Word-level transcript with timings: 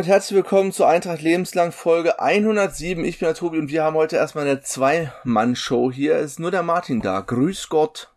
Damit 0.00 0.12
herzlich 0.12 0.36
willkommen 0.36 0.72
zur 0.72 0.88
Eintracht 0.88 1.20
Lebenslang 1.20 1.72
Folge 1.72 2.20
107. 2.20 3.04
Ich 3.04 3.18
bin 3.18 3.26
der 3.26 3.34
Tobi 3.34 3.58
und 3.58 3.68
wir 3.68 3.84
haben 3.84 3.96
heute 3.96 4.16
erstmal 4.16 4.46
eine 4.46 4.62
Zwei-Mann-Show 4.62 5.92
hier. 5.92 6.14
Es 6.16 6.32
ist 6.32 6.40
nur 6.40 6.50
der 6.50 6.62
Martin 6.62 7.02
da. 7.02 7.20
Grüß 7.20 7.68
Gott. 7.68 8.10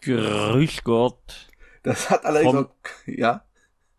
Grüß 0.00 0.82
Gott. 0.82 1.48
Das 1.84 2.10
hat 2.10 2.24
allerdings 2.24 2.52
Vom- 2.52 2.66
auch, 2.66 2.70
ja. 3.06 3.44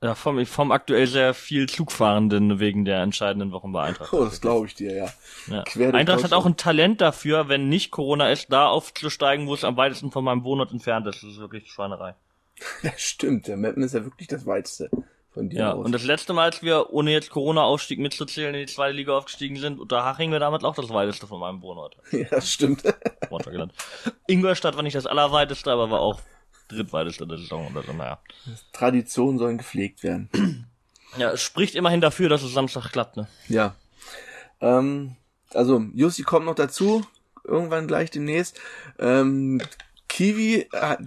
Ja, 0.04 0.16
vom, 0.16 0.46
vom 0.46 0.74
aktuell 0.74 1.08
sehr 1.08 1.34
viel 1.34 1.70
Zugfahrenden 1.70 2.60
wegen 2.60 2.84
der 2.84 3.02
entscheidenden 3.02 3.54
Wochen 3.54 3.72
bei 3.72 3.84
Eintracht. 3.84 4.12
Oh, 4.12 4.26
das 4.26 4.42
glaube 4.42 4.66
ich 4.66 4.76
dir, 4.76 4.94
ja. 4.94 5.14
Ja. 5.48 5.92
Eintracht 5.94 6.26
hat 6.26 6.34
auch 6.34 6.46
ein 6.46 6.58
Talent 6.58 7.00
dafür, 7.00 7.48
wenn 7.48 7.70
nicht 7.70 7.92
Corona 7.92 8.32
ist, 8.32 8.52
da 8.52 8.68
aufzusteigen, 8.68 9.48
wo 9.48 9.54
es 9.54 9.64
am 9.64 9.78
weitesten 9.78 10.12
von 10.12 10.26
meinem 10.26 10.44
Wohnort 10.44 10.74
entfernt 10.74 11.08
ist. 11.08 11.24
Das 11.24 11.30
ist 11.30 11.40
wirklich 11.40 11.72
Schweinerei. 11.72 12.16
Ja, 12.84 12.92
stimmt. 12.98 13.48
Der 13.48 13.56
Mappen 13.56 13.82
ist 13.82 13.94
ja 13.94 14.04
wirklich 14.04 14.28
das 14.28 14.46
weiteste 14.46 14.90
von 15.34 15.50
dir 15.50 15.60
Ja, 15.60 15.74
aus. 15.74 15.86
und 15.86 15.92
das 15.92 16.04
letzte 16.04 16.34
Mal, 16.34 16.44
als 16.46 16.62
wir 16.62 16.92
ohne 16.94 17.12
jetzt 17.12 17.30
Corona-Aufstieg 17.30 18.00
mitzuzählen 18.00 18.54
in 18.54 18.66
die 18.66 18.74
zweite 18.74 18.96
Liga 18.96 19.18
aufgestiegen 19.18 19.58
sind, 19.58 19.80
unter 19.80 20.04
Haching 20.06 20.32
war 20.32 20.40
damals 20.40 20.64
auch 20.64 20.76
das 20.76 20.90
weiteste 20.90 21.28
von 21.28 21.40
meinem 21.40 21.62
Wohnort. 21.62 21.98
ja, 22.12 22.26
das 22.30 22.52
stimmt. 22.52 22.84
Ingolstadt 24.28 24.76
war 24.76 24.84
nicht 24.84 24.96
das 24.96 25.06
allerweiteste, 25.06 25.72
aber 25.72 25.90
war 25.90 26.00
auch 26.00 26.20
drittweiteste 26.70 27.28
der 27.28 27.38
Saison 27.38 27.68
oder 27.72 27.84
so, 27.84 27.94
naja. 27.94 28.20
Traditionen 28.72 29.38
sollen 29.38 29.58
gepflegt 29.58 30.04
werden. 30.04 30.30
Ja, 31.16 31.30
es 31.30 31.44
spricht 31.44 31.76
immerhin 31.76 32.02
dafür, 32.02 32.28
dass 32.28 32.42
es 32.42 32.54
Samstag 32.54 32.92
klappt, 32.92 33.18
ne? 33.18 33.28
Ja. 33.48 33.76
Ähm, 34.62 35.16
also, 35.54 35.86
Jussi 35.94 36.24
kommt 36.24 36.48
noch 36.48 36.56
dazu. 36.56 37.06
Irgendwann 37.44 37.86
gleich 37.86 38.10
demnächst. 38.10 38.60
Ähm, 38.98 39.62
Kiwi, 40.14 40.68
hat, 40.72 41.00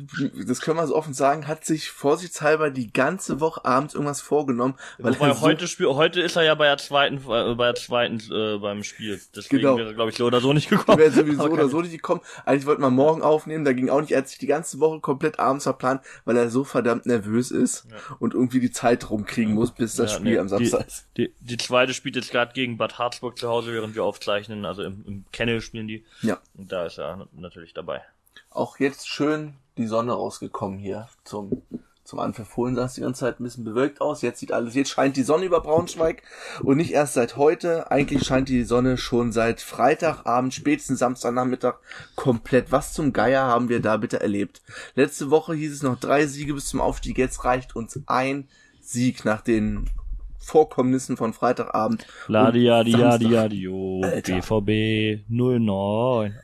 das 0.48 0.60
können 0.60 0.78
wir 0.78 0.86
so 0.88 0.96
offen 0.96 1.14
sagen, 1.14 1.46
hat 1.46 1.64
sich 1.64 1.90
vorsichtshalber 1.90 2.70
die 2.70 2.92
ganze 2.92 3.38
Woche 3.38 3.64
abends 3.64 3.94
irgendwas 3.94 4.20
vorgenommen, 4.20 4.74
weil 4.98 5.14
Wobei 5.14 5.32
so, 5.32 5.42
heute 5.42 5.68
Spiel, 5.68 5.86
heute 5.86 6.20
ist 6.20 6.34
er 6.34 6.42
ja 6.42 6.56
bei 6.56 6.64
der 6.66 6.78
zweiten, 6.78 7.18
äh, 7.18 7.54
bei 7.54 7.66
der 7.66 7.76
zweiten 7.76 8.18
äh, 8.32 8.58
beim 8.58 8.82
Spiel. 8.82 9.20
Deswegen 9.36 9.58
Genau. 9.62 9.76
wäre, 9.78 9.94
glaube 9.94 10.10
ich, 10.10 10.20
oder 10.20 10.40
so 10.40 10.52
nicht 10.52 10.68
gekommen. 10.68 10.98
wäre 10.98 11.12
sowieso 11.12 11.40
Aber 11.44 11.52
oder 11.52 11.68
so 11.68 11.82
nicht 11.82 11.92
gekommen. 11.92 12.20
Eigentlich 12.44 12.66
wollten 12.66 12.82
wir 12.82 12.90
morgen 12.90 13.22
aufnehmen, 13.22 13.64
da 13.64 13.72
ging 13.74 13.90
auch 13.90 14.00
nicht. 14.00 14.10
Er 14.10 14.18
hat 14.18 14.28
sich 14.28 14.38
die 14.38 14.48
ganze 14.48 14.80
Woche 14.80 14.98
komplett 14.98 15.38
abends 15.38 15.62
verplant, 15.62 16.00
weil 16.24 16.36
er 16.36 16.50
so 16.50 16.64
verdammt 16.64 17.06
nervös 17.06 17.52
ist 17.52 17.86
und 18.18 18.34
irgendwie 18.34 18.58
die 18.58 18.72
Zeit 18.72 19.08
rumkriegen 19.08 19.54
muss, 19.54 19.70
bis 19.70 19.94
das 19.94 20.14
Ja, 20.14 20.18
Spiel 20.18 20.32
nee, 20.32 20.38
am 20.40 20.48
Samstag 20.48 20.84
ist. 20.84 21.06
Die, 21.16 21.32
die 21.38 21.58
zweite 21.58 21.94
spielt 21.94 22.16
jetzt 22.16 22.32
gerade 22.32 22.52
gegen 22.54 22.76
Bad 22.76 22.98
Harzburg 22.98 23.38
zu 23.38 23.48
Hause, 23.48 23.72
während 23.72 23.94
wir 23.94 24.02
aufzeichnen. 24.02 24.64
Also 24.64 24.82
im, 24.82 25.04
im 25.06 25.24
Kennel 25.30 25.60
spielen 25.60 25.86
die. 25.86 26.04
Ja. 26.22 26.40
Und 26.54 26.72
da 26.72 26.86
ist 26.86 26.98
er 26.98 27.28
natürlich 27.36 27.72
dabei. 27.72 28.02
Auch 28.50 28.78
jetzt 28.78 29.08
schön 29.08 29.54
die 29.76 29.86
Sonne 29.86 30.12
rausgekommen 30.12 30.78
hier 30.78 31.08
zum 31.24 31.62
zum 32.06 32.20
Anfang 32.20 32.46
vorhin 32.46 32.76
sah 32.76 32.84
es 32.84 32.94
die 32.94 33.00
ganze 33.00 33.20
Zeit 33.20 33.40
ein 33.40 33.44
bisschen 33.44 33.64
bewölkt 33.64 34.00
aus. 34.00 34.22
Jetzt 34.22 34.38
sieht 34.38 34.52
alles, 34.52 34.74
jetzt 34.74 34.90
scheint 34.90 35.16
die 35.16 35.24
Sonne 35.24 35.44
über 35.44 35.60
Braunschweig 35.60 36.22
und 36.62 36.76
nicht 36.76 36.92
erst 36.92 37.14
seit 37.14 37.36
heute. 37.36 37.90
Eigentlich 37.90 38.24
scheint 38.24 38.48
die 38.48 38.62
Sonne 38.62 38.96
schon 38.96 39.32
seit 39.32 39.60
Freitagabend, 39.60 40.54
spätestens 40.54 41.00
Samstagnachmittag 41.00 41.74
komplett. 42.14 42.70
Was 42.70 42.92
zum 42.92 43.12
Geier 43.12 43.42
haben 43.42 43.68
wir 43.68 43.80
da 43.80 43.96
bitte 43.96 44.20
erlebt? 44.20 44.62
Letzte 44.94 45.30
Woche 45.30 45.54
hieß 45.54 45.72
es 45.72 45.82
noch 45.82 45.98
drei 45.98 46.26
Siege 46.26 46.54
bis 46.54 46.66
zum 46.66 46.80
Aufstieg. 46.80 47.18
Jetzt 47.18 47.44
reicht 47.44 47.74
uns 47.74 47.98
ein 48.06 48.48
Sieg 48.80 49.24
nach 49.24 49.40
den 49.40 49.90
Vorkommnissen 50.38 51.16
von 51.16 51.32
Freitagabend. 51.32 52.06
Ladi, 52.28 52.60
und 52.60 52.64
Yadi, 52.66 52.90
Yadi, 52.92 53.02
Samstag. 53.02 53.30
Yadi, 53.32 53.56
jo, 53.56 54.00
Alter. 54.04 54.36
BVB 54.36 55.24
09. 55.28 56.38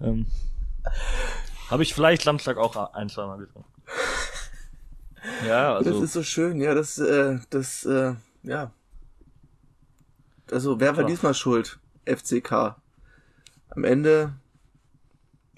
Ähm, 0.00 0.26
Habe 1.70 1.82
ich 1.82 1.94
vielleicht 1.94 2.22
Samstag 2.22 2.56
auch 2.56 2.76
ein, 2.94 3.08
zweimal 3.08 3.38
getrunken. 3.38 3.70
Ja, 5.46 5.78
Das 5.78 5.86
also, 5.86 6.02
ist 6.02 6.12
so 6.12 6.22
schön, 6.22 6.60
ja, 6.60 6.74
das, 6.74 6.98
äh, 6.98 7.38
das, 7.48 7.86
äh, 7.86 8.14
ja. 8.42 8.72
Also, 10.50 10.80
wer 10.80 10.98
war 10.98 11.04
diesmal 11.04 11.32
schuld? 11.32 11.78
FCK. 12.04 12.76
Am 13.70 13.84
Ende 13.84 14.34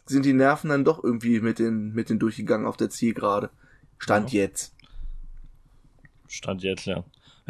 sind 0.07 0.25
die 0.25 0.33
Nerven 0.33 0.71
dann 0.71 0.85
doch 0.85 1.03
irgendwie 1.03 1.41
mit 1.41 1.59
den, 1.59 1.93
mit 1.93 2.11
den 2.11 2.21
durchgegangen 2.21 2.67
auf 2.67 2.77
der 2.77 2.91
Zielgerade. 2.91 3.51
Stand 3.99 4.33
jetzt. 4.33 4.75
Stand 6.29 6.63
jetzt, 6.63 6.87
ja. 6.87 6.97
Ja, 6.97 7.05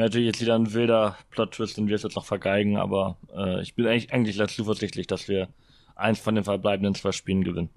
Natürlich 0.05 0.27
jetzt 0.27 0.41
wieder 0.41 0.55
ein 0.55 0.73
wilder 0.73 1.17
Plot-Twist, 1.31 1.77
den 1.77 1.89
wir 1.89 1.97
jetzt 1.97 2.17
noch 2.17 2.25
vergeigen, 2.25 2.77
aber 2.77 3.17
äh, 3.35 3.63
ich 3.63 3.75
bin 3.75 3.87
eigentlich, 3.87 4.13
eigentlich 4.13 4.37
zuversichtlich, 4.49 5.07
dass 5.07 5.29
wir 5.29 5.49
eins 5.97 6.21
von 6.21 6.35
den 6.35 6.45
verbleibenden 6.45 6.95
zwei 6.95 7.13
Spielen 7.13 7.45
gewinnen. 7.45 7.71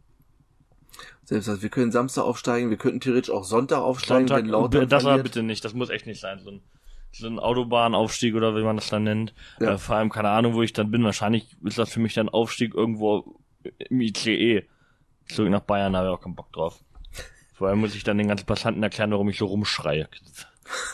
Selbst 1.23 1.49
also, 1.49 1.61
wir 1.61 1.69
können 1.69 1.91
Samstag 1.91 2.23
aufsteigen, 2.23 2.69
wir 2.69 2.77
könnten 2.77 2.99
theoretisch 2.99 3.29
auch 3.29 3.43
Sonntag 3.43 3.79
aufsteigen, 3.79 4.27
Sonntag, 4.27 4.43
wenn 4.43 4.51
Lautern 4.51 4.89
das 4.89 5.03
aber 5.03 5.13
verliert. 5.13 5.23
bitte 5.23 5.43
nicht, 5.43 5.63
das 5.63 5.73
muss 5.73 5.89
echt 5.89 6.07
nicht 6.07 6.19
sein. 6.19 6.39
So 6.43 6.51
ein, 6.51 6.61
so 7.11 7.27
ein 7.27 7.39
Autobahnaufstieg 7.39 8.35
oder 8.35 8.55
wie 8.55 8.63
man 8.63 8.75
das 8.75 8.89
dann 8.89 9.03
nennt. 9.03 9.33
Ja. 9.59 9.73
Äh, 9.73 9.77
vor 9.77 9.95
allem 9.95 10.09
keine 10.09 10.29
Ahnung, 10.29 10.53
wo 10.53 10.63
ich 10.63 10.73
dann 10.73 10.91
bin. 10.91 11.03
Wahrscheinlich 11.03 11.55
ist 11.63 11.77
das 11.77 11.91
für 11.91 11.99
mich 11.99 12.13
dann 12.13 12.29
Aufstieg 12.29 12.73
irgendwo 12.73 13.39
im 13.77 14.01
ICE. 14.01 14.63
Zurück 15.27 15.51
nach 15.51 15.61
Bayern, 15.61 15.93
da 15.93 15.99
habe 15.99 16.09
ich 16.09 16.13
auch 16.15 16.21
keinen 16.21 16.35
Bock 16.35 16.51
drauf. 16.51 16.79
Vor 17.53 17.67
allem 17.67 17.79
muss 17.79 17.93
ich 17.93 18.03
dann 18.03 18.17
den 18.17 18.29
ganzen 18.29 18.45
Passanten 18.45 18.81
erklären, 18.81 19.11
warum 19.11 19.29
ich 19.29 19.37
so 19.37 19.45
rumschreie. 19.45 20.07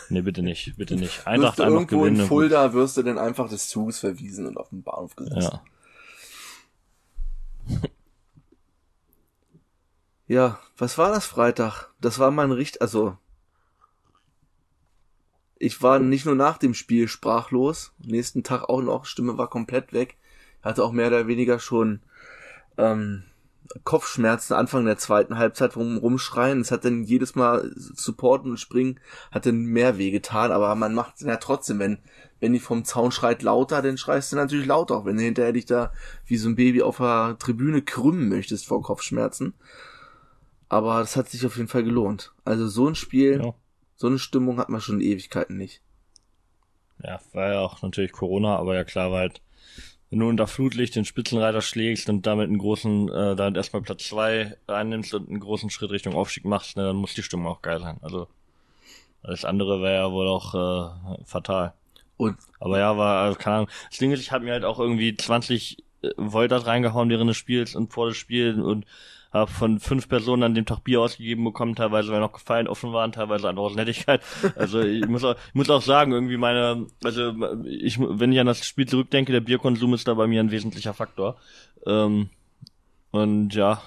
Nee, 0.10 0.22
bitte 0.22 0.42
nicht, 0.42 0.76
bitte 0.78 0.96
nicht. 0.96 1.18
Wirst 1.18 1.28
Eintracht 1.28 1.60
du 1.60 1.64
einfach 1.64 1.76
irgendwo 1.80 2.00
gewinnen. 2.02 2.22
in 2.22 2.28
Fulda 2.28 2.74
wirst 2.74 2.98
du 2.98 3.04
dann 3.04 3.18
einfach 3.18 3.50
des 3.50 3.68
Zuges 3.70 4.00
verwiesen 4.00 4.48
und 4.48 4.58
auf 4.58 4.70
den 4.70 4.84
Bahnhof 4.84 5.16
gesetzt. 5.16 5.52
Ja. 5.54 5.62
Ja, 10.28 10.60
was 10.76 10.98
war 10.98 11.12
das 11.12 11.28
Freitag? 11.28 11.90
Das 12.02 12.18
war 12.18 12.32
mein 12.32 12.52
Richt, 12.52 12.82
also 12.82 13.16
ich 15.58 15.82
war 15.82 16.00
nicht 16.00 16.26
nur 16.26 16.36
nach 16.36 16.58
dem 16.58 16.74
Spiel 16.74 17.08
sprachlos, 17.08 17.94
nächsten 18.00 18.44
Tag 18.44 18.64
auch 18.68 18.82
noch, 18.82 19.06
Stimme 19.06 19.38
war 19.38 19.50
komplett 19.50 19.94
weg, 19.94 20.18
hatte 20.64 20.84
auch 20.84 20.92
mehr 20.92 21.08
oder 21.08 21.28
weniger 21.28 21.60
schon 21.60 22.02
ähm, 22.78 23.24
Kopfschmerzen 23.84 24.54
Anfang 24.54 24.86
der 24.86 24.98
zweiten 24.98 25.38
Halbzeit 25.38 25.76
rum, 25.76 25.98
rumschreien. 25.98 26.62
Es 26.62 26.72
hat 26.72 26.86
dann 26.86 27.04
jedes 27.04 27.36
Mal 27.36 27.72
supporten 27.76 28.52
und 28.52 28.58
springen, 28.58 29.00
hat 29.32 29.46
dann 29.46 29.66
mehr 29.66 29.98
weh 29.98 30.12
getan, 30.12 30.52
aber 30.52 30.74
man 30.76 30.94
macht 30.94 31.22
ja 31.22 31.38
trotzdem, 31.38 31.80
wenn, 31.80 31.98
wenn 32.40 32.54
die 32.54 32.60
vom 32.60 32.86
Zaun 32.86 33.12
schreit 33.12 33.42
lauter, 33.42 33.82
dann 33.82 33.98
schreist 33.98 34.32
du 34.32 34.36
natürlich 34.36 34.66
lauter, 34.68 34.98
auch 34.98 35.06
wenn 35.06 35.18
du 35.18 35.24
hinterher 35.24 35.54
dich 35.54 35.66
da 35.66 35.92
wie 36.26 36.38
so 36.38 36.48
ein 36.50 36.56
Baby 36.56 36.82
auf 36.84 36.98
der 36.98 37.38
Tribüne 37.40 37.82
krümmen 37.82 38.30
möchtest 38.30 38.68
vor 38.68 38.82
Kopfschmerzen. 38.82 39.54
Aber 40.70 41.00
das 41.00 41.16
hat 41.16 41.30
sich 41.30 41.46
auf 41.46 41.58
jeden 41.58 41.68
Fall 41.68 41.84
gelohnt. 41.84 42.34
Also 42.44 42.68
so 42.68 42.88
ein 42.88 42.96
Spiel, 42.96 43.42
Ja. 43.44 43.54
so 43.96 44.08
eine 44.08 44.20
Stimmung 44.20 44.58
hat 44.60 44.70
man 44.70 44.82
schon 44.82 45.02
Ewigkeiten 45.02 45.58
nicht. 45.58 45.82
Ja, 47.04 47.20
war 47.34 47.52
ja 47.52 47.60
auch 47.60 47.82
natürlich 47.82 48.12
Corona, 48.12 48.56
aber 48.58 48.76
ja 48.76 48.84
klar 48.84 49.12
war 49.12 49.20
halt, 49.20 49.42
wenn 50.10 50.20
du 50.20 50.30
unter 50.30 50.48
Flutlicht 50.48 50.96
den 50.96 51.06
Spitzenreiter 51.06 51.62
schlägst 51.62 52.10
und 52.10 52.26
damit 52.26 52.48
einen 52.48 52.58
großen, 52.58 53.10
äh, 53.10 53.36
damit 53.36 53.58
erstmal 53.58 53.82
Platz 53.82 54.08
zwei 54.08 54.56
einnimmst 54.68 55.14
und 55.14 55.30
einen 55.30 55.40
großen 55.40 55.70
Schritt 55.70 55.92
Richtung 55.92 56.16
Aufstieg 56.16 56.46
machst, 56.46 56.78
ne, 56.78 56.84
dann 56.84 56.96
muss 56.96 57.14
die 57.14 57.24
Stimmung 57.24 57.48
auch 57.48 57.62
geil 57.62 57.80
sein. 57.80 57.98
Also 58.02 58.28
alles 59.24 59.46
andere 59.46 59.82
wäre 59.82 59.96
ja 59.96 60.12
wohl 60.12 60.28
auch 60.28 60.54
äh, 60.54 61.24
fatal. 61.26 61.74
Und 62.18 62.38
Aber 62.60 62.80
ja, 62.80 62.96
war, 62.98 63.24
also, 63.24 63.38
keine 63.38 63.56
Ahnung. 63.58 63.70
Das 63.90 64.00
Ding 64.00 64.12
ist, 64.12 64.22
ich 64.22 64.32
habe 64.32 64.46
mir 64.46 64.54
halt 64.54 64.64
auch 64.64 64.80
irgendwie 64.80 65.16
20 65.16 65.78
äh, 66.02 66.10
Volt 66.18 66.52
reingehauen 66.52 67.10
während 67.10 67.30
des 67.30 67.38
Spiels 67.38 67.76
und 67.76 67.92
vor 67.92 68.08
des 68.08 68.18
Spiels 68.18 68.58
und 68.58 68.86
habe 69.36 69.52
von 69.52 69.80
fünf 69.80 70.08
Personen 70.08 70.44
an 70.44 70.56
dem 70.56 70.66
Tag 70.66 70.84
Bier 70.84 71.02
ausgegeben 71.02 71.44
bekommen, 71.44 71.76
teilweise 71.76 72.12
weil 72.12 72.22
noch 72.22 72.32
Gefallen 72.32 72.68
offen 72.68 72.94
waren, 72.94 73.12
teilweise 73.12 73.50
einfach 73.50 73.64
aus 73.64 73.76
Nettigkeit. 73.76 74.22
Also 74.56 74.82
ich 74.82 75.06
muss 75.08 75.24
auch, 75.24 75.36
ich 75.50 75.54
muss 75.54 75.70
auch 75.70 75.82
sagen, 75.82 76.12
irgendwie 76.12 76.38
meine, 76.38 76.88
also 77.04 77.34
ich, 77.66 78.00
wenn 78.00 78.32
ich 78.32 78.40
an 78.40 78.48
das 78.48 78.66
Spiel 78.66 78.88
zurückdenke, 78.88 79.32
der 79.32 79.42
Bierkonsum 79.42 79.94
ist 79.94 80.08
da 80.08 80.14
bei 80.14 80.28
mir 80.28 80.40
ein 80.40 80.52
wesentlicher 80.52 80.94
Faktor. 80.94 81.36
Ähm, 81.86 82.30
und 83.12 83.54
ja, 83.54 83.82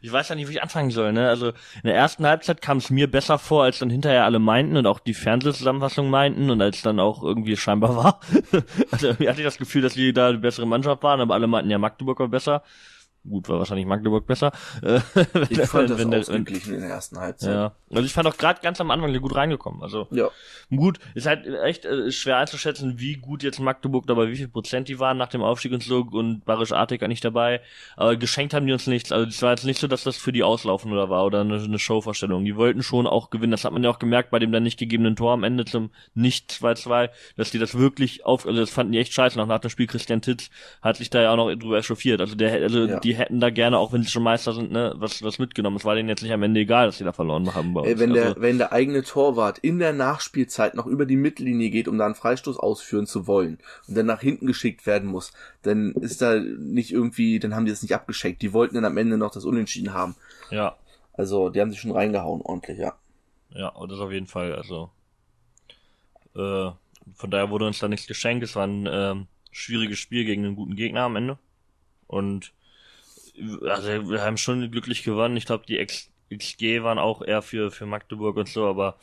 ich 0.00 0.12
weiß 0.12 0.28
ja 0.28 0.34
nicht, 0.34 0.48
wie 0.48 0.52
ich 0.52 0.62
anfangen 0.62 0.90
soll, 0.90 1.12
ne? 1.12 1.28
Also 1.28 1.48
in 1.48 1.84
der 1.84 1.94
ersten 1.94 2.26
Halbzeit 2.26 2.60
kam 2.60 2.78
es 2.78 2.90
mir 2.90 3.10
besser 3.10 3.38
vor, 3.38 3.64
als 3.64 3.78
dann 3.78 3.90
hinterher 3.90 4.24
alle 4.24 4.38
meinten 4.38 4.76
und 4.76 4.86
auch 4.86 4.98
die 4.98 5.14
Fernsehzusammenfassung 5.14 6.10
meinten 6.10 6.50
und 6.50 6.60
als 6.60 6.82
dann 6.82 7.00
auch 7.00 7.22
irgendwie 7.22 7.56
scheinbar 7.56 7.96
war. 7.96 8.20
also 8.90 9.08
irgendwie 9.08 9.28
hatte 9.28 9.40
ich 9.40 9.46
das 9.46 9.58
Gefühl, 9.58 9.82
dass 9.82 9.96
wir 9.96 10.12
da 10.12 10.32
die 10.32 10.38
bessere 10.38 10.66
Mannschaft 10.66 11.02
waren, 11.02 11.20
aber 11.20 11.34
alle 11.34 11.46
meinten 11.46 11.70
ja 11.70 11.78
Magdeburg 11.78 12.18
war 12.18 12.28
besser. 12.28 12.62
Gut, 13.28 13.48
war 13.48 13.58
wahrscheinlich 13.58 13.86
Magdeburg 13.86 14.26
besser. 14.26 14.50
Äh, 14.82 15.00
ich 15.48 15.60
fand 15.60 15.90
das 15.90 15.98
wenn 15.98 16.10
der- 16.10 16.20
ausgeglichen 16.20 16.74
in 16.74 16.80
der 16.80 16.90
ersten 16.90 17.18
Halbzeit. 17.18 17.54
ja. 17.54 17.72
Also 17.90 18.02
ich 18.04 18.12
fand 18.12 18.26
auch 18.26 18.36
gerade 18.36 18.60
ganz 18.62 18.80
am 18.80 18.90
Anfang 18.90 19.16
gut 19.20 19.34
reingekommen. 19.36 19.82
Also 19.82 20.08
ja. 20.10 20.28
Gut, 20.74 20.98
ist 21.14 21.26
halt 21.26 21.46
echt 21.46 21.84
äh, 21.84 22.10
schwer 22.10 22.38
einzuschätzen, 22.38 22.98
wie 22.98 23.16
gut 23.16 23.42
jetzt 23.42 23.60
Magdeburg 23.60 24.06
dabei, 24.06 24.28
wie 24.28 24.36
viel 24.36 24.48
Prozent 24.48 24.88
die 24.88 24.98
waren 24.98 25.18
nach 25.18 25.28
dem 25.28 25.42
Aufstieg 25.42 25.72
und 25.72 25.82
so 25.82 26.06
und 26.10 26.44
Barisch 26.44 26.72
Artig 26.72 27.06
nicht 27.06 27.24
dabei. 27.24 27.60
Aber 27.96 28.16
geschenkt 28.16 28.54
haben 28.54 28.66
die 28.66 28.72
uns 28.72 28.86
nichts. 28.86 29.12
Also 29.12 29.28
es 29.28 29.40
war 29.42 29.50
jetzt 29.50 29.64
nicht 29.64 29.78
so, 29.78 29.86
dass 29.86 30.02
das 30.04 30.16
für 30.16 30.32
die 30.32 30.42
auslaufen 30.42 30.90
oder 30.90 31.08
war 31.10 31.24
oder 31.24 31.42
eine, 31.42 31.56
eine 31.62 31.78
Showvorstellung. 31.78 32.44
Die 32.44 32.56
wollten 32.56 32.82
schon 32.82 33.06
auch 33.06 33.30
gewinnen. 33.30 33.52
Das 33.52 33.64
hat 33.64 33.72
man 33.72 33.84
ja 33.84 33.90
auch 33.90 33.98
gemerkt 34.00 34.30
bei 34.30 34.38
dem 34.40 34.50
dann 34.50 34.62
nicht 34.64 34.78
gegebenen 34.78 35.14
Tor 35.14 35.32
am 35.32 35.44
Ende 35.44 35.64
zum 35.64 35.90
nicht 36.14 36.50
2-2, 36.50 37.10
dass 37.36 37.50
die 37.50 37.58
das 37.58 37.76
wirklich 37.78 38.24
auf, 38.24 38.46
also 38.46 38.58
das 38.58 38.70
fanden 38.70 38.92
die 38.92 38.98
echt 38.98 39.12
scheiße. 39.12 39.38
Noch 39.38 39.46
nach 39.46 39.60
dem 39.60 39.70
Spiel 39.70 39.86
Christian 39.86 40.22
Titz 40.22 40.50
hat 40.80 40.96
sich 40.96 41.10
da 41.10 41.20
ja 41.22 41.32
auch 41.32 41.36
noch 41.36 41.54
drüber 41.54 41.78
echauffiert. 41.78 42.20
Also 42.20 42.34
der, 42.34 42.52
also 42.62 42.86
Ja. 42.86 42.98
die 43.00 43.11
die 43.12 43.18
hätten 43.18 43.40
da 43.40 43.50
gerne, 43.50 43.76
auch 43.76 43.92
wenn 43.92 44.02
sie 44.02 44.08
schon 44.08 44.22
Meister 44.22 44.54
sind, 44.54 44.72
ne, 44.72 44.94
was, 44.96 45.22
was 45.22 45.38
mitgenommen. 45.38 45.76
Es 45.76 45.84
war 45.84 45.94
denen 45.94 46.08
jetzt 46.08 46.22
nicht 46.22 46.32
am 46.32 46.42
Ende 46.42 46.60
egal, 46.60 46.86
dass 46.86 46.96
sie 46.96 47.04
da 47.04 47.12
verloren 47.12 47.54
haben 47.54 47.74
bei 47.74 47.82
uns. 47.82 47.90
Ey, 47.90 47.98
wenn 47.98 48.12
also, 48.12 48.34
der, 48.34 48.40
wenn 48.40 48.56
der 48.56 48.72
eigene 48.72 49.02
Torwart 49.02 49.58
in 49.58 49.78
der 49.78 49.92
Nachspielzeit 49.92 50.74
noch 50.74 50.86
über 50.86 51.04
die 51.04 51.16
Mittellinie 51.16 51.68
geht, 51.68 51.88
um 51.88 51.98
da 51.98 52.06
einen 52.06 52.14
Freistoß 52.14 52.56
ausführen 52.56 53.06
zu 53.06 53.26
wollen 53.26 53.58
und 53.86 53.98
dann 53.98 54.06
nach 54.06 54.22
hinten 54.22 54.46
geschickt 54.46 54.86
werden 54.86 55.10
muss, 55.10 55.34
dann 55.60 55.92
ist 55.92 56.22
da 56.22 56.40
nicht 56.40 56.90
irgendwie, 56.90 57.38
dann 57.38 57.54
haben 57.54 57.66
die 57.66 57.70
das 57.70 57.82
nicht 57.82 57.94
abgeschickt. 57.94 58.40
Die 58.40 58.54
wollten 58.54 58.76
dann 58.76 58.86
am 58.86 58.96
Ende 58.96 59.18
noch 59.18 59.30
das 59.30 59.44
Unentschieden 59.44 59.92
haben. 59.92 60.16
Ja. 60.50 60.76
Also, 61.12 61.50
die 61.50 61.60
haben 61.60 61.70
sich 61.70 61.80
schon 61.80 61.92
reingehauen, 61.92 62.40
ordentlich, 62.40 62.78
ja. 62.78 62.94
Ja, 63.50 63.68
und 63.68 63.92
das 63.92 64.00
auf 64.00 64.10
jeden 64.10 64.26
Fall, 64.26 64.54
also, 64.54 64.88
äh, 66.34 66.70
von 67.14 67.30
daher 67.30 67.50
wurde 67.50 67.66
uns 67.66 67.78
da 67.78 67.88
nichts 67.88 68.06
geschenkt. 68.06 68.42
Es 68.42 68.56
war 68.56 68.66
ein 68.66 68.88
ähm, 68.90 69.26
schwieriges 69.50 69.98
Spiel 69.98 70.24
gegen 70.24 70.46
einen 70.46 70.56
guten 70.56 70.76
Gegner 70.76 71.02
am 71.02 71.16
Ende. 71.16 71.38
Und 72.06 72.54
also 73.68 74.10
wir 74.10 74.22
haben 74.22 74.36
schon 74.36 74.70
glücklich 74.70 75.02
gewonnen. 75.02 75.36
Ich 75.36 75.46
glaube, 75.46 75.64
die 75.66 75.84
XG 76.36 76.82
waren 76.82 76.98
auch 76.98 77.22
eher 77.22 77.42
für, 77.42 77.70
für 77.70 77.86
Magdeburg 77.86 78.36
und 78.36 78.48
so, 78.48 78.66
aber 78.66 78.96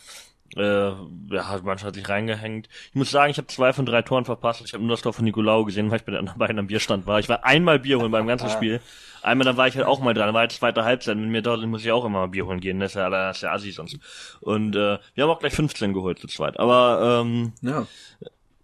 äh, 0.55 0.89
ja, 0.89 1.59
manchmal 1.63 1.77
hat 1.77 1.95
sich 1.95 2.09
reingehängt. 2.09 2.69
Ich 2.89 2.95
muss 2.95 3.11
sagen, 3.11 3.31
ich 3.31 3.37
habe 3.37 3.47
zwei 3.47 3.73
von 3.73 3.85
drei 3.85 4.01
Toren 4.01 4.25
verpasst. 4.25 4.61
Ich 4.65 4.73
habe 4.73 4.83
nur 4.83 4.95
das 4.95 5.01
Tor 5.01 5.13
von 5.13 5.25
Nicolau 5.25 5.63
gesehen, 5.65 5.91
weil 5.91 5.97
ich 5.97 6.05
bei 6.05 6.11
den 6.11 6.19
anderen 6.19 6.39
beiden 6.39 6.59
am 6.59 6.67
Bierstand 6.67 7.05
war. 7.05 7.19
Ich 7.19 7.29
war 7.29 7.43
einmal 7.43 7.79
Bier 7.79 7.99
holen 7.99 8.11
beim 8.11 8.27
ganzen 8.27 8.47
ah. 8.47 8.49
Spiel. 8.49 8.81
Einmal 9.21 9.45
dann 9.45 9.57
war 9.57 9.67
ich 9.67 9.75
halt 9.75 9.85
auch 9.85 9.99
mal 9.99 10.13
dran, 10.13 10.33
war 10.33 10.41
halt 10.41 10.51
zweite 10.51 10.85
Halbzeit. 10.85 11.17
Mit 11.17 11.29
mir 11.29 11.41
dort 11.41 11.61
muss 11.65 11.83
ich 11.83 11.91
auch 11.91 12.05
immer 12.05 12.19
mal 12.19 12.27
Bier 12.27 12.45
holen 12.45 12.61
gehen. 12.61 12.79
Das 12.79 12.91
ist 12.91 12.95
ja, 12.95 13.09
das 13.09 13.37
ist 13.37 13.43
ja 13.43 13.51
Assi 13.51 13.71
sonst. 13.71 13.99
Und 14.39 14.75
äh, 14.75 14.97
wir 15.13 15.23
haben 15.23 15.29
auch 15.29 15.39
gleich 15.39 15.53
15 15.53 15.93
geholt 15.93 16.19
zu 16.19 16.27
zweit. 16.27 16.59
Aber 16.59 17.21
ähm, 17.21 17.53
ja. 17.61 17.85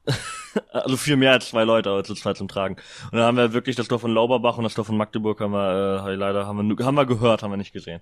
also 0.71 0.97
viel 0.97 1.15
mehr 1.15 1.31
als 1.31 1.49
zwei 1.49 1.63
Leute 1.63 1.89
aber 1.89 2.03
zu 2.03 2.15
zweit 2.15 2.37
zum 2.37 2.47
Tragen. 2.47 2.75
Und 3.11 3.17
dann 3.17 3.23
haben 3.23 3.37
wir 3.37 3.53
wirklich 3.53 3.75
das 3.75 3.87
Tor 3.87 3.99
von 3.99 4.13
Lauberbach 4.13 4.57
und 4.57 4.63
das 4.63 4.73
Tor 4.73 4.85
von 4.85 4.97
Magdeburg 4.97 5.39
haben 5.39 5.51
wir 5.51 6.05
äh, 6.07 6.15
leider 6.15 6.45
haben 6.45 6.77
wir, 6.77 6.85
haben 6.85 6.95
wir 6.95 7.05
gehört, 7.05 7.43
haben 7.43 7.51
wir 7.51 7.57
nicht 7.57 7.73
gesehen. 7.73 8.01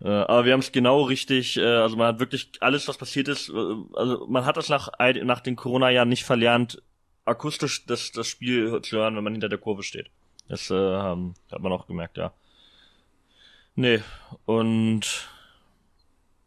Äh, 0.00 0.08
aber 0.08 0.44
wir 0.44 0.52
haben 0.52 0.60
es 0.60 0.72
genau 0.72 1.02
richtig, 1.02 1.56
äh, 1.56 1.64
also 1.64 1.96
man 1.96 2.06
hat 2.06 2.20
wirklich 2.20 2.50
alles, 2.60 2.86
was 2.88 2.98
passiert 2.98 3.28
ist, 3.28 3.48
äh, 3.48 3.74
also 3.94 4.26
man 4.28 4.44
hat 4.44 4.56
das 4.56 4.68
nach, 4.68 4.90
nach 4.98 5.40
den 5.40 5.56
Corona-Jahren 5.56 6.08
nicht 6.08 6.24
verlernt, 6.24 6.82
akustisch 7.24 7.84
das, 7.86 8.12
das 8.12 8.26
Spiel 8.26 8.80
zu 8.82 8.96
hören, 8.96 9.16
wenn 9.16 9.24
man 9.24 9.32
hinter 9.32 9.48
der 9.48 9.58
Kurve 9.58 9.82
steht. 9.82 10.10
Das 10.48 10.70
äh, 10.70 10.74
hat 10.74 11.60
man 11.60 11.72
auch 11.72 11.86
gemerkt, 11.86 12.16
ja. 12.16 12.32
Nee, 13.74 14.00
und 14.46 15.28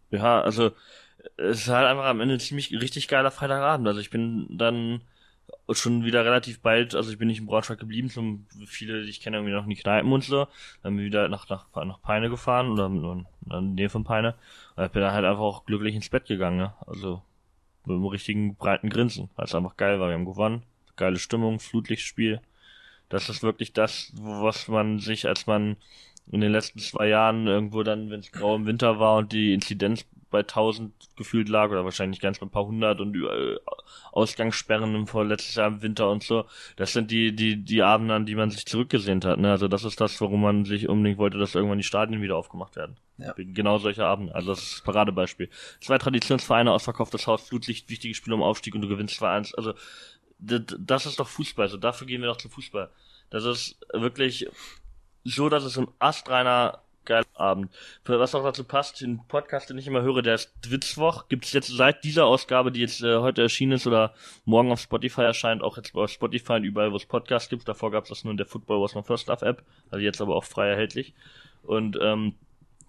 ja, 0.10 0.42
also 0.42 0.72
es 1.38 1.62
ist 1.62 1.68
halt 1.68 1.88
einfach 1.88 2.06
am 2.06 2.22
Ende 2.22 2.38
ziemlich 2.40 2.72
richtig 2.72 3.08
geiler 3.08 3.32
Freitagabend. 3.32 3.88
Also 3.88 4.00
ich 4.00 4.10
bin 4.10 4.48
dann 4.50 5.02
schon 5.70 6.04
wieder 6.04 6.26
relativ 6.26 6.62
bald, 6.62 6.96
also 6.96 7.12
ich 7.12 7.18
bin 7.18 7.28
nicht 7.28 7.40
in 7.40 7.46
Braunschweig 7.46 7.80
geblieben, 7.80 8.10
zum 8.10 8.46
viele, 8.66 9.04
die 9.04 9.10
ich 9.10 9.22
kenne, 9.22 9.38
irgendwie 9.38 9.54
noch 9.54 9.64
in 9.64 9.70
die 9.70 9.76
Kneipen 9.76 10.12
und 10.12 10.24
so. 10.24 10.48
Dann 10.84 10.96
bin 10.96 11.00
ich 11.00 11.06
wieder 11.06 11.28
nach, 11.30 11.48
nach, 11.50 11.68
nach 11.74 12.02
Peine 12.02 12.30
gefahren 12.30 12.70
oder 12.70 12.88
in 12.88 13.26
der 13.46 13.62
Nähe 13.62 13.90
von 13.90 14.04
Peine. 14.04 14.36
Und 14.76 14.86
ich 14.86 14.92
bin 14.92 15.02
dann 15.02 15.14
halt 15.14 15.26
einfach 15.26 15.42
auch 15.42 15.66
glücklich 15.66 15.96
ins 15.96 16.10
Bett 16.10 16.26
gegangen, 16.26 16.58
ne? 16.58 16.74
Also 16.86 17.22
mit 17.86 17.96
einem 17.96 18.06
richtigen 18.06 18.56
breiten 18.56 18.90
Grinsen, 18.90 19.30
weil 19.36 19.46
es 19.46 19.56
einfach 19.56 19.78
geil 19.78 20.00
war. 20.00 20.08
Wir 20.08 20.16
haben 20.16 20.26
gewonnen, 20.26 20.64
geile 20.96 21.18
Stimmung, 21.18 21.60
Flutlichtspiel. 21.60 22.42
Das 23.10 23.28
ist 23.28 23.44
wirklich 23.44 23.74
das, 23.74 24.14
was 24.16 24.68
man 24.68 25.00
sich, 25.00 25.28
als 25.28 25.48
man 25.48 25.76
in 26.32 26.42
den 26.42 26.52
letzten 26.52 26.80
zwei 26.80 27.08
Jahren 27.08 27.48
irgendwo 27.48 27.84
dann, 27.84 28.10
wenn 28.10 28.20
es 28.20 28.32
grau 28.32 28.56
im 28.56 28.66
Winter 28.66 29.00
war 29.00 29.18
und 29.18 29.32
die 29.32 29.54
Inzidenz 29.54 30.06
bei 30.32 30.40
1000 30.40 30.94
gefühlt 31.18 31.50
lag 31.50 31.70
oder 31.70 31.84
wahrscheinlich 31.84 32.22
ganz 32.22 32.40
bei 32.40 32.46
ein 32.46 32.50
paar 32.50 32.66
hundert 32.66 33.02
und 33.02 33.16
Ausgangssperren 34.12 34.96
im 34.96 35.06
vorletztes 35.06 35.56
Jahr 35.56 35.68
im 35.68 35.82
Winter 35.82 36.10
und 36.10 36.24
so. 36.24 36.46
Das 36.78 36.94
sind 36.94 37.12
die, 37.12 37.36
die, 37.36 37.58
die 37.58 37.84
Abende, 37.84 38.16
an 38.16 38.26
die 38.26 38.36
man 38.36 38.50
sich 38.50 38.66
zurückgesehnt 38.66 39.26
hat. 39.26 39.40
Ne? 39.40 39.52
Also 39.52 39.68
das 39.68 39.84
ist 39.84 40.02
das, 40.02 40.20
warum 40.22 40.42
man 40.42 40.66
sich 40.66 40.88
unbedingt 40.90 41.20
wollte, 41.20 41.38
dass 41.38 41.54
irgendwann 41.54 41.78
die 41.78 41.84
Stadien 41.84 42.22
wieder 42.22 42.38
aufgemacht 42.38 42.76
werden. 42.78 42.96
Ja. 43.18 43.34
Genau 43.38 43.78
solche 43.78 44.06
Abende. 44.06 44.34
Also 44.34 44.50
das 44.50 44.64
ist 44.64 44.74
das 44.76 44.82
Paradebeispiel. 44.82 45.50
Zwei 45.82 45.98
Traditionsvereine, 45.98 46.72
ausverkauftes 46.72 47.28
Haus, 47.28 47.48
Flutlicht, 47.48 47.90
wichtiges 47.90 48.18
Spiel 48.18 48.34
um 48.34 48.42
Aufstieg 48.42 48.74
und 48.74 48.82
du 48.82 48.88
gewinnst 48.88 49.22
2-1. 49.22 49.56
Also 49.56 49.74
das 50.40 51.06
ist 51.06 51.20
doch 51.20 51.28
Fußball. 51.28 51.68
So 51.68 51.78
dafür 51.78 52.08
gehen 52.08 52.22
wir 52.22 52.30
doch 52.30 52.38
zum 52.38 52.52
Fußball. 52.52 52.90
Das 53.30 53.46
ist 53.46 53.78
wirklich 53.94 54.48
so, 55.24 55.50
dass 55.50 55.64
es 55.64 55.78
ein 55.78 55.88
astreiner 56.00 56.82
geiler 57.06 57.26
Abend. 57.34 57.72
Für 58.04 58.20
was 58.20 58.36
auch 58.36 58.44
dazu 58.44 58.64
passt, 58.64 59.02
den 59.02 59.22
Podcast, 59.28 59.70
den 59.70 59.78
ich 59.78 59.88
immer 59.88 60.02
höre, 60.02 60.22
der 60.22 60.36
ist 60.36 60.54
Dwitzwoch, 60.64 61.28
gibt 61.30 61.46
es 61.46 61.54
jetzt 61.54 61.68
seit 61.68 62.04
dieser 62.04 62.26
Ausgabe, 62.26 62.72
die 62.72 62.82
jetzt 62.82 63.02
äh, 63.02 63.18
heute 63.18 63.42
erschienen 63.42 63.74
ist 63.74 63.88
oder 63.88 64.14
morgen 64.46 64.72
auf 64.72 64.80
Spotify 64.80 65.22
erscheint, 65.22 65.64
auch 65.64 65.78
jetzt 65.78 65.96
auf 65.96 66.10
Spotify 66.12 66.54
und 66.54 66.64
überall, 66.64 66.92
wo 66.92 66.96
es 66.96 67.06
Podcasts 67.06 67.50
gibt. 67.50 67.68
Davor 67.68 67.92
gab 67.92 68.04
es 68.04 68.10
das 68.10 68.24
nur 68.24 68.32
in 68.32 68.38
der 68.38 68.46
Football 68.46 68.82
Was 68.82 68.96
My 68.96 69.04
First 69.04 69.28
Love 69.28 69.46
App, 69.46 69.64
also 69.90 70.04
jetzt 70.04 70.22
aber 70.22 70.36
auch 70.36 70.44
frei 70.44 70.70
erhältlich. 70.70 71.14
Und 71.64 71.98
ähm, 72.02 72.36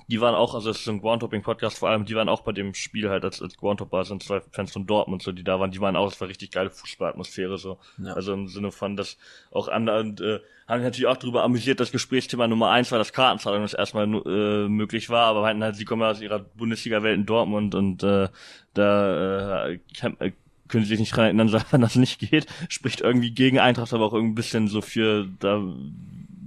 die 0.08 0.20
waren 0.20 0.34
auch, 0.34 0.54
also 0.54 0.70
es 0.70 0.78
ist 0.78 0.84
so 0.84 0.92
ein 0.92 1.00
Groundhopping-Podcast 1.00 1.78
vor 1.78 1.88
allem, 1.88 2.04
die 2.04 2.14
waren 2.14 2.28
auch 2.28 2.42
bei 2.42 2.52
dem 2.52 2.74
Spiel 2.74 3.08
halt 3.08 3.24
als, 3.24 3.40
als 3.40 3.56
Groundhopper, 3.56 4.04
sind 4.04 4.22
zwei 4.22 4.40
Fans 4.52 4.72
von 4.72 4.86
Dortmund 4.86 5.22
so, 5.22 5.32
die 5.32 5.44
da 5.44 5.60
waren, 5.60 5.70
die 5.70 5.80
waren 5.80 5.96
auch, 5.96 6.10
es 6.10 6.20
war 6.20 6.28
richtig 6.28 6.50
geile 6.50 6.70
Fußballatmosphäre 6.70 7.58
so. 7.58 7.78
Ja. 7.98 8.12
Also 8.14 8.32
im 8.34 8.48
Sinne 8.48 8.72
von, 8.72 8.96
dass 8.96 9.16
auch 9.50 9.68
andere 9.68 10.00
und, 10.00 10.20
äh, 10.20 10.40
haben 10.68 10.82
natürlich 10.82 11.06
auch 11.06 11.16
darüber 11.16 11.42
amüsiert, 11.42 11.80
das 11.80 11.92
Gesprächsthema 11.92 12.48
Nummer 12.48 12.70
eins 12.70 12.90
war, 12.90 12.98
dass 12.98 13.12
Kartenzahlung 13.12 13.62
das 13.62 13.74
erstmal 13.74 14.04
äh, 14.04 14.68
möglich 14.68 15.10
war, 15.10 15.26
aber 15.26 15.42
meinten 15.42 15.62
halt, 15.62 15.76
sie 15.76 15.84
kommen 15.84 16.02
ja 16.02 16.10
aus 16.10 16.20
ihrer 16.20 16.38
Bundesliga-Welt 16.38 17.16
in 17.16 17.26
Dortmund 17.26 17.74
und 17.74 18.02
äh, 18.02 18.28
da 18.74 19.66
äh, 19.66 19.74
äh 19.74 20.32
können 20.72 20.84
sie 20.84 20.90
sich 20.90 21.00
nicht 21.00 21.14
dran 21.14 21.26
erinnern, 21.26 21.52
wenn 21.70 21.82
das 21.82 21.96
nicht 21.96 22.18
geht, 22.18 22.46
spricht 22.68 23.02
irgendwie 23.02 23.30
gegen 23.30 23.58
Eintracht, 23.58 23.92
aber 23.92 24.06
auch 24.06 24.14
irgendwie 24.14 24.32
ein 24.32 24.34
bisschen 24.34 24.68
so 24.68 24.80
für 24.80 25.28
da 25.38 25.62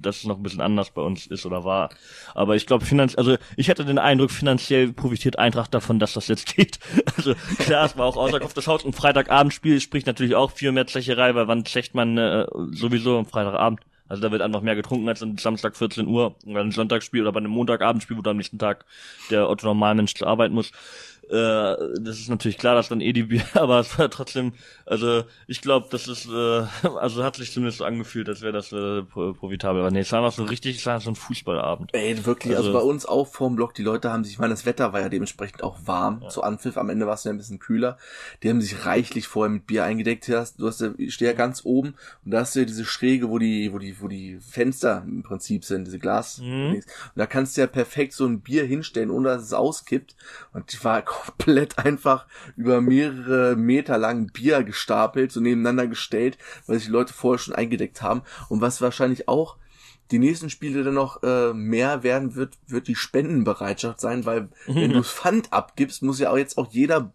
dass 0.06 0.18
es 0.18 0.26
noch 0.26 0.38
ein 0.38 0.44
bisschen 0.44 0.62
anders 0.62 0.92
bei 0.92 1.02
uns 1.02 1.28
ist 1.28 1.46
oder 1.46 1.64
war. 1.64 1.90
Aber 2.34 2.56
ich 2.56 2.66
glaube, 2.66 2.86
finanz 2.86 3.16
also 3.16 3.38
ich 3.58 3.68
hätte 3.68 3.86
den 3.86 4.00
Eindruck, 4.00 4.32
finanziell 4.32 4.94
profitiert 4.94 5.40
Eintracht 5.40 5.74
davon, 5.74 6.00
dass 6.00 6.14
das 6.14 6.28
jetzt 6.28 6.46
geht. 6.56 6.80
Also 7.18 7.34
klar, 7.60 7.86
es 7.86 7.98
war 7.98 8.06
auch 8.06 8.18
außer 8.18 8.40
das 8.40 8.68
Haus 8.68 8.86
ein 8.86 8.94
Freitagabendspiel, 8.94 9.80
spricht 9.80 10.08
natürlich 10.08 10.36
auch 10.36 10.52
viel 10.52 10.72
mehr 10.72 10.88
Zecherei, 10.88 11.36
weil 11.36 11.48
wann 11.48 11.66
zecht 11.66 11.96
man 11.96 12.18
äh, 12.18 12.46
sowieso 12.72 13.18
am 13.18 13.26
Freitagabend? 13.26 13.82
Also 14.08 14.22
da 14.22 14.32
wird 14.32 14.42
einfach 14.42 14.62
mehr 14.62 14.76
getrunken 14.76 15.10
als 15.10 15.24
am 15.24 15.38
Samstag 15.38 15.76
14 15.76 16.08
Uhr 16.08 16.36
oder 16.46 16.62
ein 16.62 16.72
Sonntagsspiel 16.72 17.22
oder 17.22 17.32
bei 17.32 17.40
einem 17.40 17.52
Montagabendspiel, 17.52 18.18
wo 18.18 18.22
du 18.22 18.30
am 18.30 18.38
nächsten 18.38 18.60
Tag 18.60 18.86
der 19.32 19.50
Otto 19.50 19.66
Normalmensch 19.66 20.14
zur 20.14 20.28
Arbeit 20.28 20.52
muss. 20.52 20.72
Äh, 21.29 21.75
das 22.00 22.20
ist 22.20 22.29
natürlich 22.29 22.58
klar, 22.58 22.75
dass 22.75 22.89
dann 22.89 23.01
eh 23.01 23.13
die 23.13 23.24
Bier, 23.24 23.44
aber 23.53 23.79
es 23.79 23.98
war 23.98 24.10
trotzdem, 24.10 24.53
also 24.86 25.24
ich 25.48 25.62
glaube, 25.62 25.88
das 25.89 26.08
ist, 26.08 26.27
äh, 26.27 26.63
also 26.98 27.24
hat 27.24 27.38
sich 27.38 27.51
zumindest 27.51 27.79
so 27.79 27.86
angefühlt, 27.86 28.29
als 28.29 28.41
wäre 28.41 28.53
das 28.53 28.72
äh, 28.72 29.01
profitabel. 29.03 29.82
Aber 29.82 29.91
nee, 29.91 30.01
es 30.01 30.12
war 30.12 30.22
noch 30.22 30.32
so 30.32 30.44
richtig, 30.44 30.77
es 30.77 30.86
war 30.86 31.00
so 31.00 31.10
ein 31.10 31.15
Fußballabend. 31.15 31.94
Ey, 31.94 32.25
wirklich, 32.25 32.55
also, 32.55 32.70
also 32.70 32.79
bei 32.79 32.86
uns 32.86 33.05
auch 33.05 33.27
vorm 33.27 33.55
Block, 33.55 33.74
die 33.74 33.84
Leute 33.84 34.12
haben 34.12 34.24
sich, 34.24 34.34
ich 34.34 34.39
meine, 34.39 34.53
das 34.53 34.65
Wetter 34.65 34.94
war 34.94 35.01
ja 35.01 35.10
dementsprechend 35.10 35.63
auch 35.63 35.77
warm 35.86 36.22
ja. 36.22 36.29
zu 36.29 36.44
Anpfiff, 36.44 36.77
am 36.77 36.89
Ende 36.89 37.08
war 37.08 37.15
es 37.15 37.24
ja 37.24 37.32
ein 37.32 37.38
bisschen 37.38 37.60
kühler. 37.60 37.98
Die 38.44 38.50
haben 38.50 38.62
sich 38.62 38.86
reichlich 38.86 39.27
vorher 39.27 39.50
mit 39.50 39.65
Bier 39.65 39.84
eingedeckt. 39.84 40.27
Du 40.27 40.38
hast, 40.38 40.60
du 40.60 40.67
hast 40.67 40.82
ja, 40.82 40.91
ich 40.98 41.13
stehe 41.13 41.32
ja 41.32 41.38
ganz 41.38 41.62
oben 41.63 41.96
und 42.24 42.32
da 42.32 42.41
hast 42.41 42.55
du 42.55 42.60
ja 42.60 42.65
diese 42.65 42.86
Schräge, 42.86 43.29
wo 43.29 43.39
die, 43.39 43.74
wo 43.74 43.79
die, 43.79 44.00
wo 44.01 44.08
die 44.08 44.39
Fenster 44.39 45.03
im 45.05 45.24
Prinzip 45.24 45.65
sind, 45.65 45.86
diese 45.86 46.00
Glas. 46.00 46.39
Mhm. 46.39 46.75
Und 46.75 46.84
da 47.15 47.25
kannst 47.25 47.58
du 47.58 47.62
ja 47.62 47.67
perfekt 47.67 48.13
so 48.13 48.25
ein 48.25 48.41
Bier 48.41 48.65
hinstellen, 48.65 49.10
ohne 49.10 49.29
dass 49.29 49.44
es 49.44 49.53
auskippt. 49.53 50.15
Und 50.53 50.72
die 50.72 50.84
war 50.84 51.01
komplett 51.26 51.78
einfach 51.80 52.26
über 52.56 52.82
mehrere 52.82 53.56
Meter 53.56 53.98
lang 53.98 54.32
Bier 54.32 54.64
gestapelt, 54.64 55.32
so 55.32 55.40
nebeneinander 55.40 55.88
gestellt, 55.88 56.38
weil 56.68 56.78
sich 56.78 56.88
die 56.88 56.92
Leute 56.92 57.14
vorher 57.14 57.40
schon 57.40 57.56
eingedeckt 57.56 58.02
haben. 58.02 58.22
Und 58.50 58.62
was 58.62 58.82
wahrscheinlich 58.82 59.28
auch 59.28 59.58
die 60.12 60.20
nächsten 60.20 60.50
Spiele 60.50 60.84
dann 60.84 60.94
noch 60.94 61.24
äh, 61.24 61.54
mehr 61.54 62.04
werden 62.04 62.36
wird, 62.36 62.56
wird 62.68 62.88
die 62.88 62.96
Spendenbereitschaft 62.96 64.00
sein, 64.00 64.26
weil 64.26 64.50
wenn 64.68 64.94
du 64.94 65.04
Pfand 65.04 65.52
abgibst, 65.52 66.04
muss 66.04 66.20
ja 66.20 66.30
auch 66.30 66.38
jetzt 66.38 66.58
auch 66.58 66.72
jeder 66.72 67.12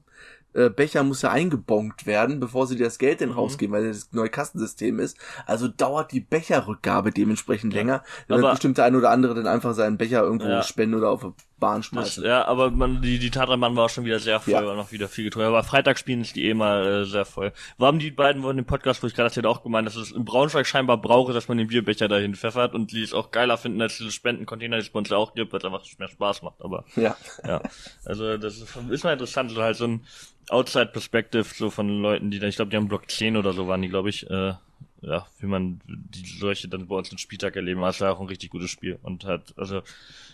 äh, 0.52 0.68
Becher 0.68 1.02
muss 1.04 1.22
ja 1.22 1.30
eingebonkt 1.30 2.06
werden, 2.06 2.40
bevor 2.40 2.66
sie 2.66 2.76
dir 2.76 2.84
das 2.84 2.98
Geld 2.98 3.20
denn 3.20 3.30
mhm. 3.30 3.36
rausgeben, 3.36 3.74
weil 3.74 3.86
das 3.86 4.12
neue 4.12 4.28
Kastensystem 4.30 4.98
ist. 4.98 5.16
Also 5.46 5.68
dauert 5.68 6.12
die 6.12 6.20
Becherrückgabe 6.20 7.12
dementsprechend 7.12 7.72
länger. 7.72 8.02
Da 8.28 8.36
wird 8.36 8.50
bestimmt 8.50 8.78
der 8.78 8.86
ein 8.86 8.96
oder 8.96 9.10
andere 9.10 9.34
dann 9.34 9.46
einfach 9.46 9.74
seinen 9.74 9.96
Becher 9.96 10.22
irgendwo 10.22 10.48
ja. 10.48 10.62
spenden 10.62 10.96
oder 10.96 11.10
auf 11.10 11.24
Bahn 11.60 11.82
schmeißen. 11.82 12.22
Das, 12.22 12.28
ja, 12.28 12.44
aber 12.46 12.70
man, 12.70 13.02
die, 13.02 13.18
die 13.18 13.30
Tatranbahn 13.30 13.76
war 13.76 13.84
auch 13.84 13.90
schon 13.90 14.04
wieder 14.04 14.18
sehr 14.18 14.40
voll, 14.40 14.54
ja. 14.54 14.66
war 14.66 14.74
noch 14.74 14.90
wieder 14.90 15.08
viel 15.08 15.24
getrunken. 15.24 15.48
Aber 15.48 15.62
Freitag 15.62 15.98
spielen 15.98 16.22
ist 16.22 16.34
die 16.34 16.46
eh 16.46 16.54
mal 16.54 17.02
äh, 17.02 17.04
sehr 17.04 17.24
voll. 17.24 17.52
Haben 17.78 17.98
die 17.98 18.10
beiden 18.10 18.42
wurden 18.42 18.58
im 18.58 18.64
Podcast, 18.64 19.02
wo 19.02 19.06
ich 19.06 19.14
gerade 19.14 19.28
erzählt, 19.28 19.46
auch 19.46 19.62
gemeint, 19.62 19.86
dass 19.86 19.96
es 19.96 20.10
in 20.10 20.24
Braunschweig 20.24 20.66
scheinbar 20.66 20.96
brauche, 20.96 21.32
dass 21.32 21.46
man 21.48 21.58
den 21.58 21.68
Bierbecher 21.68 22.08
dahin 22.08 22.34
pfeffert 22.34 22.74
und 22.74 22.92
die 22.92 23.02
es 23.02 23.14
auch 23.14 23.30
geiler 23.30 23.58
finden 23.58 23.80
als 23.80 23.98
diese 23.98 24.10
Spendencontainer, 24.10 24.76
die 24.76 24.82
es 24.82 24.90
bei 24.90 24.98
uns 24.98 25.10
ja 25.10 25.16
auch 25.16 25.34
gibt, 25.34 25.52
weil 25.52 25.58
es 25.58 25.64
einfach 25.64 25.84
mehr 25.98 26.08
Spaß 26.08 26.42
macht. 26.42 26.60
Aber 26.60 26.84
ja. 26.96 27.16
ja. 27.46 27.60
Also 28.04 28.36
das 28.38 28.56
ist, 28.56 28.76
ist 28.90 29.04
mal 29.04 29.12
interessant, 29.12 29.50
so 29.50 29.62
halt 29.62 29.76
so 29.76 29.86
ein 29.86 30.04
Outside 30.48 30.86
Perspective 30.86 31.44
so 31.44 31.70
von 31.70 32.00
Leuten, 32.00 32.30
die 32.30 32.40
da, 32.40 32.48
ich 32.48 32.56
glaube, 32.56 32.70
die 32.70 32.76
haben 32.76 32.88
Block 32.88 33.08
10 33.08 33.36
oder 33.36 33.52
so 33.52 33.68
waren 33.68 33.82
die, 33.82 33.88
glaube 33.88 34.08
ich, 34.08 34.28
äh, 34.28 34.54
ja, 35.02 35.26
wie 35.38 35.46
man 35.46 35.80
die 35.86 36.26
solche 36.38 36.68
dann 36.68 36.88
bei 36.88 36.96
uns 36.96 37.08
den 37.08 37.18
Spieltag 37.18 37.56
erleben, 37.56 37.80
war 37.80 37.90
es 37.90 37.98
ja 38.00 38.10
auch 38.10 38.20
ein 38.20 38.26
richtig 38.26 38.50
gutes 38.50 38.70
Spiel 38.70 38.98
und 39.02 39.24
hat, 39.24 39.54
also 39.56 39.82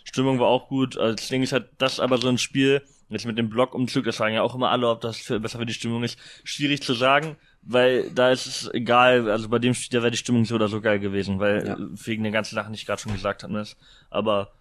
Stimmung 0.07 0.39
war 0.39 0.49
auch 0.49 0.69
gut. 0.69 0.97
Also 0.97 1.15
das 1.17 1.29
Ding 1.29 1.43
ist 1.43 1.53
halt, 1.53 1.69
das 1.79 2.01
aber 2.01 2.19
so 2.19 2.29
ein 2.29 2.39
Spiel, 2.39 2.83
jetzt 3.09 3.27
mit 3.27 3.39
dem 3.39 3.51
Blockumzug, 3.51 4.05
das 4.05 4.17
sagen 4.17 4.35
ja 4.35 4.43
auch 4.43 4.55
immer 4.55 4.71
alle, 4.71 4.89
ob 4.89 5.01
das 5.01 5.19
für, 5.19 5.41
besser 5.41 5.59
für 5.59 5.67
die 5.67 5.75
Stimmung 5.75 6.03
ist, 6.03 6.19
schwierig 6.45 6.83
zu 6.83 6.95
sagen, 6.95 7.37
weil 7.63 8.11
da 8.11 8.31
ist 8.31 8.47
es 8.47 8.71
egal, 8.73 9.31
also 9.31 9.49
bei 9.49 9.59
dem 9.59 9.75
Spiel, 9.75 9.99
da 9.99 10.03
wäre 10.03 10.11
die 10.11 10.17
Stimmung 10.17 10.45
so 10.45 10.55
oder 10.55 10.69
so 10.69 10.81
geil 10.81 10.99
gewesen, 10.99 11.39
weil 11.39 11.67
ja. 11.67 11.77
wegen 11.79 12.25
den 12.25 12.33
ganzen 12.33 12.55
Sachen, 12.55 12.73
die 12.73 12.79
ich 12.79 12.87
gerade 12.87 13.01
schon 13.03 13.13
gesagt 13.13 13.43
habe, 13.43 13.59
ist. 13.61 13.77
Aber 14.11 14.53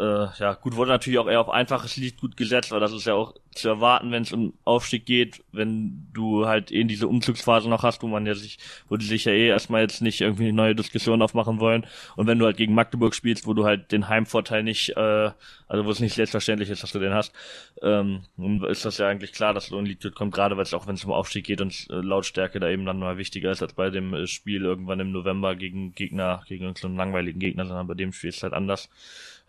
äh, 0.00 0.28
ja, 0.38 0.54
gut, 0.54 0.76
wurde 0.76 0.92
natürlich 0.92 1.18
auch 1.18 1.28
eher 1.28 1.40
auf 1.40 1.50
einfaches 1.50 1.96
Lied 1.96 2.18
gut 2.18 2.36
gesetzt, 2.36 2.72
weil 2.72 2.80
das 2.80 2.92
ist 2.92 3.04
ja 3.04 3.14
auch 3.14 3.34
zu 3.52 3.68
erwarten, 3.68 4.12
wenn 4.12 4.22
es 4.22 4.32
um 4.32 4.54
Aufstieg 4.64 5.04
geht, 5.04 5.44
wenn 5.52 6.08
du 6.14 6.46
halt 6.46 6.70
eh 6.70 6.80
in 6.80 6.88
diese 6.88 7.06
Umzugsphase 7.06 7.68
noch 7.68 7.82
hast, 7.82 8.02
wo 8.02 8.06
man 8.06 8.24
ja 8.24 8.34
sich, 8.34 8.58
wo 8.88 8.96
die 8.96 9.04
sich 9.04 9.26
ja 9.26 9.32
eh 9.32 9.48
erstmal 9.48 9.82
jetzt 9.82 10.00
nicht 10.00 10.20
irgendwie 10.22 10.44
eine 10.44 10.54
neue 10.54 10.74
Diskussion 10.74 11.20
aufmachen 11.20 11.60
wollen. 11.60 11.86
Und 12.16 12.26
wenn 12.26 12.38
du 12.38 12.46
halt 12.46 12.56
gegen 12.56 12.74
Magdeburg 12.74 13.14
spielst, 13.14 13.46
wo 13.46 13.52
du 13.52 13.64
halt 13.64 13.92
den 13.92 14.08
Heimvorteil 14.08 14.62
nicht, 14.62 14.96
äh, 14.96 15.30
also 15.68 15.84
wo 15.84 15.90
es 15.90 16.00
nicht 16.00 16.14
selbstverständlich 16.14 16.70
ist, 16.70 16.82
dass 16.82 16.92
du 16.92 16.98
den 16.98 17.12
hast, 17.12 17.34
ähm, 17.82 18.22
ist 18.68 18.84
das 18.86 18.98
ja 18.98 19.08
eigentlich 19.08 19.32
klar, 19.32 19.52
dass 19.52 19.66
so 19.66 19.76
ein 19.76 19.86
Lied 19.86 20.14
kommt, 20.14 20.32
gerade 20.32 20.56
weil 20.56 20.62
es 20.62 20.72
auch 20.72 20.86
wenn 20.86 20.94
es 20.94 21.04
um 21.04 21.12
Aufstieg 21.12 21.44
geht 21.44 21.60
und 21.60 21.88
äh, 21.90 21.96
Lautstärke 21.96 22.58
da 22.58 22.70
eben 22.70 22.86
dann 22.86 22.98
mal 22.98 23.18
wichtiger 23.18 23.50
ist 23.50 23.62
als 23.62 23.74
bei 23.74 23.90
dem 23.90 24.14
äh, 24.14 24.26
Spiel 24.26 24.64
irgendwann 24.64 25.00
im 25.00 25.12
November 25.12 25.56
gegen 25.56 25.94
Gegner, 25.94 26.42
gegen 26.46 26.74
so 26.74 26.86
einen 26.86 26.96
langweiligen 26.96 27.40
Gegner, 27.40 27.66
sondern 27.66 27.86
bei 27.86 27.94
dem 27.94 28.12
Spiel 28.12 28.30
ist 28.30 28.38
es 28.38 28.42
halt 28.44 28.54
anders. 28.54 28.88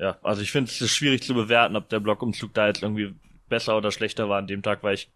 Ja, 0.02 0.18
also 0.24 0.42
ich 0.42 0.52
finde 0.52 0.72
es 0.72 0.92
schwierig 0.92 1.22
zu 1.22 1.36
bewerten, 1.36 1.76
ob 1.76 1.88
der 1.90 2.00
Blockumzug 2.00 2.56
da 2.56 2.66
jetzt 2.66 2.82
irgendwie 2.82 3.14
besser 3.50 3.78
oder 3.78 3.92
schlechter 3.92 4.30
war 4.30 4.40
an 4.40 4.48
dem 4.48 4.64
Tag, 4.64 4.82
weil 4.82 4.96
ich, 4.96 5.12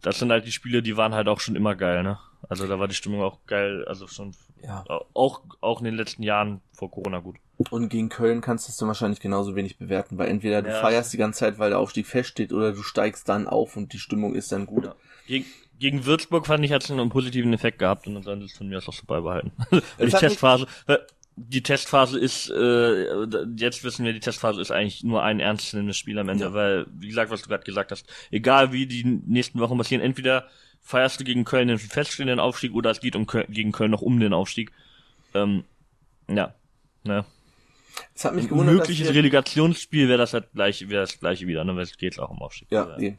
das 0.00 0.18
sind 0.18 0.30
halt 0.30 0.46
die 0.46 0.52
Spiele, 0.52 0.82
die 0.82 0.96
waren 0.96 1.12
halt 1.12 1.28
auch 1.28 1.40
schon 1.40 1.56
immer 1.56 1.74
geil, 1.74 2.02
ne? 2.02 2.18
Also 2.48 2.66
da 2.66 2.78
war 2.78 2.88
die 2.88 2.94
Stimmung 2.94 3.20
auch 3.20 3.40
geil, 3.46 3.84
also 3.86 4.06
schon, 4.06 4.34
ja. 4.62 4.82
auch, 5.12 5.42
auch 5.60 5.80
in 5.80 5.84
den 5.84 5.94
letzten 5.94 6.22
Jahren 6.22 6.62
vor 6.72 6.90
Corona 6.90 7.18
gut. 7.18 7.36
Und 7.70 7.90
gegen 7.90 8.08
Köln 8.08 8.40
kannst 8.40 8.66
du 8.66 8.70
es 8.70 8.78
dann 8.78 8.88
wahrscheinlich 8.88 9.20
genauso 9.20 9.56
wenig 9.56 9.76
bewerten, 9.76 10.16
weil 10.16 10.28
entweder 10.28 10.62
du 10.62 10.70
ja, 10.70 10.80
feierst 10.80 11.12
die 11.12 11.18
ganze 11.18 11.40
Zeit, 11.40 11.58
weil 11.58 11.70
der 11.70 11.78
Aufstieg 11.78 12.06
feststeht, 12.06 12.52
oder 12.54 12.72
du 12.72 12.82
steigst 12.82 13.28
dann 13.28 13.46
auf 13.46 13.76
und 13.76 13.92
die 13.92 13.98
Stimmung 13.98 14.34
ist 14.34 14.52
dann 14.52 14.64
gut. 14.64 14.86
Ja. 14.86 14.94
Gegen, 15.26 15.44
gegen 15.78 16.06
Würzburg 16.06 16.46
fand 16.46 16.64
ich, 16.64 16.72
hat 16.72 16.82
es 16.82 16.90
einen 16.90 17.10
positiven 17.10 17.52
Effekt 17.52 17.78
gehabt 17.78 18.06
und 18.06 18.26
dann 18.26 18.40
ist 18.40 18.52
es 18.52 18.56
von 18.56 18.68
mir 18.68 18.78
aus 18.78 18.88
auch 18.88 18.94
so 18.94 19.04
beibehalten. 19.06 19.52
die 20.00 20.08
Testphase, 20.08 20.66
die 21.36 21.62
Testphase 21.62 22.18
ist, 22.18 22.48
äh, 22.50 23.26
jetzt 23.56 23.82
wissen 23.82 24.04
wir, 24.04 24.12
die 24.12 24.20
Testphase 24.20 24.60
ist 24.60 24.70
eigentlich 24.70 25.02
nur 25.02 25.22
ein 25.22 25.40
ernstzunehmendes 25.40 25.96
Spiel 25.96 26.18
am 26.18 26.28
Ende, 26.28 26.44
ja. 26.44 26.54
weil, 26.54 26.86
wie 26.92 27.08
gesagt, 27.08 27.30
was 27.30 27.42
du 27.42 27.48
gerade 27.48 27.64
gesagt 27.64 27.90
hast, 27.90 28.06
egal 28.30 28.72
wie 28.72 28.86
die 28.86 29.04
nächsten 29.04 29.58
Wochen 29.58 29.76
passieren, 29.76 30.02
entweder 30.02 30.46
feierst 30.80 31.18
du 31.18 31.24
gegen 31.24 31.44
Köln 31.44 31.68
den 31.68 31.78
feststehenden 31.78 32.38
Aufstieg 32.38 32.74
oder 32.74 32.90
es 32.90 33.00
geht 33.00 33.16
um 33.16 33.26
Köln, 33.26 33.46
gegen 33.48 33.72
Köln 33.72 33.90
noch 33.90 34.02
um 34.02 34.20
den 34.20 34.32
Aufstieg. 34.32 34.70
Ähm, 35.34 35.64
ja, 36.28 36.54
ne. 37.02 37.24
Es 38.14 38.24
hat 38.24 38.34
mich 38.34 38.48
gewundert, 38.48 38.74
Ein 38.74 38.76
mögliches 38.76 39.08
Relegationsspiel 39.08 40.08
wäre 40.08 40.18
das 40.18 40.34
halt 40.34 40.52
gleich, 40.52 40.88
wäre 40.88 41.02
das 41.02 41.18
gleiche 41.18 41.46
wieder, 41.46 41.64
ne, 41.64 41.74
weil 41.74 41.82
es 41.82 41.96
geht 41.96 42.18
auch 42.18 42.30
um 42.30 42.42
Aufstieg. 42.42 42.68
Ja, 42.70 42.96
ja. 42.98 43.12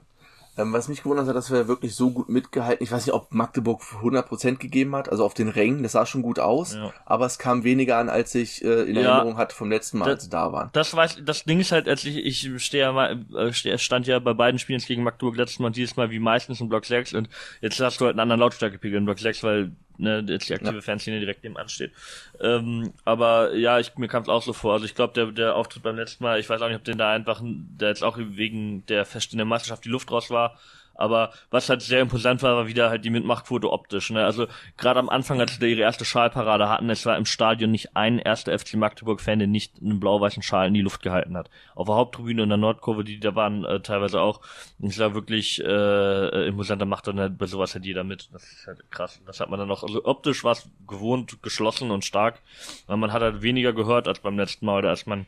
Ähm, 0.57 0.71
was 0.71 0.87
mich 0.87 1.03
gewundert 1.03 1.27
hat, 1.27 1.35
dass 1.35 1.51
wir 1.51 1.67
wirklich 1.67 1.95
so 1.95 2.11
gut 2.11 2.29
mitgehalten. 2.29 2.83
Ich 2.83 2.91
weiß 2.91 3.05
nicht, 3.05 3.13
ob 3.13 3.33
Magdeburg 3.33 3.81
100% 4.01 4.57
gegeben 4.57 4.95
hat, 4.95 5.09
also 5.09 5.25
auf 5.25 5.33
den 5.33 5.49
Rängen, 5.49 5.83
das 5.83 5.93
sah 5.93 6.05
schon 6.05 6.21
gut 6.21 6.39
aus, 6.39 6.75
ja. 6.75 6.93
aber 7.05 7.25
es 7.25 7.37
kam 7.37 7.63
weniger 7.63 7.97
an, 7.97 8.07
als 8.07 8.33
ich 8.35 8.63
äh, 8.63 8.83
in 8.83 8.95
ja, 8.95 9.01
Erinnerung 9.01 9.37
hatte 9.37 9.55
vom 9.55 9.69
letzten 9.69 9.97
Mal, 9.97 10.05
das, 10.05 10.13
als 10.13 10.23
sie 10.23 10.29
da 10.29 10.53
waren. 10.53 10.69
Das 10.71 10.95
weiß, 10.95 11.21
das 11.25 11.43
Ding 11.43 11.59
ist 11.59 11.71
halt, 11.71 11.89
als 11.89 12.05
ich, 12.05 12.17
ich 12.17 12.63
stehe 12.63 12.83
ja 12.83 12.91
mal, 12.93 13.25
äh, 13.35 13.77
stand 13.77 14.07
ja 14.07 14.19
bei 14.19 14.33
beiden 14.33 14.59
Spielen 14.59 14.79
gegen 14.79 15.03
Magdeburg 15.03 15.35
letztes 15.35 15.59
Mal 15.59 15.71
dieses 15.71 15.97
Mal 15.97 16.09
wie 16.11 16.19
meistens 16.19 16.61
in 16.61 16.69
Block 16.69 16.85
6 16.85 17.13
und 17.13 17.29
jetzt 17.61 17.79
hast 17.79 17.99
du 17.99 18.05
halt 18.05 18.13
einen 18.13 18.21
anderen 18.21 18.39
Lautstärkepegel 18.39 18.99
in 18.99 19.05
Block 19.05 19.19
6, 19.19 19.43
weil 19.43 19.71
ne, 19.97 20.23
jetzt 20.27 20.49
die 20.49 20.53
aktive 20.53 20.75
ja. 20.75 20.81
Fanszene 20.81 21.19
direkt 21.19 21.43
nebenan 21.43 21.69
steht. 21.69 21.91
Ähm, 22.39 22.93
aber 23.03 23.55
ja, 23.55 23.79
ich, 23.79 23.95
mir 23.97 24.07
kam 24.07 24.23
es 24.23 24.29
auch 24.29 24.41
so 24.41 24.53
vor. 24.53 24.73
Also 24.73 24.85
ich 24.85 24.95
glaube, 24.95 25.13
der, 25.13 25.27
der 25.27 25.55
Auftritt 25.55 25.83
beim 25.83 25.95
letzten 25.95 26.23
Mal, 26.23 26.39
ich 26.39 26.49
weiß 26.49 26.61
auch 26.61 26.67
nicht, 26.67 26.77
ob 26.77 26.83
den 26.83 26.97
da 26.97 27.11
einfach, 27.11 27.41
der 27.43 27.89
jetzt 27.89 28.03
auch 28.03 28.17
wegen 28.17 28.85
der 28.87 29.05
feststehenden 29.05 29.47
Meisterschaft 29.47 29.85
die 29.85 29.89
Luft 29.89 30.11
raus 30.11 30.29
war, 30.29 30.59
aber 30.95 31.31
was 31.49 31.69
halt 31.69 31.81
sehr 31.81 32.01
imposant 32.01 32.41
war, 32.43 32.55
war 32.55 32.67
wieder 32.67 32.89
halt 32.89 33.05
die 33.05 33.09
Mitmachquote 33.09 33.71
optisch. 33.71 34.09
Ne? 34.09 34.23
Also 34.23 34.47
gerade 34.77 34.99
am 34.99 35.09
Anfang, 35.09 35.39
als 35.39 35.57
sie 35.57 35.71
ihre 35.71 35.81
erste 35.81 36.05
Schalparade 36.05 36.69
hatten, 36.69 36.89
es 36.89 37.05
war 37.05 37.17
im 37.17 37.25
Stadion 37.25 37.71
nicht 37.71 37.95
ein 37.95 38.19
erster 38.19 38.57
FC 38.57 38.75
Magdeburg-Fan, 38.75 39.39
der 39.39 39.47
nicht 39.47 39.81
einen 39.81 39.99
blau-weißen 39.99 40.43
Schal 40.43 40.67
in 40.67 40.73
die 40.73 40.81
Luft 40.81 41.01
gehalten 41.01 41.37
hat. 41.37 41.49
Auf 41.75 41.87
der 41.87 41.95
Haupttribüne 41.95 42.43
in 42.43 42.49
der 42.49 42.57
Nordkurve, 42.57 43.03
die 43.03 43.19
da 43.19 43.35
waren, 43.35 43.65
äh, 43.65 43.79
teilweise 43.81 44.21
auch. 44.21 44.41
Es 44.81 44.99
war 44.99 45.13
wirklich 45.13 45.63
äh, 45.63 46.47
imposanter 46.47 46.85
macht 46.85 47.07
dann 47.07 47.19
halt 47.19 47.37
bei 47.37 47.45
sowas 47.45 47.73
halt 47.73 47.85
jeder 47.85 48.03
mit. 48.03 48.29
Das 48.33 48.43
ist 48.43 48.67
halt 48.67 48.89
krass. 48.91 49.21
Das 49.25 49.39
hat 49.39 49.49
man 49.49 49.59
dann 49.59 49.71
auch, 49.71 49.83
also 49.83 50.03
optisch 50.05 50.43
war 50.43 50.53
es 50.53 50.69
gewohnt, 50.87 51.41
geschlossen 51.41 51.91
und 51.91 52.05
stark. 52.05 52.41
Aber 52.87 52.97
man 52.97 53.13
hat 53.13 53.21
halt 53.21 53.41
weniger 53.41 53.73
gehört 53.73 54.07
als 54.07 54.19
beim 54.19 54.37
letzten 54.37 54.65
Mal 54.65 54.79
oder 54.79 54.89
als 54.89 55.05
man 55.05 55.25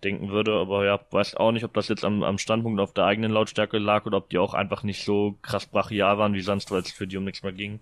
denken 0.00 0.30
würde, 0.30 0.54
aber 0.54 0.84
ja, 0.84 1.00
weiß 1.10 1.36
auch 1.36 1.52
nicht, 1.52 1.64
ob 1.64 1.74
das 1.74 1.88
jetzt 1.88 2.04
am, 2.04 2.22
am 2.22 2.38
Standpunkt 2.38 2.80
auf 2.80 2.92
der 2.92 3.04
eigenen 3.04 3.32
Lautstärke 3.32 3.78
lag 3.78 4.06
oder 4.06 4.18
ob 4.18 4.30
die 4.30 4.38
auch 4.38 4.54
einfach 4.54 4.82
nicht 4.82 5.04
so 5.04 5.36
krass 5.42 5.66
brachial 5.66 6.18
waren 6.18 6.34
wie 6.34 6.40
sonst, 6.40 6.70
weil 6.70 6.80
es 6.80 6.90
für 6.90 7.06
die 7.06 7.16
um 7.16 7.24
nichts 7.24 7.42
mehr 7.42 7.52
ging. 7.52 7.80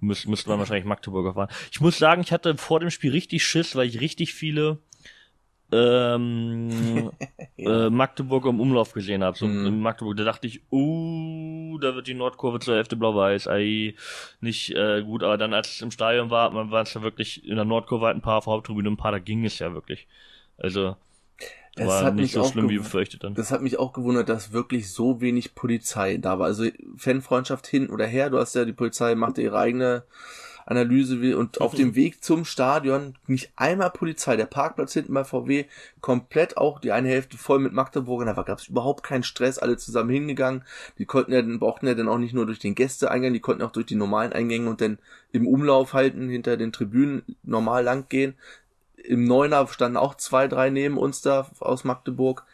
Müs 0.00 0.26
müsste 0.26 0.50
man 0.50 0.58
wahrscheinlich 0.58 0.84
Magdeburger 0.84 1.34
fahren. 1.34 1.48
Ich 1.72 1.80
muss 1.80 1.98
sagen, 1.98 2.20
ich 2.20 2.32
hatte 2.32 2.56
vor 2.56 2.80
dem 2.80 2.90
Spiel 2.90 3.12
richtig 3.12 3.44
Schiss, 3.44 3.74
weil 3.76 3.88
ich 3.88 4.00
richtig 4.00 4.34
viele 4.34 4.78
ähm, 5.72 7.10
äh, 7.56 7.90
Magdeburg 7.90 8.46
im 8.46 8.60
Umlauf 8.60 8.92
gesehen 8.92 9.24
habe. 9.24 9.36
So 9.36 9.46
in 9.46 9.80
Magdeburg, 9.80 10.16
da 10.16 10.24
dachte 10.24 10.46
ich, 10.46 10.60
uh, 10.70 11.78
da 11.78 11.94
wird 11.94 12.06
die 12.06 12.14
Nordkurve 12.14 12.60
zur 12.60 12.76
Hälfte 12.76 12.96
blau-weiß. 12.96 13.48
Nicht 14.40 14.70
äh, 14.74 15.02
gut, 15.02 15.22
aber 15.22 15.38
dann 15.38 15.54
als 15.54 15.70
es 15.70 15.82
im 15.82 15.90
Stadion 15.90 16.30
war, 16.30 16.50
man 16.50 16.70
war 16.70 16.82
es 16.82 16.94
ja 16.94 17.02
wirklich 17.02 17.46
in 17.46 17.56
der 17.56 17.64
Nordkurve 17.64 18.06
halt 18.06 18.16
ein 18.16 18.22
paar 18.22 18.38
auf 18.38 18.46
Haupttribüne, 18.46 18.90
ein 18.90 18.96
paar, 18.96 19.12
da 19.12 19.18
ging 19.18 19.44
es 19.44 19.58
ja 19.58 19.72
wirklich. 19.72 20.06
Also 20.58 20.96
das 21.76 21.88
war 21.88 22.04
hat 22.04 22.14
nicht 22.14 22.22
mich 22.22 22.32
so 22.32 22.40
auch 22.40 22.52
schlimm 22.52 22.70
wie 22.70 22.78
befürchtet 22.78 23.22
dann. 23.22 23.34
Das 23.34 23.50
hat 23.52 23.60
mich 23.60 23.78
auch 23.78 23.92
gewundert, 23.92 24.28
dass 24.28 24.52
wirklich 24.52 24.90
so 24.90 25.20
wenig 25.20 25.54
Polizei 25.54 26.16
da 26.16 26.38
war. 26.38 26.46
Also 26.46 26.64
Fanfreundschaft 26.96 27.66
hin 27.66 27.90
oder 27.90 28.06
her, 28.06 28.30
du 28.30 28.38
hast 28.38 28.54
ja 28.54 28.64
die 28.64 28.72
Polizei 28.72 29.14
macht 29.14 29.38
ihre 29.38 29.58
eigene 29.58 30.04
Analyse 30.64 31.38
und 31.38 31.60
auf 31.60 31.74
dem 31.74 31.94
Weg 31.94 32.24
zum 32.24 32.44
Stadion 32.44 33.14
nicht 33.28 33.50
einmal 33.54 33.90
Polizei. 33.90 34.36
Der 34.36 34.46
Parkplatz 34.46 34.94
hinten 34.94 35.14
bei 35.14 35.22
VW 35.22 35.66
komplett 36.00 36.56
auch 36.56 36.80
die 36.80 36.90
eine 36.90 37.08
Hälfte 37.08 37.38
voll 37.38 37.60
mit 37.60 37.72
Magdeburgern. 37.72 38.34
Da 38.34 38.42
gab 38.42 38.58
es 38.58 38.66
überhaupt 38.66 39.04
keinen 39.04 39.22
Stress, 39.22 39.58
alle 39.58 39.76
zusammen 39.76 40.10
hingegangen. 40.10 40.64
Die 40.98 41.04
konnten 41.04 41.32
ja, 41.32 41.42
brauchten 41.58 41.86
ja 41.86 41.94
dann 41.94 42.08
auch 42.08 42.18
nicht 42.18 42.34
nur 42.34 42.46
durch 42.46 42.58
den 42.58 42.74
Gästeeingang, 42.74 43.32
die 43.32 43.40
konnten 43.40 43.62
auch 43.62 43.70
durch 43.70 43.86
die 43.86 43.94
normalen 43.94 44.32
Eingänge 44.32 44.68
und 44.68 44.80
dann 44.80 44.98
im 45.30 45.46
Umlauf 45.46 45.92
halten, 45.92 46.28
hinter 46.28 46.56
den 46.56 46.72
Tribünen 46.72 47.22
normal 47.44 47.84
lang 47.84 48.08
gehen 48.08 48.34
im 49.06 49.24
Neuner 49.24 49.66
standen 49.68 49.96
auch 49.96 50.14
zwei, 50.14 50.48
drei 50.48 50.70
neben 50.70 50.98
uns 50.98 51.20
da 51.20 51.50
aus 51.60 51.84
Magdeburg. 51.84 52.44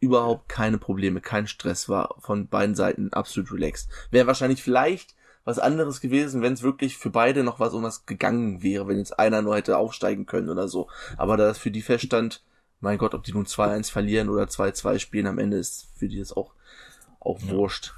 Überhaupt 0.00 0.48
keine 0.48 0.78
Probleme, 0.78 1.20
kein 1.20 1.46
Stress 1.46 1.88
war 1.88 2.16
von 2.18 2.48
beiden 2.48 2.74
Seiten 2.74 3.12
absolut 3.12 3.52
relaxed. 3.52 3.88
Wäre 4.10 4.26
wahrscheinlich 4.26 4.62
vielleicht 4.62 5.14
was 5.44 5.58
anderes 5.58 6.00
gewesen, 6.00 6.42
wenn 6.42 6.52
es 6.52 6.62
wirklich 6.62 6.96
für 6.98 7.10
beide 7.10 7.44
noch 7.44 7.60
was 7.60 7.74
um 7.74 7.82
was 7.82 8.06
gegangen 8.06 8.62
wäre, 8.62 8.88
wenn 8.88 8.98
jetzt 8.98 9.18
einer 9.18 9.42
nur 9.42 9.56
hätte 9.56 9.76
aufsteigen 9.76 10.26
können 10.26 10.48
oder 10.48 10.68
so. 10.68 10.88
Aber 11.16 11.36
da 11.36 11.46
das 11.46 11.58
für 11.58 11.70
die 11.70 11.82
feststand, 11.82 12.42
mein 12.80 12.98
Gott, 12.98 13.14
ob 13.14 13.22
die 13.22 13.32
nun 13.32 13.46
2-1 13.46 13.90
verlieren 13.90 14.28
oder 14.28 14.44
2-2 14.44 14.98
spielen, 14.98 15.26
am 15.26 15.38
Ende 15.38 15.56
ist 15.56 15.88
für 15.96 16.08
die 16.08 16.18
das 16.18 16.32
auch, 16.32 16.52
auch 17.20 17.40
ja. 17.40 17.50
wurscht. 17.50 17.94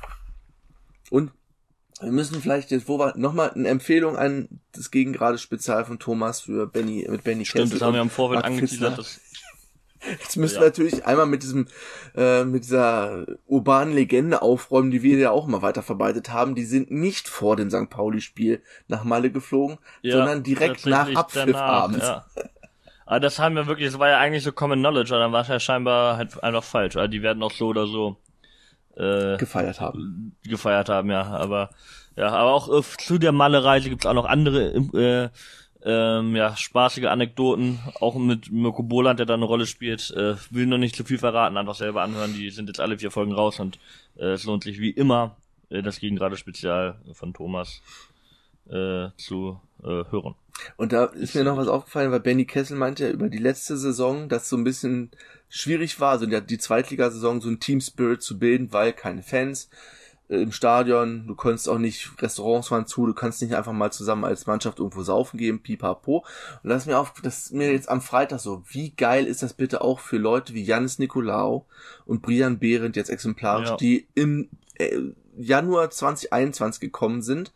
Und 1.10 1.32
wir 2.00 2.12
müssen 2.12 2.40
vielleicht 2.40 2.70
jetzt, 2.70 2.88
wo 2.88 2.98
wir 2.98 3.16
nochmal 3.16 3.52
eine 3.52 3.68
Empfehlung 3.68 4.16
an 4.16 4.48
das 4.72 4.90
Gegengrade 4.90 5.38
Spezial 5.38 5.84
von 5.84 5.98
Thomas 5.98 6.40
für 6.40 6.66
Benny 6.66 7.06
mit 7.08 7.24
Benny 7.24 7.44
Stimmt, 7.44 7.64
Kessel 7.64 7.78
das 7.78 7.86
haben 7.86 7.94
wir 7.94 8.02
im 8.02 8.10
Vorfeld 8.10 8.44
angeteasert. 8.44 9.20
Jetzt 10.20 10.36
müssen 10.36 10.56
ja. 10.56 10.60
wir 10.60 10.66
natürlich 10.66 11.06
einmal 11.06 11.24
mit 11.24 11.42
diesem 11.42 11.66
äh, 12.14 12.44
mit 12.44 12.64
dieser 12.64 13.24
urbanen 13.46 13.94
Legende 13.94 14.42
aufräumen, 14.42 14.90
die 14.90 15.02
wir 15.02 15.16
ja 15.16 15.30
auch 15.30 15.46
mal 15.46 15.62
weiter 15.62 15.82
verbreitet 15.82 16.30
haben. 16.30 16.54
Die 16.54 16.66
sind 16.66 16.90
nicht 16.90 17.26
vor 17.26 17.56
dem 17.56 17.70
St. 17.70 17.88
Pauli-Spiel 17.88 18.62
nach 18.86 19.04
Malle 19.04 19.30
geflogen, 19.30 19.78
ja, 20.02 20.16
sondern 20.16 20.42
direkt 20.42 20.84
nach 20.84 21.14
Abpfiff 21.14 21.46
danach, 21.46 21.60
abends. 21.60 22.06
Ja. 22.06 22.26
Aber 23.06 23.20
das 23.20 23.38
haben 23.38 23.54
wir 23.54 23.66
wirklich, 23.66 23.90
das 23.90 23.98
war 23.98 24.08
ja 24.08 24.18
eigentlich 24.18 24.42
so 24.42 24.52
Common 24.52 24.80
Knowledge, 24.80 25.14
aber 25.14 25.24
dann 25.24 25.32
war 25.32 25.42
es 25.42 25.48
ja 25.48 25.60
scheinbar 25.60 26.18
halt 26.18 26.42
einfach 26.42 26.64
falsch. 26.64 26.96
Also 26.96 27.08
die 27.08 27.22
werden 27.22 27.42
auch 27.42 27.52
so 27.52 27.68
oder 27.68 27.86
so 27.86 28.18
äh, 28.96 29.36
gefeiert 29.36 29.80
haben. 29.80 30.36
Gefeiert 30.44 30.88
haben, 30.88 31.10
ja. 31.10 31.22
Aber 31.22 31.70
ja, 32.16 32.28
aber 32.28 32.52
auch 32.52 32.68
äh, 32.68 32.82
zu 32.98 33.18
der 33.18 33.32
Malerreise 33.32 33.88
gibt's 33.88 34.06
auch 34.06 34.14
noch 34.14 34.26
andere 34.26 34.72
äh, 34.94 35.28
ähm, 35.86 36.34
ja, 36.34 36.56
spaßige 36.56 37.06
Anekdoten, 37.06 37.78
auch 38.00 38.14
mit 38.14 38.50
Mirko 38.50 38.82
Boland, 38.82 39.18
der 39.18 39.26
da 39.26 39.34
eine 39.34 39.44
Rolle 39.44 39.66
spielt. 39.66 40.10
Äh, 40.12 40.36
will 40.50 40.66
noch 40.66 40.78
nicht 40.78 40.96
zu 40.96 41.04
viel 41.04 41.18
verraten, 41.18 41.56
einfach 41.56 41.74
selber 41.74 42.02
anhören. 42.02 42.34
Die 42.34 42.50
sind 42.50 42.68
jetzt 42.68 42.80
alle 42.80 42.98
vier 42.98 43.10
Folgen 43.10 43.32
raus 43.32 43.60
und 43.60 43.78
äh, 44.16 44.32
es 44.32 44.44
lohnt 44.44 44.64
sich 44.64 44.80
wie 44.80 44.90
immer, 44.90 45.36
äh, 45.68 45.82
das 45.82 46.00
Gegengrade 46.00 46.36
Spezial 46.36 46.96
von 47.12 47.34
Thomas 47.34 47.82
äh, 48.70 49.08
zu 49.16 49.60
äh, 49.82 50.04
hören. 50.10 50.34
Und 50.76 50.92
da 50.92 51.06
ist 51.06 51.34
mir 51.34 51.44
noch 51.44 51.56
was 51.56 51.68
aufgefallen, 51.68 52.12
weil 52.12 52.20
Benny 52.20 52.44
Kessel 52.44 52.76
meinte 52.76 53.04
ja 53.04 53.11
über 53.11 53.28
die 53.28 53.38
letzte 53.38 53.76
Saison, 53.76 54.28
dass 54.28 54.49
so 54.49 54.56
ein 54.56 54.64
bisschen 54.64 55.11
schwierig 55.49 56.00
war, 56.00 56.12
also 56.12 56.26
die 56.26 56.58
Zweitligasaison 56.58 57.40
so 57.40 57.49
ein 57.49 57.61
Team 57.61 57.80
Spirit 57.80 58.23
zu 58.23 58.38
bilden, 58.38 58.73
weil 58.73 58.92
keine 58.92 59.23
Fans 59.23 59.68
äh, 60.28 60.42
im 60.42 60.52
Stadion, 60.52 61.26
du 61.26 61.34
konntest 61.34 61.68
auch 61.68 61.78
nicht, 61.78 62.11
Restaurants 62.20 62.70
waren 62.70 62.87
zu, 62.87 63.06
du 63.06 63.14
kannst 63.14 63.42
nicht 63.42 63.54
einfach 63.54 63.73
mal 63.73 63.92
zusammen 63.92 64.25
als 64.25 64.46
Mannschaft 64.46 64.78
irgendwo 64.78 65.02
saufen 65.02 65.38
gehen, 65.38 65.62
pipapo. 65.62 66.25
Und 66.62 66.70
das 66.70 66.82
ist 66.82 66.87
mir 66.87 66.99
auf, 66.99 67.14
das 67.23 67.46
ist 67.46 67.52
mir 67.52 67.73
jetzt 67.73 67.88
am 67.88 68.00
Freitag 68.00 68.40
so, 68.40 68.62
wie 68.68 68.90
geil 68.90 69.26
ist 69.26 69.42
das 69.42 69.52
bitte 69.52 69.82
auch 69.82 70.00
für 70.00 70.18
Leute 70.18 70.54
wie 70.54 70.62
Janis 70.62 70.99
Nikolaou 70.99 71.66
und 72.06 72.23
Brian 72.23 72.58
Behrendt 72.58 72.96
jetzt 72.96 73.11
exemplarisch, 73.11 73.70
ja. 73.70 73.76
die 73.76 74.06
im 74.14 74.49
äh, 74.75 74.99
Januar 75.37 75.90
2021 75.90 76.80
gekommen 76.80 77.23
sind 77.23 77.52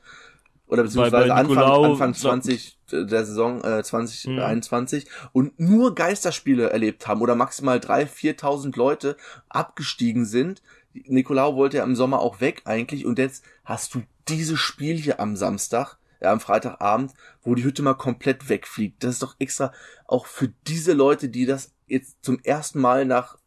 oder 0.68 0.82
beziehungsweise 0.82 1.34
Anfang, 1.34 1.58
Anfang 1.58 2.14
20 2.14 2.78
der 2.90 3.24
Saison 3.24 3.62
äh, 3.64 3.82
2021 3.82 5.04
mhm. 5.04 5.10
und 5.32 5.60
nur 5.60 5.94
Geisterspiele 5.94 6.70
erlebt 6.70 7.06
haben 7.06 7.20
oder 7.20 7.34
maximal 7.34 7.80
drei, 7.80 8.06
viertausend 8.06 8.76
Leute 8.76 9.16
abgestiegen 9.48 10.24
sind. 10.24 10.62
Nicolau 10.92 11.56
wollte 11.56 11.78
ja 11.78 11.84
im 11.84 11.96
Sommer 11.96 12.20
auch 12.20 12.40
weg 12.40 12.62
eigentlich 12.64 13.06
und 13.06 13.18
jetzt 13.18 13.44
hast 13.64 13.94
du 13.94 14.02
dieses 14.28 14.58
Spiel 14.58 14.96
hier 14.96 15.20
am 15.20 15.36
Samstag, 15.36 15.96
ja, 16.20 16.32
am 16.32 16.40
Freitagabend, 16.40 17.14
wo 17.42 17.54
die 17.54 17.64
Hütte 17.64 17.82
mal 17.82 17.94
komplett 17.94 18.48
wegfliegt. 18.48 19.04
Das 19.04 19.12
ist 19.12 19.22
doch 19.22 19.36
extra 19.38 19.72
auch 20.06 20.26
für 20.26 20.52
diese 20.66 20.92
Leute, 20.92 21.28
die 21.28 21.46
das 21.46 21.72
jetzt 21.86 22.18
zum 22.22 22.40
ersten 22.42 22.80
Mal 22.80 23.04
nach 23.04 23.38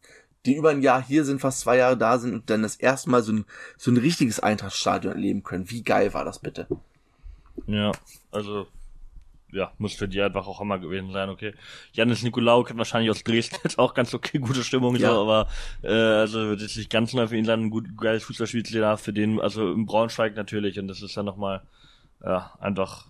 die 0.44 0.56
über 0.56 0.70
ein 0.70 0.82
Jahr 0.82 1.00
hier 1.00 1.24
sind, 1.24 1.40
fast 1.40 1.60
zwei 1.60 1.76
Jahre 1.76 1.96
da 1.96 2.18
sind 2.18 2.34
und 2.34 2.50
dann 2.50 2.62
das 2.62 2.74
erste 2.74 3.10
Mal 3.10 3.22
so 3.22 3.32
ein, 3.32 3.44
so 3.76 3.92
ein 3.92 3.96
richtiges 3.96 4.40
Eintrachtstadion 4.40 5.12
erleben 5.12 5.44
können. 5.44 5.70
Wie 5.70 5.84
geil 5.84 6.14
war 6.14 6.24
das 6.24 6.40
bitte? 6.40 6.66
Ja, 7.66 7.92
also 8.30 8.66
ja, 9.52 9.70
muss 9.78 9.92
für 9.94 10.08
die 10.08 10.20
einfach 10.22 10.46
auch 10.46 10.60
immer 10.60 10.78
gewesen 10.78 11.12
sein, 11.12 11.28
okay. 11.28 11.54
Janis 11.92 12.22
Nikolaou 12.22 12.64
kennt 12.64 12.78
wahrscheinlich 12.78 13.10
aus 13.10 13.22
Dresden 13.22 13.56
jetzt 13.64 13.78
auch 13.78 13.92
ganz 13.92 14.14
okay, 14.14 14.38
gute 14.38 14.64
Stimmung, 14.64 14.96
ja. 14.96 15.10
so, 15.10 15.22
aber 15.22 15.48
äh, 15.82 15.92
also 15.92 16.48
wird 16.48 16.62
jetzt 16.62 16.76
nicht 16.76 16.90
ganz 16.90 17.12
neu 17.12 17.26
für 17.26 17.36
ihn 17.36 17.44
sein, 17.44 17.60
ein 17.60 17.70
gut, 17.70 17.96
geiles 17.98 18.24
Fußballspiel 18.24 18.64
für 18.96 19.12
den, 19.12 19.40
also 19.40 19.70
im 19.72 19.84
Braunschweig 19.84 20.34
natürlich 20.36 20.78
und 20.78 20.88
das 20.88 21.02
ist 21.02 21.16
dann 21.16 21.26
nochmal, 21.26 21.62
ja, 22.24 22.52
einfach 22.60 23.06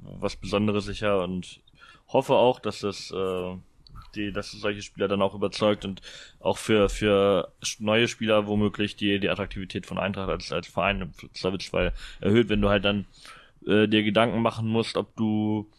was 0.00 0.36
Besonderes 0.36 0.84
sicher 0.84 1.22
und 1.22 1.60
hoffe 2.08 2.34
auch, 2.34 2.58
dass 2.58 2.80
das, 2.80 3.12
äh, 3.12 3.56
die, 4.16 4.32
dass 4.32 4.50
solche 4.50 4.82
Spieler 4.82 5.08
dann 5.08 5.22
auch 5.22 5.34
überzeugt 5.34 5.84
und 5.84 6.00
auch 6.40 6.58
für, 6.58 6.88
für 6.88 7.52
neue 7.78 8.08
Spieler 8.08 8.46
womöglich 8.46 8.96
die, 8.96 9.20
die 9.20 9.28
Attraktivität 9.28 9.86
von 9.86 9.98
Eintracht 9.98 10.30
als, 10.30 10.52
als 10.52 10.66
Verein 10.66 11.02
im 11.02 11.12
weil 11.72 11.92
erhöht, 12.20 12.48
wenn 12.48 12.60
du 12.60 12.68
halt 12.68 12.84
dann 12.84 13.06
äh, 13.66 13.86
dir 13.86 14.02
Gedanken 14.02 14.42
machen 14.42 14.68
musst, 14.68 14.96
ob 14.96 15.14
du 15.16 15.70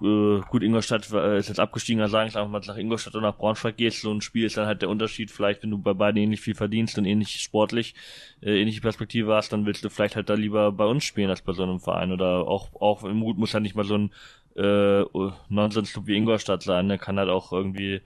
äh, 0.00 0.40
gut, 0.48 0.62
Ingolstadt 0.62 1.10
äh, 1.12 1.38
ist 1.38 1.48
jetzt 1.48 1.60
abgestiegen, 1.60 2.00
dann 2.00 2.10
sagen 2.10 2.28
ich 2.28 2.36
einfach 2.36 2.50
mal 2.50 2.60
nach 2.66 2.76
Ingolstadt 2.76 3.14
oder 3.14 3.28
nach 3.28 3.36
Braunschweig 3.36 3.76
gehst, 3.76 4.00
so 4.00 4.12
ein 4.12 4.20
Spiel 4.20 4.46
ist 4.46 4.56
dann 4.56 4.66
halt 4.66 4.82
der 4.82 4.88
Unterschied, 4.88 5.30
vielleicht 5.30 5.62
wenn 5.62 5.70
du 5.70 5.78
bei 5.78 5.92
beiden 5.92 6.20
ähnlich 6.20 6.40
viel 6.40 6.54
verdienst 6.54 6.98
und 6.98 7.04
ähnlich 7.04 7.40
sportlich, 7.40 7.94
äh, 8.40 8.60
ähnliche 8.60 8.80
Perspektive 8.80 9.34
hast, 9.34 9.52
dann 9.52 9.66
willst 9.66 9.84
du 9.84 9.90
vielleicht 9.90 10.16
halt 10.16 10.30
da 10.30 10.34
lieber 10.34 10.72
bei 10.72 10.86
uns 10.86 11.04
spielen 11.04 11.30
als 11.30 11.42
bei 11.42 11.52
so 11.52 11.62
einem 11.62 11.78
Verein. 11.78 12.10
Oder 12.12 12.48
auch, 12.48 12.70
auch 12.80 13.04
im 13.04 13.18
Mut 13.18 13.38
muss 13.38 13.52
ja 13.52 13.60
nicht 13.60 13.76
mal 13.76 13.84
so 13.84 13.96
ein 13.98 14.12
äh, 14.56 15.04
Nonsensclub 15.48 16.06
wie 16.06 16.16
Ingolstadt 16.16 16.62
sein, 16.62 16.88
der 16.88 16.98
kann 16.98 17.18
halt 17.18 17.28
auch 17.28 17.52
irgendwie 17.52 18.00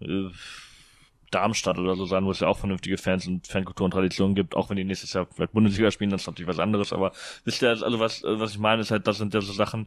äh, 0.00 0.28
Darmstadt 1.30 1.78
oder 1.78 1.96
so 1.96 2.06
sein, 2.06 2.24
wo 2.24 2.30
es 2.30 2.40
ja 2.40 2.48
auch 2.48 2.58
vernünftige 2.58 2.98
Fans 2.98 3.26
und 3.26 3.46
Fankultur 3.46 3.84
und 3.84 3.92
Traditionen 3.92 4.34
gibt, 4.34 4.56
auch 4.56 4.70
wenn 4.70 4.76
die 4.76 4.84
nächstes 4.84 5.12
Jahr 5.12 5.26
vielleicht 5.26 5.52
Bundesliga 5.52 5.90
spielen, 5.90 6.10
dann 6.10 6.18
ist 6.18 6.26
natürlich 6.26 6.48
was 6.48 6.58
anderes, 6.58 6.92
aber 6.92 7.12
wisst 7.44 7.62
ihr, 7.62 7.70
also 7.70 8.00
was, 8.00 8.22
was 8.24 8.52
ich 8.52 8.58
meine, 8.58 8.82
ist 8.82 8.90
halt, 8.90 9.06
das 9.06 9.18
sind 9.18 9.34
ja 9.34 9.40
so 9.40 9.52
Sachen, 9.52 9.86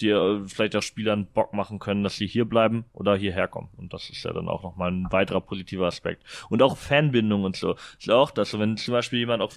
die 0.00 0.10
äh, 0.10 0.40
vielleicht 0.46 0.76
auch 0.76 0.82
Spielern 0.82 1.26
Bock 1.26 1.52
machen 1.52 1.78
können, 1.78 2.02
dass 2.02 2.16
sie 2.16 2.26
hier 2.26 2.44
bleiben 2.44 2.84
oder 2.92 3.16
hierher 3.16 3.48
kommen. 3.48 3.68
Und 3.76 3.92
das 3.92 4.10
ist 4.10 4.24
ja 4.24 4.32
dann 4.32 4.48
auch 4.48 4.62
nochmal 4.62 4.90
ein 4.90 5.06
weiterer 5.10 5.40
positiver 5.40 5.86
Aspekt. 5.86 6.22
Und 6.48 6.62
auch 6.62 6.76
Fanbindung 6.76 7.44
und 7.44 7.56
so. 7.56 7.76
Ist 7.98 8.10
auch 8.10 8.30
das, 8.30 8.50
so, 8.50 8.58
wenn 8.58 8.76
zum 8.76 8.92
Beispiel 8.92 9.20
jemand 9.20 9.42
auch, 9.42 9.52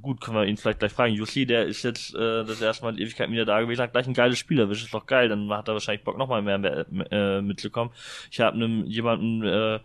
gut, 0.00 0.20
können 0.20 0.36
wir 0.36 0.46
ihn 0.46 0.56
vielleicht 0.56 0.80
gleich 0.80 0.92
fragen, 0.92 1.14
Jussi, 1.14 1.46
der 1.46 1.66
ist 1.66 1.82
jetzt 1.82 2.14
äh, 2.14 2.44
das 2.44 2.60
erste 2.60 2.84
Mal 2.84 2.94
in 2.94 2.98
Ewigkeit 2.98 3.30
wieder 3.30 3.44
da 3.44 3.60
gewesen, 3.60 3.82
hat 3.82 3.92
gleich 3.92 4.06
ein 4.06 4.14
geiles 4.14 4.38
Spiel 4.38 4.58
erwischt, 4.58 4.84
ist 4.84 4.94
doch 4.94 5.06
geil, 5.06 5.28
dann 5.28 5.50
hat 5.50 5.68
er 5.68 5.74
wahrscheinlich 5.74 6.04
Bock 6.04 6.18
nochmal 6.18 6.42
mehr, 6.42 6.58
mehr 6.58 6.86
äh, 7.10 7.42
mitzukommen. 7.42 7.92
Ich 8.30 8.40
habe 8.40 8.56
einem 8.56 8.84
jemanden 8.86 9.42
äh, 9.44 9.80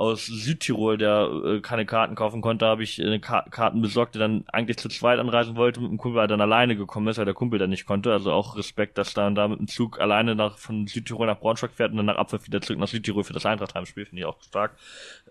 aus 0.00 0.24
Südtirol, 0.24 0.96
der 0.96 1.28
äh, 1.44 1.60
keine 1.60 1.84
Karten 1.84 2.14
kaufen 2.14 2.40
konnte, 2.40 2.64
habe 2.64 2.82
ich 2.82 2.98
äh, 3.00 3.18
Ka 3.18 3.44
Karten 3.50 3.82
besorgt, 3.82 4.14
der 4.14 4.20
dann 4.20 4.44
eigentlich 4.50 4.78
zu 4.78 4.88
zweit 4.88 5.18
anreisen 5.18 5.56
wollte, 5.56 5.78
mit 5.80 5.90
dem 5.90 5.98
Kumpel 5.98 6.26
dann 6.26 6.40
alleine 6.40 6.74
gekommen 6.74 7.06
ist, 7.08 7.18
weil 7.18 7.26
der 7.26 7.34
Kumpel 7.34 7.58
dann 7.58 7.68
nicht 7.68 7.84
konnte. 7.84 8.10
Also 8.10 8.32
auch 8.32 8.56
Respekt, 8.56 8.96
dass 8.96 9.12
dann 9.12 9.34
da 9.34 9.46
mit 9.46 9.58
dem 9.58 9.68
Zug 9.68 10.00
alleine 10.00 10.34
nach 10.34 10.56
von 10.56 10.86
Südtirol 10.86 11.26
nach 11.26 11.38
Braunschweig 11.38 11.72
fährt 11.72 11.90
und 11.90 11.98
dann 11.98 12.06
nach 12.06 12.16
Abpfiff 12.16 12.46
wieder 12.46 12.62
zurück 12.62 12.78
nach 12.78 12.88
Südtirol 12.88 13.24
für 13.24 13.34
das 13.34 13.44
Eintracht-Heimspiel, 13.44 14.06
finde 14.06 14.20
ich 14.20 14.26
auch 14.26 14.40
stark. 14.40 14.72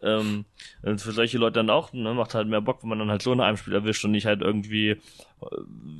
Ähm, 0.04 0.46
und 0.84 1.02
für 1.02 1.14
solche 1.14 1.40
Leute 1.40 1.54
dann 1.54 1.72
auch, 1.72 1.92
ne, 1.92 2.14
macht 2.14 2.36
halt 2.36 2.48
mehr 2.48 2.62
Bock, 2.62 2.84
wenn 2.84 2.90
man 2.90 3.00
dann 3.00 3.10
halt 3.10 3.24
so 3.24 3.32
ein 3.32 3.42
Heimspiel 3.42 3.74
erwischt 3.74 4.06
und 4.06 4.12
nicht 4.12 4.28
halt 4.28 4.42
irgendwie 4.42 5.02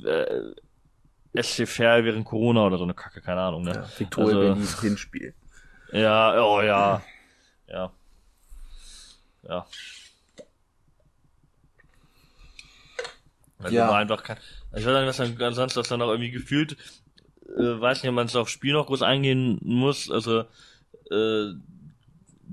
äh, 0.04 1.42
SC 1.42 1.66
Verl 1.66 2.04
während 2.04 2.24
Corona 2.24 2.66
oder 2.66 2.78
so 2.78 2.84
eine 2.84 2.94
Kacke, 2.94 3.20
keine 3.20 3.40
Ahnung, 3.40 3.64
ne? 3.64 3.72
Ja, 3.72 3.84
Victoria 3.98 4.36
also, 4.36 4.54
Berlin 4.54 4.68
Hinspiel. 4.80 5.34
Ja, 5.90 6.40
oh 6.40 6.62
ja. 6.62 7.02
Ja 7.66 7.90
ja. 9.48 9.66
Weil 13.58 13.74
ja. 13.74 13.92
einfach 13.92 14.22
kann. 14.22 14.38
Ich 14.74 14.86
weiß 14.86 15.18
nicht, 15.18 15.38
was 15.38 15.38
dann 15.38 15.54
sonst 15.54 15.76
das 15.76 15.88
dann 15.88 16.00
auch 16.02 16.08
irgendwie 16.08 16.30
gefühlt, 16.30 16.76
äh, 17.46 17.80
weiß 17.80 18.02
nicht, 18.02 18.08
ob 18.08 18.14
man 18.14 18.26
es 18.26 18.36
aufs 18.36 18.52
Spiel 18.52 18.72
noch 18.72 18.86
groß 18.86 19.02
eingehen 19.02 19.58
muss. 19.62 20.10
Also 20.10 20.44
äh, 21.10 21.52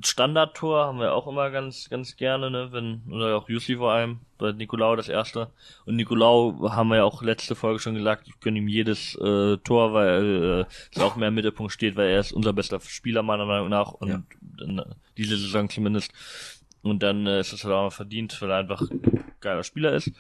Standardtor 0.04 0.86
haben 0.86 1.00
wir 1.00 1.13
auch 1.13 1.28
immer 1.28 1.50
ganz, 1.50 1.89
ganz 1.89 2.17
gerne, 2.17 2.52
ne, 2.52 2.69
wenn, 2.71 3.02
oder 3.10 3.38
auch 3.38 3.50
Jussi 3.50 3.78
vor 3.78 3.91
allem, 3.91 4.19
bei 4.38 4.52
Nicolau 4.52 4.95
das 4.95 5.10
erste. 5.10 5.50
Und 5.86 5.95
Nicolau 5.95 6.69
haben 6.71 6.89
wir 6.89 6.97
ja 6.97 7.04
auch 7.04 7.23
letzte 7.23 7.56
Folge 7.56 7.80
schon 7.80 7.95
gesagt, 7.95 8.28
ich 8.28 8.39
gönne 8.39 8.60
ihm 8.60 8.67
jedes 8.67 9.15
äh, 9.15 9.58
Tor, 9.58 9.93
weil 9.93 10.65
äh, 10.67 10.73
es 10.93 11.02
auch 11.02 11.15
mehr 11.15 11.30
im 11.30 11.36
Mittelpunkt 11.36 11.71
steht, 11.71 11.95
weil 11.95 12.10
er 12.10 12.19
ist 12.19 12.32
unser 12.32 12.54
bester 12.54 12.80
Spieler 12.80 13.23
meiner 13.23 13.45
Meinung 13.45 13.69
nach 13.69 13.93
und 13.93 14.10
ja. 14.10 14.21
in, 14.62 14.82
diese 15.17 15.38
Saison 15.38 15.69
zumindest. 15.69 16.12
Und 16.82 17.04
dann 17.04 17.28
äh, 17.28 17.40
ist 17.40 17.54
es 17.54 17.63
halt 17.63 17.74
auch 17.74 17.84
mal 17.84 17.92
verdient, 17.92 18.42
weil 18.42 18.52
er 18.52 18.58
einfach 18.58 18.82
ein 18.90 19.02
geiler 19.40 19.63
Spieler 19.63 19.94
ist. 19.94 20.12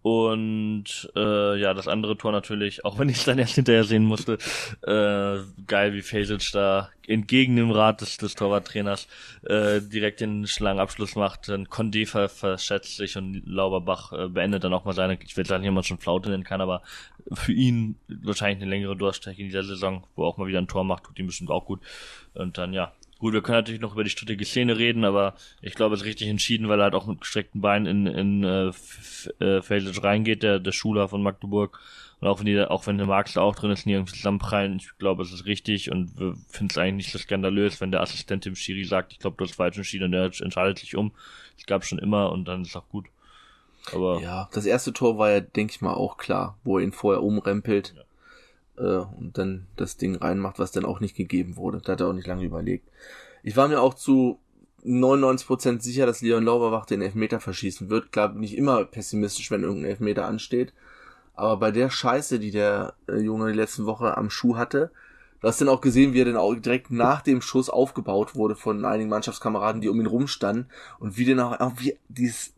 Und 0.00 1.10
äh, 1.16 1.60
ja, 1.60 1.74
das 1.74 1.88
andere 1.88 2.16
Tor 2.16 2.30
natürlich, 2.30 2.84
auch 2.84 2.98
wenn 2.98 3.08
ich 3.08 3.18
es 3.18 3.24
dann 3.24 3.38
erst 3.38 3.56
hinterher 3.56 3.82
sehen 3.82 4.04
musste, 4.04 4.38
äh, 4.82 5.42
geil, 5.66 5.92
wie 5.92 6.02
Fasic 6.02 6.50
da 6.52 6.88
entgegen 7.06 7.56
dem 7.56 7.72
Rat 7.72 8.00
des, 8.00 8.16
des 8.16 8.34
Torwarttrainers 8.36 9.08
äh, 9.42 9.80
direkt 9.80 10.20
den 10.20 10.46
Schlangenabschluss 10.46 11.16
macht. 11.16 11.48
Dann 11.48 11.66
Condé 11.66 12.06
ver 12.06 12.28
verschätzt 12.28 12.96
sich 12.96 13.16
und 13.16 13.42
Lauberbach 13.44 14.12
äh, 14.12 14.28
beendet 14.28 14.62
dann 14.62 14.72
auch 14.72 14.84
mal 14.84 14.94
seine, 14.94 15.18
ich 15.20 15.36
will 15.36 15.46
sagen, 15.46 15.64
jemand 15.64 15.86
schon 15.86 15.98
Flaute 15.98 16.30
nennen 16.30 16.44
kann, 16.44 16.60
aber 16.60 16.82
für 17.32 17.52
ihn 17.52 17.96
wahrscheinlich 18.08 18.62
eine 18.62 18.70
längere 18.70 18.96
Durchstrecke 18.96 19.42
in 19.42 19.48
dieser 19.48 19.64
Saison, 19.64 20.06
wo 20.14 20.24
er 20.24 20.28
auch 20.28 20.36
mal 20.36 20.46
wieder 20.46 20.60
ein 20.60 20.68
Tor 20.68 20.84
macht, 20.84 21.04
tut 21.04 21.18
ihm 21.18 21.26
bestimmt 21.26 21.50
auch 21.50 21.64
gut. 21.64 21.80
Und 22.34 22.56
dann 22.56 22.72
ja, 22.72 22.92
Gut, 23.18 23.32
wir 23.32 23.42
können 23.42 23.58
natürlich 23.58 23.80
noch 23.80 23.94
über 23.94 24.04
die 24.04 24.10
strittige 24.10 24.44
Szene 24.44 24.78
reden, 24.78 25.04
aber 25.04 25.34
ich 25.60 25.74
glaube, 25.74 25.94
es 25.94 26.02
ist 26.02 26.06
richtig 26.06 26.28
entschieden, 26.28 26.68
weil 26.68 26.78
er 26.80 26.84
halt 26.84 26.94
auch 26.94 27.06
mit 27.06 27.20
gestreckten 27.20 27.60
Beinen 27.60 28.06
in, 28.06 28.06
in 28.06 28.44
äh, 28.44 28.72
äh 29.44 29.60
Felsic 29.60 30.02
reingeht, 30.04 30.44
der, 30.44 30.60
der 30.60 30.72
Schuler 30.72 31.08
von 31.08 31.22
Magdeburg. 31.22 31.80
Und 32.20 32.28
auch 32.28 32.38
wenn 32.38 32.46
die, 32.46 32.60
auch 32.60 32.86
wenn 32.86 32.96
der 32.96 33.06
Marx 33.06 33.32
da 33.32 33.40
auch 33.40 33.56
drin 33.56 33.72
ist, 33.72 33.86
nie 33.86 33.92
irgendwie 33.92 34.14
zusammenprallen, 34.14 34.76
ich 34.76 34.96
glaube, 34.98 35.22
es 35.22 35.32
ist 35.32 35.46
richtig 35.46 35.90
und 35.90 36.18
wir 36.18 36.34
finden 36.48 36.70
es 36.70 36.78
eigentlich 36.78 37.06
nicht 37.06 37.12
so 37.12 37.18
skandalös, 37.18 37.80
wenn 37.80 37.90
der 37.90 38.02
Assistent 38.02 38.44
dem 38.44 38.54
Schiri 38.54 38.84
sagt, 38.84 39.12
ich 39.12 39.18
glaube, 39.18 39.36
du 39.36 39.44
hast 39.44 39.56
falsch 39.56 39.76
entschieden 39.76 40.04
und 40.04 40.12
der 40.12 40.30
entscheidet 40.40 40.78
sich 40.78 40.96
um. 40.96 41.12
Das 41.56 41.66
gab 41.66 41.84
schon 41.84 41.98
immer 41.98 42.30
und 42.30 42.46
dann 42.46 42.62
ist 42.62 42.76
auch 42.76 42.88
gut. 42.88 43.06
Aber 43.92 44.20
ja, 44.20 44.48
das 44.52 44.66
erste 44.66 44.92
Tor 44.92 45.18
war 45.18 45.30
ja, 45.30 45.40
denke 45.40 45.72
ich 45.72 45.80
mal, 45.80 45.94
auch 45.94 46.18
klar, 46.18 46.56
wo 46.62 46.78
er 46.78 46.84
ihn 46.84 46.92
vorher 46.92 47.22
umrempelt. 47.22 47.94
Ja 47.96 48.02
äh, 48.78 48.98
und 49.18 49.38
dann 49.38 49.66
das 49.76 49.96
Ding 49.96 50.16
reinmacht, 50.16 50.58
was 50.58 50.72
dann 50.72 50.84
auch 50.84 51.00
nicht 51.00 51.16
gegeben 51.16 51.56
wurde. 51.56 51.80
Da 51.82 51.92
hat 51.92 52.00
er 52.00 52.08
auch 52.08 52.12
nicht 52.12 52.26
lange 52.26 52.44
überlegt. 52.44 52.88
Ich 53.42 53.56
war 53.56 53.68
mir 53.68 53.80
auch 53.80 53.94
zu 53.94 54.38
99% 54.84 55.80
sicher, 55.80 56.06
dass 56.06 56.20
Leon 56.20 56.44
Lauberbach 56.44 56.86
den 56.86 57.02
Elfmeter 57.02 57.40
verschießen 57.40 57.90
wird. 57.90 58.12
Klar, 58.12 58.30
bin 58.30 58.42
ich 58.42 58.56
immer 58.56 58.84
pessimistisch, 58.84 59.50
wenn 59.50 59.62
irgendein 59.62 59.90
Elfmeter 59.90 60.26
ansteht. 60.26 60.72
Aber 61.34 61.56
bei 61.56 61.70
der 61.70 61.90
Scheiße, 61.90 62.38
die 62.38 62.50
der 62.50 62.94
äh, 63.08 63.18
Junge 63.18 63.52
die 63.52 63.58
letzten 63.58 63.86
Woche 63.86 64.16
am 64.16 64.30
Schuh 64.30 64.56
hatte, 64.56 64.90
du 65.40 65.48
hast 65.48 65.60
dann 65.60 65.68
auch 65.68 65.80
gesehen, 65.80 66.12
wie 66.12 66.20
er 66.20 66.24
dann 66.24 66.36
auch 66.36 66.54
direkt 66.54 66.90
nach 66.90 67.22
dem 67.22 67.42
Schuss 67.42 67.70
aufgebaut 67.70 68.34
wurde 68.34 68.56
von 68.56 68.84
einigen 68.84 69.08
Mannschaftskameraden, 69.08 69.80
die 69.80 69.88
um 69.88 70.00
ihn 70.00 70.06
rumstanden 70.06 70.66
und 70.98 71.16
wie 71.16 71.24
dann 71.24 71.40
auch 71.40 71.72
wie 71.76 71.96
dieses 72.08 72.54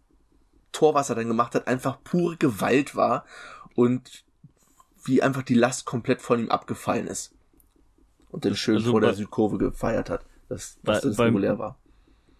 Tor, 0.72 0.94
was 0.94 1.10
er 1.10 1.16
dann 1.16 1.28
gemacht 1.28 1.54
hat, 1.54 1.68
einfach 1.68 1.98
pure 2.02 2.36
Gewalt 2.36 2.94
war 2.96 3.24
und 3.74 4.24
wie 5.04 5.22
einfach 5.22 5.42
die 5.42 5.54
Last 5.54 5.84
komplett 5.84 6.20
von 6.22 6.40
ihm 6.40 6.50
abgefallen 6.50 7.06
ist. 7.06 7.34
Und 8.30 8.44
dann 8.44 8.56
schön 8.56 8.76
also 8.76 8.92
vor 8.92 9.00
der 9.00 9.14
Südkurve 9.14 9.58
gefeiert 9.58 10.08
hat, 10.10 10.24
dass, 10.48 10.78
dass 10.82 11.02
das 11.02 11.18
regulär 11.18 11.58
war. 11.58 11.78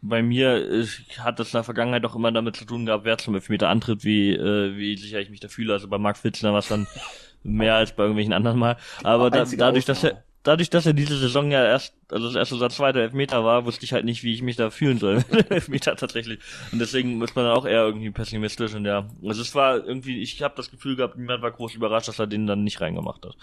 Bei 0.02 0.22
mir 0.22 0.70
ich, 0.70 1.18
hat 1.18 1.38
das 1.38 1.48
in 1.48 1.58
der 1.58 1.64
Vergangenheit 1.64 2.04
auch 2.06 2.16
immer 2.16 2.32
damit 2.32 2.56
zu 2.56 2.64
tun 2.64 2.86
gehabt, 2.86 3.04
wer 3.04 3.18
zum 3.18 3.34
Elfmeter 3.34 3.68
antritt, 3.68 4.04
wie, 4.04 4.32
äh, 4.32 4.76
wie 4.76 4.96
sicher 4.96 5.20
ich 5.20 5.30
mich 5.30 5.40
da 5.40 5.48
fühle. 5.48 5.74
Also 5.74 5.88
bei 5.88 5.98
Marc 5.98 6.16
Fitzner 6.16 6.52
war 6.52 6.60
es 6.60 6.68
dann 6.68 6.86
mehr 7.42 7.74
als 7.74 7.94
bei 7.94 8.04
irgendwelchen 8.04 8.32
anderen 8.32 8.58
Mal. 8.58 8.76
Aber 9.02 9.30
da, 9.30 9.44
dadurch, 9.44 9.84
dass 9.84 10.04
er 10.04 10.22
dadurch, 10.42 10.70
dass 10.70 10.86
er 10.86 10.92
diese 10.92 11.18
Saison 11.18 11.50
ja 11.50 11.64
erst, 11.64 11.94
also 12.10 12.26
das 12.26 12.36
erste 12.36 12.54
oder 12.56 12.70
zweite 12.70 13.02
Elfmeter 13.02 13.44
war, 13.44 13.64
wusste 13.66 13.84
ich 13.84 13.92
halt 13.92 14.04
nicht, 14.04 14.22
wie 14.22 14.32
ich 14.32 14.42
mich 14.42 14.56
da 14.56 14.70
fühlen 14.70 14.98
soll. 14.98 15.24
Elfmeter 15.48 15.96
tatsächlich. 15.96 16.40
Und 16.72 16.78
deswegen 16.78 17.20
ist 17.22 17.36
man 17.36 17.44
dann 17.44 17.56
auch 17.56 17.66
eher 17.66 17.84
irgendwie 17.84 18.10
pessimistisch 18.10 18.74
und 18.74 18.84
ja. 18.84 19.06
Also 19.24 19.42
es 19.42 19.54
war 19.54 19.76
irgendwie, 19.76 20.20
ich 20.22 20.42
habe 20.42 20.54
das 20.56 20.70
Gefühl 20.70 20.96
gehabt, 20.96 21.16
niemand 21.16 21.42
war 21.42 21.50
groß 21.50 21.74
überrascht, 21.74 22.08
dass 22.08 22.18
er 22.18 22.26
den 22.26 22.46
dann 22.46 22.64
nicht 22.64 22.80
reingemacht 22.80 23.24
hat. 23.24 23.36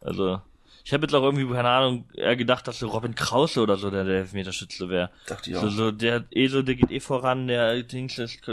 Also 0.00 0.40
Ich 0.86 0.92
habe 0.92 1.04
jetzt 1.04 1.14
auch 1.14 1.22
irgendwie, 1.22 1.50
keine 1.50 1.70
Ahnung, 1.70 2.04
eher 2.14 2.36
gedacht, 2.36 2.68
dass 2.68 2.78
so 2.78 2.88
Robin 2.88 3.14
Krause 3.14 3.62
oder 3.62 3.78
so 3.78 3.90
der, 3.90 4.04
der 4.04 4.18
Elfmeterschütze 4.18 4.90
wäre. 4.90 5.10
Dachte 5.26 5.50
ich 5.50 5.56
auch. 5.56 5.62
So, 5.62 5.70
so, 5.70 5.90
der 5.90 6.24
eh 6.30 6.46
so, 6.46 6.60
der 6.60 6.74
geht 6.74 6.90
eh 6.90 7.00
voran, 7.00 7.46
der 7.46 7.82
Dings 7.84 8.18
ist, 8.18 8.46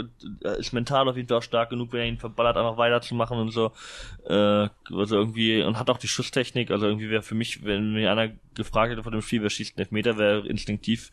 ist 0.58 0.72
mental 0.72 1.06
auf 1.10 1.16
jeden 1.16 1.28
Fall 1.28 1.36
auch 1.36 1.42
stark 1.42 1.68
genug, 1.68 1.92
wenn 1.92 2.00
er 2.00 2.06
ihn 2.06 2.16
verballert, 2.16 2.56
einfach 2.56 2.78
weiterzumachen 2.78 3.38
und 3.38 3.50
so. 3.50 3.72
Äh, 4.24 4.68
also 4.90 5.16
irgendwie, 5.16 5.62
und 5.62 5.78
hat 5.78 5.90
auch 5.90 5.98
die 5.98 6.08
Schusstechnik, 6.08 6.70
also 6.70 6.86
irgendwie 6.86 7.10
wäre 7.10 7.22
für 7.22 7.34
mich, 7.34 7.66
wenn 7.66 7.92
mir 7.92 8.10
einer 8.10 8.32
gefragt 8.54 8.92
hätte 8.92 9.02
von 9.02 9.12
dem 9.12 9.20
Spiel, 9.20 9.42
wer 9.42 9.50
schießt 9.50 9.76
einen 9.76 9.84
Elfmeter, 9.84 10.16
wäre 10.16 10.46
instinktiv, 10.48 11.12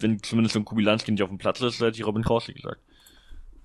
wenn 0.00 0.20
zumindest 0.24 0.54
so 0.54 0.58
ein 0.58 0.64
Kubilanski 0.64 1.12
nicht 1.12 1.22
auf 1.22 1.28
dem 1.28 1.38
Platz 1.38 1.60
ist, 1.60 1.80
hätte 1.80 1.98
ich 1.98 2.04
Robin 2.04 2.24
Krause 2.24 2.52
gesagt. 2.52 2.80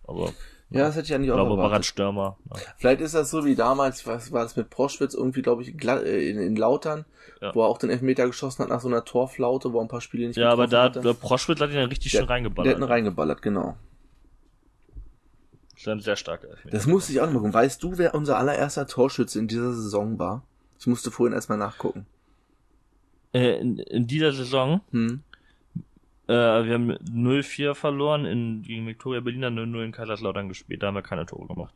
Aber 0.03 0.31
Ja, 0.71 0.85
das 0.87 0.95
hätte 0.95 1.07
ich 1.07 1.13
eigentlich 1.13 1.31
auch 1.31 1.35
glaube, 1.35 1.49
Barat 1.51 1.65
erwartet. 1.65 1.85
Stürmer. 1.85 2.37
Ja. 2.49 2.61
Vielleicht 2.77 3.01
ist 3.01 3.13
das 3.13 3.29
so 3.29 3.43
wie 3.45 3.55
damals, 3.55 4.07
was 4.07 4.31
war 4.31 4.43
das 4.43 4.55
mit 4.55 4.69
Proschwitz 4.69 5.13
irgendwie, 5.13 5.41
glaube 5.41 5.63
ich, 5.63 5.75
äh, 5.85 6.29
in, 6.29 6.39
in 6.39 6.55
Lautern, 6.55 7.03
Ja. 7.41 7.53
wo 7.53 7.61
er 7.63 7.67
auch 7.67 7.77
den 7.77 7.89
Elfmeter 7.89 8.25
geschossen 8.25 8.63
hat 8.63 8.69
nach 8.69 8.79
so 8.79 8.87
einer 8.87 9.03
Torflaute, 9.03 9.73
wo 9.73 9.79
er 9.79 9.81
ein 9.81 9.87
paar 9.89 9.99
Spiele 10.01 10.27
nicht 10.27 10.37
Ja, 10.37 10.49
aber 10.51 10.67
da, 10.67 10.87
der 10.89 11.01
hatte. 11.03 11.13
Proschwitz 11.13 11.59
hat 11.59 11.69
ihn 11.71 11.75
dann 11.75 11.89
richtig 11.89 12.11
Der- 12.13 12.19
schön 12.19 12.27
Der 12.27 12.35
reingeballert. 12.35 12.73
hat 12.75 12.79
ihn 12.79 12.83
reingeballert, 12.83 13.41
genau. 13.41 13.75
Das 15.73 15.81
ist 15.81 15.87
ein 15.87 15.99
sehr 15.99 16.15
starker 16.15 16.47
Elfmeter. 16.49 16.77
Das 16.77 16.85
musste 16.87 17.11
ich 17.11 17.19
auch 17.21 17.25
noch 17.27 17.33
gucken. 17.33 17.53
Weißt 17.53 17.81
du, 17.83 17.97
wer 17.97 18.13
unser 18.15 18.37
allererster 18.37 18.87
Torschütze 18.87 19.39
in 19.39 19.47
dieser 19.47 19.73
Saison 19.73 20.19
war? 20.19 20.43
Ich 20.79 20.87
musste 20.87 21.11
vorhin 21.11 21.33
erstmal 21.33 21.57
nachgucken. 21.57 22.05
Äh, 23.33 23.59
in, 23.59 23.77
in 23.79 24.07
dieser 24.07 24.31
Saison, 24.31 24.81
Hm? 24.91 25.23
Äh, 26.31 26.65
wir 26.65 26.73
haben 26.73 26.91
0-4 26.93 27.75
verloren 27.75 28.25
in, 28.25 28.61
gegen 28.61 28.87
Viktoria 28.87 29.19
Berlin, 29.19 29.41
dann 29.41 29.59
0-0 29.59 29.83
in 29.83 29.91
Kaiserslautern 29.91 30.47
gespielt, 30.47 30.81
da 30.81 30.87
haben 30.87 30.95
wir 30.95 31.01
keine 31.01 31.25
Tore 31.25 31.47
gemacht. 31.47 31.73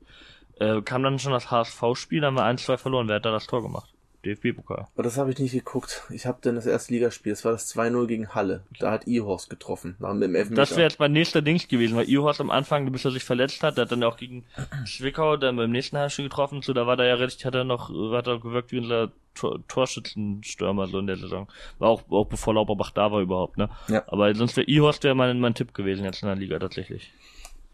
Äh, 0.59 0.81
kam 0.81 1.03
dann 1.03 1.19
schon 1.19 1.33
das 1.33 1.51
HSV-Spiel, 1.51 2.21
da 2.21 2.27
haben 2.27 2.35
wir 2.35 2.45
1-2 2.45 2.77
verloren. 2.77 3.07
Wer 3.07 3.17
hat 3.17 3.25
da 3.25 3.31
das 3.31 3.47
Tor 3.47 3.61
gemacht? 3.61 3.94
DFB-Pokal. 4.25 4.87
Aber 4.93 5.03
das 5.03 5.17
habe 5.17 5.31
ich 5.31 5.39
nicht 5.39 5.53
geguckt. 5.53 6.03
Ich 6.09 6.25
habe 6.25 6.39
dann 6.41 6.55
das 6.55 6.65
erste 6.65 6.93
Ligaspiel, 6.93 7.31
das 7.31 7.45
war 7.45 7.51
das 7.51 7.73
2-0 7.75 8.07
gegen 8.07 8.29
Halle. 8.35 8.63
Da 8.79 8.91
hat 8.91 9.07
Ihorst 9.07 9.49
getroffen. 9.49 9.95
Nach 9.99 10.11
dem 10.11 10.35
Elfmeter. 10.35 10.61
Das 10.61 10.71
wäre 10.71 10.83
jetzt 10.83 10.99
mein 10.99 11.11
nächster 11.11 11.41
Dings 11.41 11.67
gewesen, 11.67 11.95
weil 11.95 12.09
Ihorst 12.09 12.41
am 12.41 12.49
Anfang, 12.49 12.91
bis 12.91 13.05
er 13.05 13.11
sich 13.11 13.23
verletzt 13.23 13.63
hat, 13.63 13.77
der 13.77 13.83
hat 13.83 13.91
dann 13.91 14.03
auch 14.03 14.17
gegen 14.17 14.45
Zwickau 14.85 15.37
dann 15.37 15.55
beim 15.55 15.71
nächsten 15.71 15.97
Heimspiel 15.97 16.25
getroffen, 16.25 16.61
so 16.61 16.73
da 16.73 16.87
war 16.87 16.97
der 16.97 17.05
ja 17.07 17.15
richtig, 17.15 17.45
hat 17.45 17.55
er 17.55 17.63
noch, 17.63 17.89
hat 18.11 18.27
er 18.27 18.39
gewirkt 18.39 18.71
wie 18.71 18.79
unser 18.79 19.11
Tor, 19.35 19.59
Torschützenstürmer 19.67 20.87
so 20.87 20.99
in 20.99 21.07
der 21.07 21.17
Saison. 21.17 21.47
War 21.77 21.89
auch, 21.89 22.03
auch 22.09 22.25
bevor 22.25 22.53
Lauberbach 22.53 22.91
da 22.91 23.11
war 23.11 23.21
überhaupt, 23.21 23.57
ne? 23.57 23.69
Ja. 23.87 24.03
Aber 24.07 24.33
sonst 24.33 24.57
wäre 24.57 24.67
Ihorst 24.67 25.03
wäre 25.03 25.15
mein, 25.15 25.39
mein 25.39 25.53
Tipp 25.53 25.73
gewesen 25.73 26.05
jetzt 26.05 26.23
in 26.23 26.27
der 26.27 26.37
Liga 26.37 26.57
tatsächlich. 26.57 27.11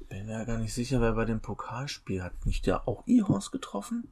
Bin 0.09 0.25
mir 0.25 0.33
ja 0.33 0.43
gar 0.43 0.57
nicht 0.57 0.73
sicher, 0.73 0.99
wer 0.99 1.13
bei 1.13 1.23
dem 1.23 1.39
Pokalspiel 1.39 2.21
hat. 2.21 2.33
Nicht 2.45 2.65
der 2.65 2.87
auch 2.87 3.03
Ihorst 3.05 3.51
getroffen? 3.51 4.09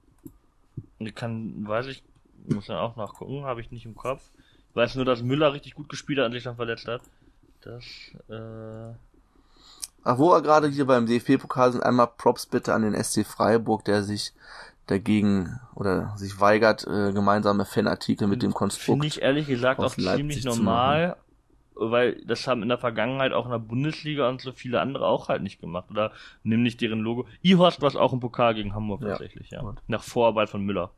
Ich 0.99 1.15
kann, 1.15 1.67
weiß 1.67 1.87
ich, 1.87 2.03
muss 2.47 2.67
dann 2.67 2.77
auch 2.77 2.95
nachgucken, 2.95 3.43
habe 3.43 3.61
ich 3.61 3.71
nicht 3.71 3.85
im 3.85 3.95
Kopf. 3.95 4.21
Ich 4.69 4.75
weiß 4.75 4.95
nur, 4.95 5.05
dass 5.05 5.21
Müller 5.23 5.53
richtig 5.53 5.75
gut 5.75 5.89
gespielt 5.89 6.19
hat 6.19 6.27
und 6.27 6.33
sich 6.33 6.43
dann 6.43 6.55
verletzt 6.55 6.87
hat. 6.87 7.01
Das, 7.61 7.83
äh, 8.29 8.93
Ach, 10.03 10.17
wo 10.17 10.31
er 10.31 10.41
gerade 10.41 10.69
hier 10.69 10.85
beim 10.85 11.05
DFB-Pokal 11.05 11.73
sind, 11.73 11.83
einmal 11.83 12.07
Props 12.07 12.45
bitte 12.45 12.73
an 12.73 12.83
den 12.83 12.95
SC 12.95 13.25
Freiburg, 13.25 13.83
der 13.83 14.03
sich 14.03 14.33
dagegen 14.87 15.59
oder 15.75 16.13
sich 16.17 16.39
weigert, 16.39 16.87
äh, 16.87 17.11
gemeinsame 17.11 17.65
Fanartikel 17.65 18.27
mit 18.27 18.41
dem 18.41 18.53
Konstrukt. 18.53 18.85
Finde 18.85 19.07
ich 19.07 19.21
ehrlich 19.21 19.47
gesagt 19.47 19.79
auch 19.79 19.93
ziemlich 19.93 20.43
normal, 20.45 21.17
weil 21.75 22.21
das 22.25 22.47
haben 22.47 22.63
in 22.63 22.69
der 22.69 22.77
Vergangenheit 22.77 23.33
auch 23.33 23.45
in 23.45 23.51
der 23.51 23.59
Bundesliga 23.59 24.27
und 24.29 24.41
so 24.41 24.51
viele 24.51 24.81
andere 24.81 25.05
auch 25.05 25.29
halt 25.29 25.43
nicht 25.43 25.61
gemacht. 25.61 25.91
Oder 25.91 26.11
nimm 26.43 26.63
nicht 26.63 26.81
deren 26.81 26.99
Logo. 26.99 27.27
Ihorst 27.41 27.81
war 27.81 27.89
es 27.89 27.95
auch 27.95 28.13
im 28.13 28.19
Pokal 28.19 28.55
gegen 28.55 28.73
Hamburg 28.73 29.01
Ja. 29.01 29.09
tatsächlich, 29.09 29.51
ja. 29.51 29.75
Nach 29.87 30.03
Vorarbeit 30.03 30.49
von 30.49 30.63
Müller. 30.63 30.91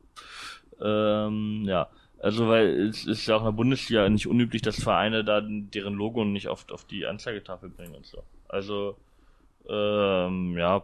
Ähm, 0.82 1.64
ja. 1.66 1.88
Also 2.20 2.48
weil 2.48 2.88
es 2.88 3.04
ist 3.06 3.26
ja 3.26 3.34
auch 3.36 3.40
in 3.40 3.46
der 3.46 3.52
Bundesliga 3.52 4.08
nicht 4.08 4.26
unüblich, 4.28 4.62
dass 4.62 4.80
Vereine 4.82 5.24
da 5.24 5.40
deren 5.42 5.94
Logo 5.94 6.24
nicht 6.24 6.48
oft 6.48 6.70
auf 6.72 6.84
die 6.84 7.04
Anzeigetafel 7.06 7.68
bringen 7.68 7.94
und 7.96 8.06
so. 8.06 8.22
Also 8.48 8.96
ähm, 9.68 10.56
ja, 10.56 10.82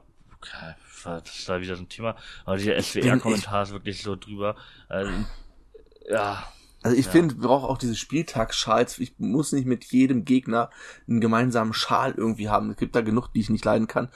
das 1.04 1.38
ist 1.38 1.48
da 1.48 1.60
wieder 1.60 1.76
so 1.76 1.82
ein 1.82 1.88
Thema. 1.88 2.16
Aber 2.44 2.56
dieser 2.56 2.80
SWR-Kommentar 2.80 3.62
ist 3.64 3.72
wirklich 3.72 4.02
so 4.02 4.16
drüber. 4.16 4.56
Also, 4.88 5.12
ja, 6.10 6.44
Also 6.82 6.96
ich 6.96 7.06
Ja. 7.06 7.10
finde, 7.12 7.34
wir 7.40 7.48
brauchen 7.48 7.64
auch 7.68 7.78
diese 7.78 7.96
Spieltagsschals. 7.96 8.98
Ich 9.00 9.18
muss 9.18 9.52
nicht 9.52 9.66
mit 9.66 9.84
jedem 9.86 10.24
Gegner 10.24 10.70
einen 11.08 11.20
gemeinsamen 11.20 11.72
Schal 11.74 12.14
irgendwie 12.16 12.48
haben. 12.48 12.70
Es 12.70 12.76
gibt 12.76 12.94
da 12.94 13.00
genug, 13.00 13.32
die 13.32 13.40
ich 13.40 13.50
nicht 13.50 13.64
leiden 13.64 13.88
kann. 13.88 14.08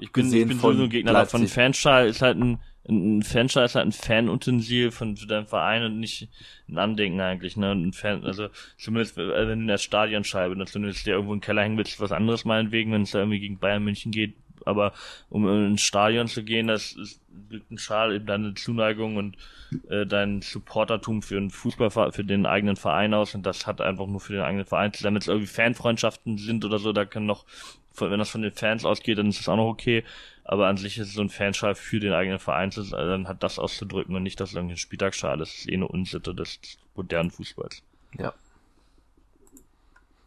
Ich 0.00 0.12
bin, 0.12 0.24
Abgesehen 0.24 0.42
ich 0.42 0.48
bin 0.48 0.58
von 0.58 0.72
sowieso 0.72 0.84
ein 0.84 0.90
Gegner. 0.90 1.12
Leipzig. 1.12 1.52
Fanschal 1.52 2.08
ist 2.08 2.20
halt 2.20 2.36
ein, 2.38 2.60
ein 2.88 3.22
Fanschal 3.22 3.66
ist 3.66 3.74
halt 3.74 3.86
ein 3.86 3.92
Fanutensil 3.92 4.90
von 4.90 5.16
für 5.16 5.26
deinem 5.26 5.46
Verein 5.46 5.84
und 5.84 6.00
nicht 6.00 6.28
ein 6.68 6.78
Andenken 6.78 7.20
eigentlich, 7.20 7.56
ne? 7.56 7.72
Ein 7.72 7.92
Fan, 7.92 8.24
also 8.24 8.48
zumindest 8.78 9.18
äh, 9.18 9.48
wenn 9.48 9.58
du 9.58 9.62
in 9.62 9.66
der 9.66 9.78
Stadionscheibe, 9.78 10.56
dann 10.56 10.66
zumindest 10.66 11.06
dir 11.06 11.12
irgendwo 11.14 11.34
im 11.34 11.40
Keller 11.40 11.62
hängen 11.62 11.76
willst, 11.76 12.00
was 12.00 12.12
anderes 12.12 12.44
meinetwegen, 12.44 12.92
wenn 12.92 13.02
es 13.02 13.10
da 13.10 13.18
irgendwie 13.18 13.40
gegen 13.40 13.58
Bayern 13.58 13.84
München 13.84 14.12
geht. 14.12 14.34
Aber 14.66 14.92
um 15.30 15.48
ins 15.48 15.82
Stadion 15.82 16.28
zu 16.28 16.42
gehen, 16.42 16.66
das 16.66 16.92
ist 16.92 17.22
ein 17.70 17.78
Schal 17.78 18.14
eben 18.14 18.26
deine 18.26 18.54
Zuneigung 18.54 19.16
und 19.16 19.36
äh, 19.88 20.06
dein 20.06 20.42
Supportertum 20.42 21.22
für 21.22 21.34
den 21.34 21.50
Fußball, 21.50 22.12
für 22.12 22.24
den 22.24 22.46
eigenen 22.46 22.76
Verein 22.76 23.14
aus 23.14 23.34
und 23.34 23.44
das 23.44 23.66
hat 23.66 23.80
einfach 23.80 24.06
nur 24.06 24.20
für 24.20 24.34
den 24.34 24.42
eigenen 24.42 24.66
Verein. 24.66 24.92
Damit 25.02 25.22
es 25.22 25.28
irgendwie 25.28 25.46
Fanfreundschaften 25.46 26.38
sind 26.38 26.64
oder 26.64 26.78
so, 26.78 26.92
da 26.92 27.04
können 27.04 27.26
noch, 27.26 27.44
wenn 27.98 28.18
das 28.18 28.30
von 28.30 28.42
den 28.42 28.52
Fans 28.52 28.84
ausgeht, 28.84 29.18
dann 29.18 29.28
ist 29.28 29.40
das 29.40 29.48
auch 29.48 29.56
noch 29.56 29.68
okay. 29.68 30.04
Aber 30.50 30.66
an 30.66 30.76
sich 30.76 30.98
ist 30.98 31.06
es 31.06 31.14
so 31.14 31.20
ein 31.20 31.28
Fanschal 31.28 31.76
für 31.76 32.00
den 32.00 32.12
eigenen 32.12 32.40
Verein, 32.40 32.72
also 32.74 32.90
dann 32.96 33.28
hat 33.28 33.44
das 33.44 33.60
auszudrücken 33.60 34.16
und 34.16 34.24
nicht, 34.24 34.40
dass 34.40 34.52
irgendwie 34.52 34.74
ein 34.74 34.78
Spieltagsschal 34.78 35.40
ist. 35.40 35.52
Das 35.52 35.60
ist 35.60 35.68
eh 35.68 35.74
eine 35.74 35.86
Unsitte 35.86 36.34
des 36.34 36.58
modernen 36.96 37.30
Fußballs. 37.30 37.84
Ja. 38.18 38.34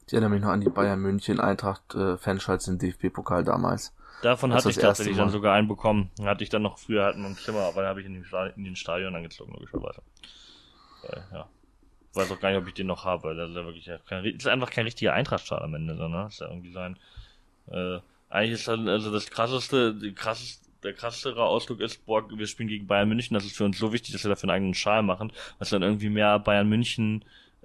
Ich 0.08 0.14
erinnere 0.14 0.30
mich 0.30 0.42
noch 0.42 0.48
an 0.52 0.62
die 0.62 0.70
Bayern 0.70 1.02
München 1.02 1.42
Eintracht 1.42 1.94
äh, 1.96 2.16
Fanschals 2.16 2.70
im 2.70 2.80
DFB-Pokal 2.80 3.44
damals. 3.44 3.94
Davon 4.22 4.52
Das 4.52 4.60
hatte 4.60 4.70
ich 4.70 4.76
das 4.76 4.84
erste 4.84 5.04
tatsächlich 5.04 5.18
dann 5.18 5.30
sogar 5.30 5.56
einen 5.56 5.68
bekommen. 5.68 6.10
Hatte 6.22 6.46
ich 6.46 6.50
dann 6.50 6.62
noch 6.62 6.78
früher 6.78 7.04
halt 7.04 7.18
in 7.18 7.24
meinem 7.24 7.38
Zimmer, 7.38 7.64
aber 7.64 7.82
dann 7.82 7.90
habe 7.90 8.00
ich 8.00 8.06
in, 8.06 8.14
den 8.14 8.24
Sta- 8.24 8.48
in 8.48 8.64
den 8.64 8.78
Stadion 8.78 9.14
angezogen, 9.18 9.52
logischerweise. 9.52 10.02
Weil, 11.02 11.28
ja. 11.34 11.50
Ich 12.12 12.16
weiß 12.16 12.32
auch 12.32 12.40
gar 12.40 12.48
nicht, 12.52 12.60
ob 12.62 12.68
ich 12.70 12.76
den 12.76 12.88
noch 12.88 13.04
habe, 13.04 13.24
weil 13.24 13.36
das 13.36 13.50
ist 13.50 13.58
ja 13.58 13.66
wirklich 13.66 13.90
kein, 14.08 14.24
ist 14.24 14.48
einfach 14.48 14.70
kein 14.70 14.86
richtiger 14.86 15.12
Eintrachtschal 15.12 15.62
am 15.62 15.74
Ende, 15.76 15.98
so, 15.98 16.08
ne? 16.08 16.28
Ist 16.30 16.40
ja 16.40 16.48
irgendwie 16.48 16.72
sein, 16.72 16.98
äh, 17.68 18.00
eigentlich 18.34 18.54
ist 18.54 18.68
dann, 18.68 18.88
also 18.90 19.12
das 19.12 19.30
krasseste, 19.30 19.94
die 19.94 20.14
krasseste, 20.14 20.68
der 20.84 20.94
krassere 20.94 21.44
Ausdruck 21.46 21.80
ist, 21.80 22.06
boah, 22.06 22.28
wir 22.30 22.48
spielen 22.48 22.68
gegen 22.68 22.88
Bayern 22.88 23.08
München, 23.08 23.36
das 23.36 23.46
ist 23.46 23.56
für 23.56 23.64
uns 23.64 23.78
so 23.78 23.94
wichtig, 23.94 24.12
dass 24.12 24.24
wir 24.24 24.30
dafür 24.30 24.50
einen 24.50 24.56
eigenen 24.56 24.74
Schal 24.74 25.04
machen, 25.04 25.32
was 25.60 25.70
dann 25.70 25.84
irgendwie 25.84 26.10
mehr 26.10 26.40
Bayern 26.40 26.68
München, 26.68 27.24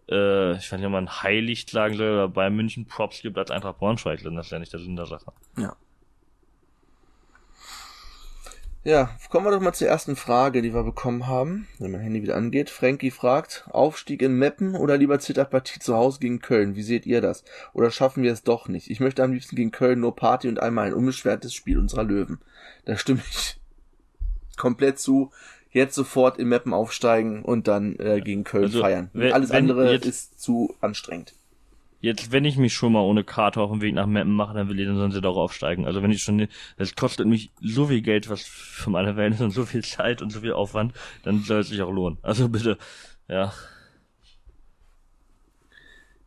äh, 0.08 0.52
ich 0.52 0.70
weiß 0.70 0.78
nicht, 0.78 0.86
ob 0.86 0.92
man 0.92 1.22
heiligt 1.22 1.70
sagen 1.70 1.96
soll, 1.96 2.12
oder 2.12 2.28
Bayern 2.28 2.54
München 2.54 2.86
Props 2.86 3.22
gibt 3.22 3.38
als 3.38 3.50
Eintracht 3.50 3.78
Braunschweig, 3.78 4.22
das 4.22 4.46
ist 4.46 4.52
ja 4.52 4.58
nicht 4.58 4.72
der 4.72 4.80
Sinn 4.80 4.94
der 4.94 5.06
Sache. 5.06 5.32
Ja. 5.56 5.74
Ja, 8.88 9.10
kommen 9.28 9.44
wir 9.44 9.50
doch 9.50 9.60
mal 9.60 9.74
zur 9.74 9.88
ersten 9.88 10.16
Frage, 10.16 10.62
die 10.62 10.72
wir 10.72 10.82
bekommen 10.82 11.26
haben, 11.26 11.68
wenn 11.78 11.90
mein 11.90 12.00
Handy 12.00 12.22
wieder 12.22 12.36
angeht. 12.36 12.70
Frankie 12.70 13.10
fragt, 13.10 13.66
Aufstieg 13.70 14.22
in 14.22 14.38
Meppen 14.38 14.74
oder 14.74 14.96
lieber 14.96 15.18
Zitterpartie 15.18 15.78
zu 15.78 15.94
Hause 15.94 16.20
gegen 16.20 16.40
Köln? 16.40 16.74
Wie 16.74 16.82
seht 16.82 17.04
ihr 17.04 17.20
das? 17.20 17.44
Oder 17.74 17.90
schaffen 17.90 18.22
wir 18.22 18.32
es 18.32 18.44
doch 18.44 18.66
nicht? 18.66 18.88
Ich 18.88 19.00
möchte 19.00 19.22
am 19.22 19.32
liebsten 19.34 19.56
gegen 19.56 19.72
Köln 19.72 20.00
nur 20.00 20.16
Party 20.16 20.48
und 20.48 20.60
einmal 20.62 20.86
ein 20.86 20.94
unbeschwertes 20.94 21.52
Spiel 21.52 21.76
unserer 21.78 22.04
Löwen. 22.04 22.38
Da 22.86 22.96
stimme 22.96 23.20
ich 23.30 23.58
komplett 24.56 24.98
zu. 24.98 25.32
Jetzt 25.70 25.94
sofort 25.94 26.38
in 26.38 26.48
Meppen 26.48 26.72
aufsteigen 26.72 27.42
und 27.44 27.68
dann 27.68 27.94
äh, 27.98 28.22
gegen 28.22 28.42
Köln 28.44 28.64
Also, 28.64 28.80
feiern. 28.80 29.10
wenn- 29.12 29.34
Alles 29.34 29.50
andere 29.50 29.92
jetzt- 29.92 30.06
ist 30.06 30.40
zu 30.40 30.74
anstrengend. 30.80 31.34
Jetzt, 32.00 32.30
wenn 32.30 32.44
ich 32.44 32.56
mich 32.56 32.74
schon 32.74 32.92
mal 32.92 33.00
ohne 33.00 33.24
Karte 33.24 33.60
auf 33.60 33.72
den 33.72 33.80
Weg 33.80 33.94
nach 33.94 34.06
Meppen 34.06 34.32
mache, 34.32 34.54
dann 34.54 34.68
will 34.68 34.78
ich 34.78 34.86
dann 34.86 34.96
sollen 34.96 35.10
sie 35.10 35.20
doch 35.20 35.36
aufsteigen. 35.36 35.84
Also 35.84 36.00
wenn 36.02 36.12
ich 36.12 36.22
schon, 36.22 36.46
das 36.76 36.94
kostet 36.94 37.26
mich 37.26 37.50
so 37.60 37.86
viel 37.86 38.02
Geld, 38.02 38.28
was 38.28 38.42
für 38.42 38.90
meine 38.90 39.16
Welt 39.16 39.40
und 39.40 39.50
so 39.50 39.64
viel 39.66 39.82
Zeit 39.82 40.22
und 40.22 40.30
so 40.30 40.40
viel 40.40 40.52
Aufwand, 40.52 40.92
dann 41.24 41.42
soll 41.42 41.60
es 41.60 41.68
sich 41.68 41.82
auch 41.82 41.90
lohnen. 41.90 42.18
Also 42.22 42.48
bitte, 42.48 42.78
ja. 43.26 43.52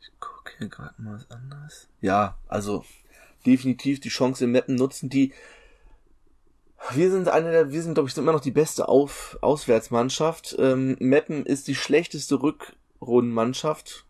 Ich 0.02 0.12
gucke 0.20 0.52
hier 0.58 0.68
gerade 0.68 1.02
mal 1.02 1.16
was 1.16 1.32
anderes. 1.32 1.88
Ja, 2.02 2.38
also 2.50 2.84
definitiv 3.46 4.02
die 4.02 4.10
Chance 4.10 4.44
im 4.44 4.52
Mappen 4.52 4.76
nutzen, 4.76 5.10
die 5.10 5.34
wir 6.94 7.12
sind 7.12 7.28
eine 7.28 7.52
der, 7.52 7.72
wir 7.72 7.82
sind 7.82 7.94
glaube 7.94 8.10
ich 8.10 8.18
immer 8.18 8.32
noch 8.32 8.42
die 8.42 8.52
beste 8.52 8.90
Auf, 8.90 9.38
Auswärtsmannschaft. 9.42 10.56
Ähm, 10.60 10.98
Meppen 11.00 11.46
ist 11.46 11.68
die 11.68 11.76
schlechteste 11.76 12.42
Rückrundenmannschaft. 12.42 14.06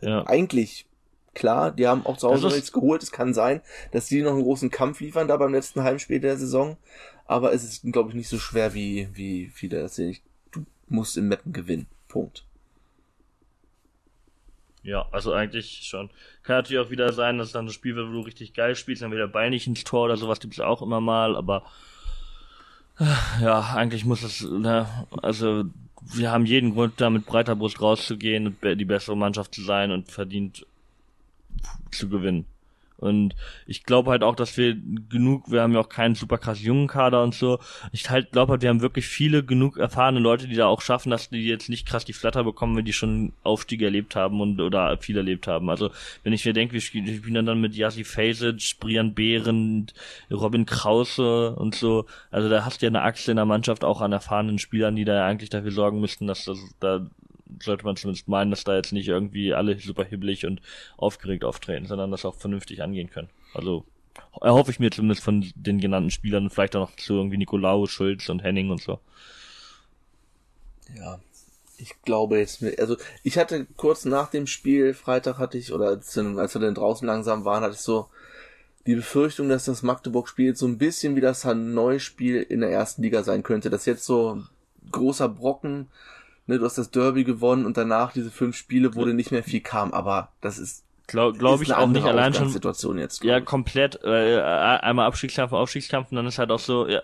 Ja. 0.00 0.26
Eigentlich 0.26 0.86
klar, 1.34 1.72
die 1.72 1.86
haben 1.86 2.06
auch 2.06 2.16
zu 2.16 2.28
Hause 2.28 2.48
nichts 2.48 2.72
geholt. 2.72 3.02
Es 3.02 3.12
kann 3.12 3.34
sein, 3.34 3.60
dass 3.92 4.06
die 4.06 4.22
noch 4.22 4.32
einen 4.32 4.42
großen 4.42 4.70
Kampf 4.70 5.00
liefern 5.00 5.28
da 5.28 5.36
beim 5.36 5.52
letzten 5.52 5.82
Heimspiel 5.82 6.20
der 6.20 6.36
Saison. 6.36 6.76
Aber 7.26 7.52
es 7.52 7.64
ist 7.64 7.82
glaube 7.92 8.10
ich 8.10 8.14
nicht 8.14 8.28
so 8.28 8.38
schwer 8.38 8.74
wie 8.74 9.08
wie 9.12 9.50
viele 9.52 9.80
das 9.80 9.96
sehen. 9.96 10.16
Du 10.52 10.64
musst 10.88 11.16
im 11.16 11.28
Meppen 11.28 11.52
gewinnen. 11.52 11.86
Punkt. 12.08 12.44
Ja, 14.84 15.06
also 15.10 15.32
eigentlich 15.32 15.80
schon. 15.84 16.10
Kann 16.42 16.56
natürlich 16.56 16.86
auch 16.86 16.90
wieder 16.90 17.12
sein, 17.12 17.38
dass 17.38 17.52
dann 17.52 17.64
das 17.66 17.74
Spiel 17.74 17.96
wird, 17.96 18.08
wo 18.08 18.12
du 18.12 18.20
richtig 18.20 18.52
geil 18.52 18.76
spielst, 18.76 19.02
dann 19.02 19.12
wieder 19.12 19.26
Ball 19.26 19.48
nicht 19.48 19.66
ins 19.66 19.82
Tor 19.82 20.04
oder 20.04 20.18
sowas 20.18 20.40
gibt's 20.40 20.60
auch 20.60 20.82
immer 20.82 21.00
mal, 21.00 21.36
aber 21.36 21.64
Ja, 22.98 23.74
eigentlich 23.74 24.04
muss 24.04 24.22
es, 24.22 24.42
ne, 24.42 24.86
also 25.22 25.64
wir 26.12 26.30
haben 26.30 26.46
jeden 26.46 26.74
Grund, 26.74 27.00
da 27.00 27.10
mit 27.10 27.26
breiter 27.26 27.56
Brust 27.56 27.80
rauszugehen 27.80 28.46
und 28.46 28.62
die 28.62 28.84
bessere 28.84 29.16
Mannschaft 29.16 29.54
zu 29.54 29.62
sein 29.62 29.90
und 29.90 30.10
verdient 30.10 30.66
zu 31.90 32.08
gewinnen. 32.08 32.46
Und 33.04 33.34
ich 33.66 33.84
glaube 33.84 34.10
halt 34.10 34.22
auch, 34.22 34.34
dass 34.34 34.56
wir 34.56 34.76
genug, 35.08 35.50
wir 35.50 35.62
haben 35.62 35.72
ja 35.72 35.80
auch 35.80 35.88
keinen 35.88 36.14
super 36.14 36.38
krass 36.38 36.62
jungen 36.62 36.88
Kader 36.88 37.22
und 37.22 37.34
so. 37.34 37.58
Ich 37.92 38.10
halt 38.10 38.32
glaube 38.32 38.52
halt, 38.52 38.62
wir 38.62 38.68
haben 38.70 38.80
wirklich 38.80 39.06
viele 39.06 39.44
genug 39.44 39.76
erfahrene 39.76 40.20
Leute, 40.20 40.48
die 40.48 40.56
da 40.56 40.66
auch 40.66 40.80
schaffen, 40.80 41.10
dass 41.10 41.30
die 41.30 41.46
jetzt 41.46 41.68
nicht 41.68 41.86
krass 41.86 42.04
die 42.04 42.12
Flatter 42.12 42.44
bekommen, 42.44 42.76
wenn 42.76 42.84
die 42.84 42.92
schon 42.92 43.32
Aufstiege 43.42 43.84
erlebt 43.84 44.16
haben 44.16 44.40
und 44.40 44.60
oder 44.60 44.96
viel 44.98 45.16
erlebt 45.16 45.46
haben. 45.46 45.70
Also 45.70 45.90
wenn 46.22 46.32
ich 46.32 46.44
mir 46.44 46.52
denke, 46.52 46.74
wir 46.74 46.80
spielen 46.80 47.46
dann 47.46 47.60
mit 47.60 47.74
Yassi 47.74 48.04
Fasic, 48.04 48.76
Brian 48.80 49.14
Behrendt, 49.14 49.94
Robin 50.30 50.66
Krause 50.66 51.54
und 51.56 51.74
so. 51.74 52.06
Also 52.30 52.48
da 52.48 52.64
hast 52.64 52.82
du 52.82 52.86
ja 52.86 52.90
eine 52.90 53.02
Achse 53.02 53.30
in 53.30 53.36
der 53.36 53.44
Mannschaft 53.44 53.84
auch 53.84 54.00
an 54.00 54.12
erfahrenen 54.12 54.58
Spielern, 54.58 54.96
die 54.96 55.04
da 55.04 55.26
eigentlich 55.26 55.50
dafür 55.50 55.72
sorgen 55.72 56.00
müssten, 56.00 56.26
dass 56.26 56.44
das 56.44 56.58
da 56.80 57.06
sollte 57.62 57.84
man 57.84 57.96
zumindest 57.96 58.28
meinen, 58.28 58.50
dass 58.50 58.64
da 58.64 58.74
jetzt 58.74 58.92
nicht 58.92 59.08
irgendwie 59.08 59.54
alle 59.54 59.78
super 59.78 60.04
hibbelig 60.04 60.46
und 60.46 60.60
aufgeregt 60.96 61.44
auftreten, 61.44 61.86
sondern 61.86 62.10
das 62.10 62.24
auch 62.24 62.34
vernünftig 62.34 62.82
angehen 62.82 63.10
können. 63.10 63.30
Also 63.54 63.84
erhoffe 64.40 64.70
ich 64.70 64.80
mir 64.80 64.90
zumindest 64.90 65.22
von 65.22 65.52
den 65.54 65.80
genannten 65.80 66.10
Spielern, 66.10 66.50
vielleicht 66.50 66.76
auch 66.76 66.90
noch 66.90 66.96
zu 66.96 67.14
irgendwie 67.14 67.38
Nikolaus, 67.38 67.90
Schulz 67.90 68.28
und 68.28 68.42
Henning 68.42 68.70
und 68.70 68.82
so. 68.82 68.98
Ja, 70.94 71.18
ich 71.78 72.00
glaube 72.02 72.38
jetzt, 72.38 72.62
also 72.78 72.96
ich 73.22 73.38
hatte 73.38 73.66
kurz 73.76 74.04
nach 74.04 74.30
dem 74.30 74.46
Spiel, 74.46 74.94
Freitag 74.94 75.38
hatte 75.38 75.58
ich, 75.58 75.72
oder 75.72 75.88
als, 75.88 76.16
wir 76.16 76.60
dann 76.60 76.74
draußen 76.74 77.06
langsam 77.06 77.44
waren, 77.44 77.62
hatte 77.62 77.74
ich 77.74 77.80
so 77.80 78.08
die 78.86 78.94
Befürchtung, 78.96 79.48
dass 79.48 79.64
das 79.64 79.82
Magdeburg-Spiel 79.82 80.54
so 80.56 80.66
ein 80.66 80.78
bisschen 80.78 81.16
wie 81.16 81.20
das 81.20 81.44
Hanoi-Spiel 81.44 82.42
in 82.42 82.60
der 82.60 82.70
ersten 82.70 83.02
Liga 83.02 83.22
sein 83.22 83.42
könnte. 83.42 83.70
Das 83.70 83.86
jetzt 83.86 84.04
so 84.04 84.42
großer 84.92 85.28
Brocken, 85.28 85.88
ne, 86.46 86.58
du 86.58 86.64
hast 86.64 86.78
das 86.78 86.90
Derby 86.90 87.24
gewonnen 87.24 87.66
und 87.66 87.76
danach 87.76 88.12
diese 88.12 88.30
fünf 88.30 88.56
Spiele, 88.56 88.94
wo 88.94 89.04
nicht 89.04 89.32
mehr 89.32 89.42
viel 89.42 89.60
kam, 89.60 89.92
aber 89.92 90.30
das 90.40 90.58
ist 90.58 90.84
glaube 91.06 91.36
glaub 91.36 91.60
ich 91.60 91.72
auch 91.74 91.86
nicht 91.86 92.06
allein 92.06 92.32
schon 92.32 92.48
Situation 92.48 92.98
jetzt. 92.98 93.22
Ja, 93.22 93.40
komplett 93.40 94.00
äh, 94.04 94.40
einmal 94.40 95.06
Abstiegskampf, 95.06 95.52
Aufstiegskampf 95.52 96.10
und 96.10 96.16
dann 96.16 96.26
ist 96.26 96.38
halt 96.38 96.50
auch 96.50 96.58
so 96.58 96.88
ja, 96.88 97.02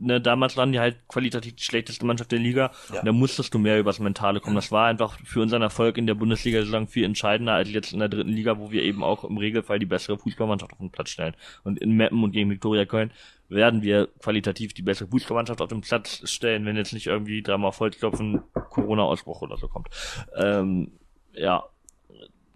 ne, 0.00 0.20
damals 0.20 0.56
waren 0.56 0.72
die 0.72 0.80
halt 0.80 0.96
qualitativ 1.08 1.54
die 1.54 1.62
schlechteste 1.62 2.04
Mannschaft 2.04 2.32
der 2.32 2.38
Liga 2.38 2.70
ja. 2.92 3.00
und 3.00 3.06
da 3.06 3.12
musstest 3.12 3.54
du 3.54 3.58
mehr 3.58 3.78
übers 3.78 4.00
Mentale 4.00 4.40
kommen. 4.40 4.56
Das 4.56 4.72
war 4.72 4.86
einfach 4.86 5.18
für 5.24 5.40
unseren 5.40 5.62
Erfolg 5.62 5.98
in 5.98 6.06
der 6.06 6.14
Bundesliga-Saison 6.14 6.88
viel 6.88 7.04
entscheidender 7.04 7.52
als 7.52 7.70
jetzt 7.70 7.92
in 7.92 7.98
der 7.98 8.08
dritten 8.08 8.30
Liga, 8.30 8.58
wo 8.58 8.70
wir 8.70 8.82
eben 8.82 9.04
auch 9.04 9.24
im 9.24 9.36
Regelfall 9.36 9.78
die 9.78 9.86
bessere 9.86 10.18
Fußballmannschaft 10.18 10.72
auf 10.72 10.78
den 10.78 10.90
Platz 10.90 11.10
stellen. 11.10 11.34
Und 11.62 11.78
in 11.78 11.92
Meppen 11.92 12.22
und 12.24 12.32
gegen 12.32 12.50
Viktoria 12.50 12.84
Köln 12.86 13.12
werden 13.50 13.82
wir 13.82 14.08
qualitativ 14.20 14.72
die 14.72 14.82
bessere 14.82 15.08
Fußballmannschaft 15.08 15.60
auf 15.60 15.68
den 15.68 15.82
Platz 15.82 16.28
stellen, 16.30 16.64
wenn 16.64 16.76
jetzt 16.76 16.92
nicht 16.92 17.08
irgendwie 17.08 17.42
dreimal 17.42 17.68
auf 17.68 17.80
Holzklopfen 17.80 18.42
Corona-Ausbruch 18.54 19.42
oder 19.42 19.58
so 19.58 19.68
kommt. 19.68 19.88
Ähm, 20.36 20.92
ja, 21.34 21.64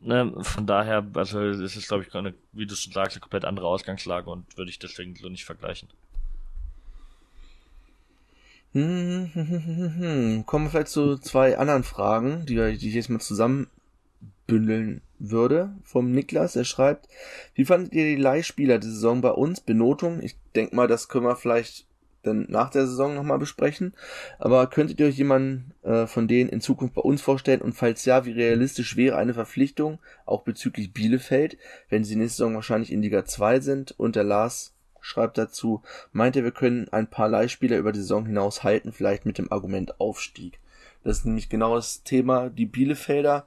ne, 0.00 0.32
von 0.40 0.66
daher, 0.66 1.06
also 1.14 1.40
es 1.42 1.76
ist, 1.76 1.88
glaube 1.88 2.04
ich, 2.04 2.14
eine, 2.14 2.34
wie 2.52 2.66
du 2.66 2.74
schon 2.74 2.92
sagst, 2.92 3.16
eine 3.16 3.20
komplett 3.20 3.44
andere 3.44 3.66
Ausgangslage 3.66 4.30
und 4.30 4.56
würde 4.56 4.70
ich 4.70 4.78
deswegen 4.78 5.16
so 5.16 5.28
nicht 5.28 5.44
vergleichen. 5.44 5.88
Hm, 8.72 9.30
hm, 9.32 9.94
hm, 9.98 10.46
Kommen 10.46 10.66
wir 10.66 10.70
vielleicht 10.70 10.88
zu 10.88 11.16
zwei 11.18 11.58
anderen 11.58 11.84
Fragen, 11.84 12.44
die, 12.46 12.56
die 12.76 12.88
ich 12.88 12.94
jetzt 12.94 13.08
mal 13.08 13.20
zusammenbündeln 14.46 15.02
würde. 15.18 15.74
Vom 15.82 16.10
Niklas, 16.10 16.56
er 16.56 16.64
schreibt, 16.64 17.08
wie 17.54 17.64
fandet 17.64 17.92
ihr 17.92 18.04
die 18.04 18.20
Leihspieler 18.20 18.78
der 18.78 18.90
Saison 18.90 19.20
bei 19.20 19.30
uns? 19.30 19.60
Benotung? 19.60 20.20
Ich 20.22 20.36
denke 20.54 20.76
mal, 20.76 20.88
das 20.88 21.08
können 21.08 21.26
wir 21.26 21.36
vielleicht 21.36 21.86
dann 22.22 22.46
nach 22.48 22.70
der 22.70 22.86
Saison 22.86 23.14
nochmal 23.14 23.38
besprechen. 23.38 23.94
Aber 24.38 24.66
könntet 24.68 24.98
ihr 24.98 25.06
euch 25.06 25.18
jemanden 25.18 25.74
äh, 25.82 26.06
von 26.06 26.26
denen 26.26 26.48
in 26.48 26.62
Zukunft 26.62 26.94
bei 26.94 27.02
uns 27.02 27.20
vorstellen? 27.20 27.60
Und 27.60 27.74
falls 27.74 28.04
ja, 28.06 28.24
wie 28.24 28.32
realistisch 28.32 28.96
wäre 28.96 29.16
eine 29.16 29.34
Verpflichtung, 29.34 29.98
auch 30.24 30.42
bezüglich 30.42 30.92
Bielefeld, 30.92 31.58
wenn 31.90 32.04
sie 32.04 32.16
nächste 32.16 32.38
Saison 32.38 32.54
wahrscheinlich 32.54 32.92
in 32.92 33.02
Liga 33.02 33.26
2 33.26 33.60
sind? 33.60 33.92
Und 33.98 34.16
der 34.16 34.24
Lars 34.24 34.74
schreibt 35.00 35.36
dazu, 35.36 35.82
meint 36.12 36.34
er, 36.34 36.44
wir 36.44 36.50
können 36.50 36.88
ein 36.88 37.08
paar 37.08 37.28
Leihspieler 37.28 37.76
über 37.76 37.92
die 37.92 38.00
Saison 38.00 38.24
hinaus 38.24 38.62
halten, 38.62 38.92
vielleicht 38.92 39.26
mit 39.26 39.36
dem 39.36 39.52
Argument 39.52 40.00
Aufstieg. 40.00 40.60
Das 41.02 41.18
ist 41.18 41.26
nämlich 41.26 41.50
genau 41.50 41.74
das 41.74 42.02
Thema. 42.04 42.48
Die 42.48 42.64
Bielefelder 42.64 43.46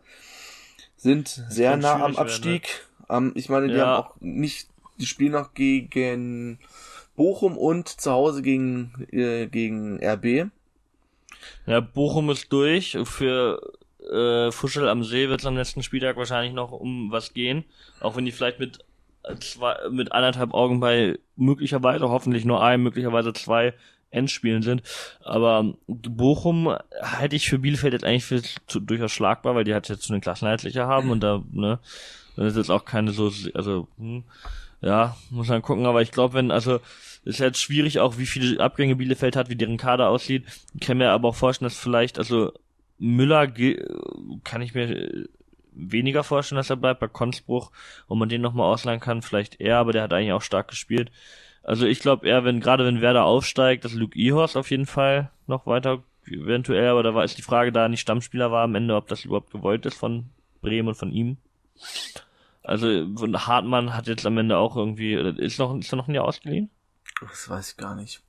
sind 0.98 1.38
das 1.38 1.56
sehr 1.56 1.78
nah 1.78 2.04
am 2.04 2.16
Abstieg. 2.16 2.86
Werden, 3.08 3.28
ne? 3.28 3.32
ich 3.36 3.50
meine, 3.50 3.68
die 3.68 3.76
ja. 3.76 3.86
haben 3.86 4.04
auch 4.04 4.16
nicht, 4.20 4.70
die 5.00 5.06
spielen 5.06 5.32
noch 5.32 5.54
gegen 5.54 6.60
Bochum 7.16 7.58
und 7.58 7.88
zu 7.88 8.12
Hause 8.12 8.42
gegen, 8.42 9.08
äh, 9.12 9.48
gegen 9.48 10.04
RB. 10.04 10.52
Ja, 11.66 11.80
Bochum 11.80 12.30
ist 12.30 12.52
durch. 12.52 12.98
Für 13.04 13.62
äh, 14.12 14.52
Fuschel 14.52 14.88
am 14.90 15.04
See 15.04 15.30
wird 15.30 15.42
es 15.42 15.46
am 15.46 15.56
letzten 15.56 15.84
Spieltag 15.84 16.18
wahrscheinlich 16.18 16.54
noch 16.54 16.72
um 16.72 17.12
was 17.12 17.34
gehen. 17.34 17.66
Auch 18.00 18.16
wenn 18.16 18.26
die 18.26 18.32
vielleicht 18.32 18.60
mit 18.60 18.86
zwei, 19.40 19.76
mit 19.90 20.12
anderthalb 20.12 20.54
Augen 20.54 20.80
bei 20.80 21.20
möglicherweise, 21.36 22.10
hoffentlich 22.10 22.46
nur 22.46 22.64
einem, 22.64 22.84
möglicherweise 22.84 23.34
zwei 23.34 23.74
Endspielen 24.10 24.62
sind. 24.62 24.84
Aber 25.24 25.74
Bochum 25.88 26.76
halte 27.02 27.36
ich 27.36 27.50
für 27.50 27.60
Bielefeld 27.60 27.94
jetzt 27.94 28.06
eigentlich 28.06 28.26
für 28.26 28.42
zu, 28.68 28.80
durchaus 28.80 29.12
schlagbar, 29.12 29.56
weil 29.56 29.64
die 29.64 29.74
halt 29.74 29.90
jetzt 29.90 30.10
einen 30.10 30.22
Klassenheitlicher 30.22 30.88
haben 30.88 31.12
und 31.12 31.22
da, 31.22 31.44
ne, 31.52 31.80
das 32.36 32.48
ist 32.48 32.58
jetzt 32.58 32.72
auch 32.72 32.86
keine 32.86 33.12
so, 33.12 33.32
also, 33.54 33.88
hm, 33.98 34.24
ja, 34.82 35.18
muss 35.32 35.48
man 35.48 35.62
gucken, 35.62 35.86
aber 35.86 36.02
ich 36.02 36.12
glaube, 36.12 36.36
wenn, 36.36 36.52
also, 36.52 36.80
ist 37.26 37.40
jetzt 37.40 37.60
schwierig 37.60 38.00
auch, 38.00 38.18
wie 38.18 38.28
viele 38.28 38.62
Abgänge 38.64 38.96
Bielefeld 38.96 39.36
hat, 39.36 39.50
wie 39.50 39.56
deren 39.56 39.78
Kader 39.78 40.10
aussieht. 40.10 40.46
Ich 40.76 40.82
kann 40.82 41.00
mir 41.00 41.10
aber 41.10 41.30
auch 41.30 41.36
vorstellen, 41.36 41.68
dass 41.68 41.78
vielleicht, 41.78 42.20
also, 42.20 42.54
Müller 43.00 43.48
kann 44.44 44.62
ich 44.62 44.74
mir 44.74 45.28
weniger 45.72 46.24
vorstellen, 46.24 46.58
dass 46.58 46.70
er 46.70 46.76
bleibt. 46.76 47.00
Bei 47.00 47.08
Konzbruch, 47.08 47.72
wo 48.08 48.16
man 48.16 48.30
den 48.30 48.42
nochmal 48.42 48.72
ausleihen 48.72 49.00
kann, 49.00 49.22
vielleicht 49.22 49.60
eher, 49.60 49.78
aber 49.78 49.94
der 49.94 50.04
hat 50.04 50.14
eigentlich 50.14 50.34
auch 50.34 50.42
stark 50.42 50.68
gespielt. 50.68 51.12
Also 51.68 51.86
ich 51.86 52.00
glaube 52.00 52.26
eher, 52.26 52.46
wenn, 52.46 52.62
gerade 52.62 52.86
wenn 52.86 53.02
Werder 53.02 53.26
aufsteigt, 53.26 53.84
dass 53.84 53.94
Luke 53.94 54.18
Ihorst 54.18 54.56
auf 54.56 54.72
jeden 54.72 54.86
Fall 54.86 55.32
noch 55.48 55.68
weiter 55.68 56.02
eventuell, 56.26 56.88
aber 56.88 57.04
da 57.04 57.14
war 57.14 57.26
ist 57.26 57.38
die 57.38 57.44
Frage, 57.44 57.74
da 57.74 57.84
er 57.84 57.90
nicht 57.90 58.00
Stammspieler 58.00 58.52
war 58.52 58.64
am 58.64 58.74
Ende, 58.74 58.96
ob 58.96 59.08
das 59.08 59.26
überhaupt 59.26 59.52
gewollt 59.52 59.86
ist 59.86 59.98
von 59.98 60.30
Bremen 60.62 60.88
und 60.88 60.96
von 60.96 61.12
ihm. 61.12 61.38
Also 62.64 62.88
Hartmann 63.34 63.94
hat 63.94 64.08
jetzt 64.08 64.26
am 64.26 64.38
Ende 64.38 64.58
auch 64.58 64.78
irgendwie, 64.78 65.14
ist 65.14 65.60
noch, 65.60 65.78
ist 65.78 65.92
er 65.92 65.98
noch 65.98 66.08
ein 66.08 66.16
Jahr 66.16 66.26
ausgeliehen? 66.26 66.70
Das 67.22 67.50
weiß 67.50 67.72
ich 67.72 67.78
gar 67.78 67.96
nicht 67.96 68.22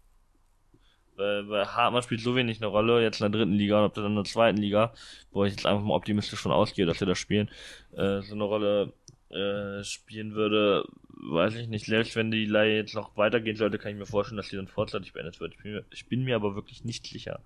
weil, 1.18 1.48
weil 1.48 1.66
Hartmann 1.66 2.02
spielt 2.02 2.20
so 2.20 2.36
wenig 2.36 2.58
eine 2.58 2.68
Rolle, 2.68 3.02
jetzt 3.02 3.20
in 3.20 3.30
der 3.30 3.38
dritten 3.38 3.54
Liga 3.54 3.78
und 3.80 3.86
ob 3.86 3.94
dann 3.94 4.06
in 4.06 4.14
der 4.14 4.24
zweiten 4.24 4.58
Liga, 4.58 4.92
wo 5.32 5.44
ich 5.44 5.52
jetzt 5.52 5.66
einfach 5.66 5.84
mal 5.84 5.94
optimistisch 5.94 6.40
von 6.40 6.52
ausgehe, 6.52 6.86
dass 6.86 7.00
wir 7.00 7.06
das 7.06 7.18
spielen, 7.18 7.50
äh, 7.96 8.22
so 8.22 8.34
eine 8.34 8.44
Rolle 8.44 8.92
äh, 9.30 9.82
spielen 9.84 10.34
würde, 10.34 10.84
weiß 11.10 11.54
ich 11.56 11.68
nicht. 11.68 11.86
Selbst 11.86 12.16
wenn 12.16 12.30
die 12.30 12.46
Leihe 12.46 12.76
jetzt 12.76 12.94
noch 12.94 13.16
weitergehen 13.16 13.56
sollte, 13.56 13.78
kann 13.78 13.92
ich 13.92 13.98
mir 13.98 14.06
vorstellen, 14.06 14.38
dass 14.38 14.48
die 14.48 14.56
dann 14.56 14.68
vorzeitig 14.68 15.12
beendet 15.12 15.40
wird. 15.40 15.54
Ich 15.54 15.62
bin 15.62 15.72
mir, 15.72 15.84
ich 15.90 16.06
bin 16.06 16.24
mir 16.24 16.36
aber 16.36 16.54
wirklich 16.54 16.84
nicht 16.84 17.06
sicher. 17.06 17.40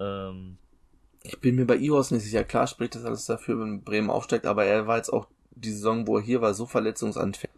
Ähm, 0.00 0.58
ich 1.22 1.38
bin 1.40 1.56
mir 1.56 1.66
bei 1.66 1.76
Ihos 1.76 2.10
nicht 2.10 2.24
sicher. 2.24 2.44
Klar 2.44 2.66
spricht 2.66 2.94
das 2.94 3.04
alles 3.04 3.26
dafür, 3.26 3.60
wenn 3.60 3.82
Bremen 3.82 4.10
aufsteigt, 4.10 4.46
aber 4.46 4.64
er 4.64 4.86
war 4.86 4.96
jetzt 4.96 5.12
auch 5.12 5.28
die 5.50 5.70
Saison, 5.70 6.06
wo 6.06 6.18
er 6.18 6.22
hier 6.22 6.40
war, 6.40 6.54
so 6.54 6.66
verletzungsanfällig. 6.66 7.54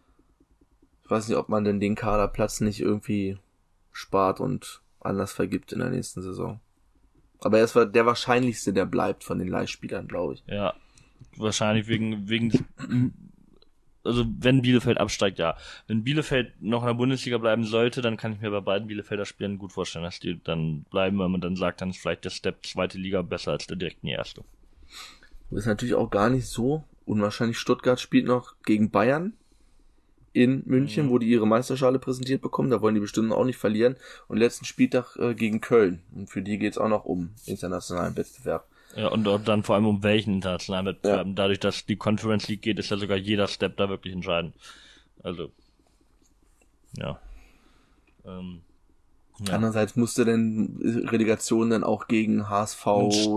Ich 1.03 1.09
weiß 1.09 1.27
nicht, 1.27 1.37
ob 1.37 1.49
man 1.49 1.63
denn 1.63 1.79
den 1.79 1.95
Kaderplatz 1.95 2.61
nicht 2.61 2.79
irgendwie 2.79 3.37
spart 3.91 4.39
und 4.39 4.81
anders 4.99 5.33
vergibt 5.33 5.71
in 5.73 5.79
der 5.79 5.89
nächsten 5.89 6.21
Saison. 6.21 6.59
Aber 7.39 7.57
er 7.57 7.63
ist 7.63 7.75
der 7.75 8.05
wahrscheinlichste, 8.05 8.71
der 8.71 8.85
bleibt 8.85 9.23
von 9.23 9.39
den 9.39 9.47
Leihspielern, 9.47 10.07
glaube 10.07 10.35
ich. 10.35 10.43
Ja, 10.45 10.75
wahrscheinlich 11.37 11.87
wegen, 11.87 12.29
wegen, 12.29 13.30
also 14.03 14.25
wenn 14.39 14.61
Bielefeld 14.61 14.97
absteigt, 14.97 15.39
ja. 15.39 15.55
Wenn 15.87 16.03
Bielefeld 16.03 16.61
noch 16.61 16.81
in 16.81 16.87
der 16.87 16.93
Bundesliga 16.95 17.37
bleiben 17.37 17.63
sollte, 17.63 18.01
dann 18.01 18.17
kann 18.17 18.33
ich 18.33 18.41
mir 18.41 18.51
bei 18.51 18.59
beiden 18.59 18.87
Bielefelder 18.87 19.25
Spielen 19.25 19.57
gut 19.57 19.71
vorstellen, 19.71 20.05
dass 20.05 20.19
die 20.19 20.41
dann 20.43 20.83
bleiben, 20.89 21.19
weil 21.19 21.29
man 21.29 21.41
dann 21.41 21.55
sagt, 21.55 21.81
dann 21.81 21.91
ist 21.91 21.99
vielleicht 21.99 22.25
der 22.25 22.29
Step 22.29 22.65
zweite 22.65 22.97
Liga 22.97 23.21
besser 23.21 23.51
als 23.51 23.67
der 23.67 23.77
direkten 23.77 24.07
erste. 24.07 24.43
Das 25.49 25.59
ist 25.59 25.65
natürlich 25.65 25.95
auch 25.95 26.09
gar 26.09 26.29
nicht 26.29 26.47
so 26.47 26.83
unwahrscheinlich. 27.05 27.57
Stuttgart 27.57 27.99
spielt 27.99 28.25
noch 28.25 28.55
gegen 28.63 28.89
Bayern 28.89 29.33
in 30.33 30.63
München, 30.65 31.07
mhm. 31.07 31.09
wo 31.09 31.19
die 31.19 31.27
ihre 31.27 31.45
Meisterschale 31.45 31.99
präsentiert 31.99 32.41
bekommen. 32.41 32.69
Da 32.69 32.81
wollen 32.81 32.95
die 32.95 33.01
bestimmt 33.01 33.31
auch 33.33 33.43
nicht 33.43 33.57
verlieren. 33.57 33.97
Und 34.27 34.37
letzten 34.37 34.65
Spieltag 34.65 35.17
äh, 35.17 35.35
gegen 35.35 35.61
Köln. 35.61 36.01
Und 36.15 36.29
für 36.29 36.41
die 36.41 36.57
geht's 36.57 36.77
auch 36.77 36.87
noch 36.87 37.05
um 37.05 37.31
internationalen 37.45 38.15
Wettbewerb. 38.15 38.67
Ja, 38.95 39.07
und 39.07 39.25
dann 39.47 39.63
vor 39.63 39.75
allem 39.75 39.87
um 39.87 40.03
welchen 40.03 40.35
internationalen 40.35 40.85
Wettbewerb. 40.87 41.27
Ja. 41.27 41.33
Dadurch, 41.33 41.59
dass 41.59 41.85
die 41.85 41.95
Conference 41.95 42.47
League 42.47 42.61
geht, 42.61 42.79
ist 42.79 42.89
ja 42.89 42.97
sogar 42.97 43.17
jeder 43.17 43.47
Step 43.47 43.77
da 43.77 43.89
wirklich 43.89 44.13
entscheidend. 44.13 44.55
Also, 45.23 45.51
ja. 46.97 47.19
Ähm, 48.25 48.61
ja. 49.47 49.55
Andererseits 49.55 49.95
musste 49.95 50.23
denn 50.23 51.07
Relegation 51.09 51.71
dann 51.71 51.83
auch 51.83 52.07
gegen 52.07 52.47
HSV, 52.47 52.85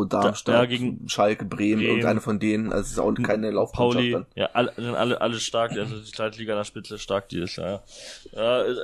Darmstadt, 0.09 0.55
ja, 0.55 0.64
gegen 0.67 1.09
Schalke, 1.09 1.47
Bremen, 1.47 1.77
Bremen, 1.77 1.83
irgendeine 1.83 2.21
von 2.21 2.38
denen, 2.38 2.73
also 2.73 2.83
es 2.83 2.93
ist 2.93 2.99
auch 2.99 3.14
keine 3.14 3.51
Laufmannschaft 3.51 3.95
Pauli, 3.95 4.11
dann. 4.12 4.27
Ja, 4.35 4.51
alle, 4.53 4.73
sind 4.77 4.95
alle, 4.95 5.21
alle 5.23 5.40
stark, 5.40 5.73
also 5.73 5.99
die 5.99 6.11
Zweitliga 6.11 6.53
in 6.53 6.59
der 6.59 6.64
Spitze 6.64 6.99
stark 6.99 7.31
dieses 7.31 7.57
Jahr. 7.57 7.85
Ja, 8.33 8.64
äh, 8.64 8.75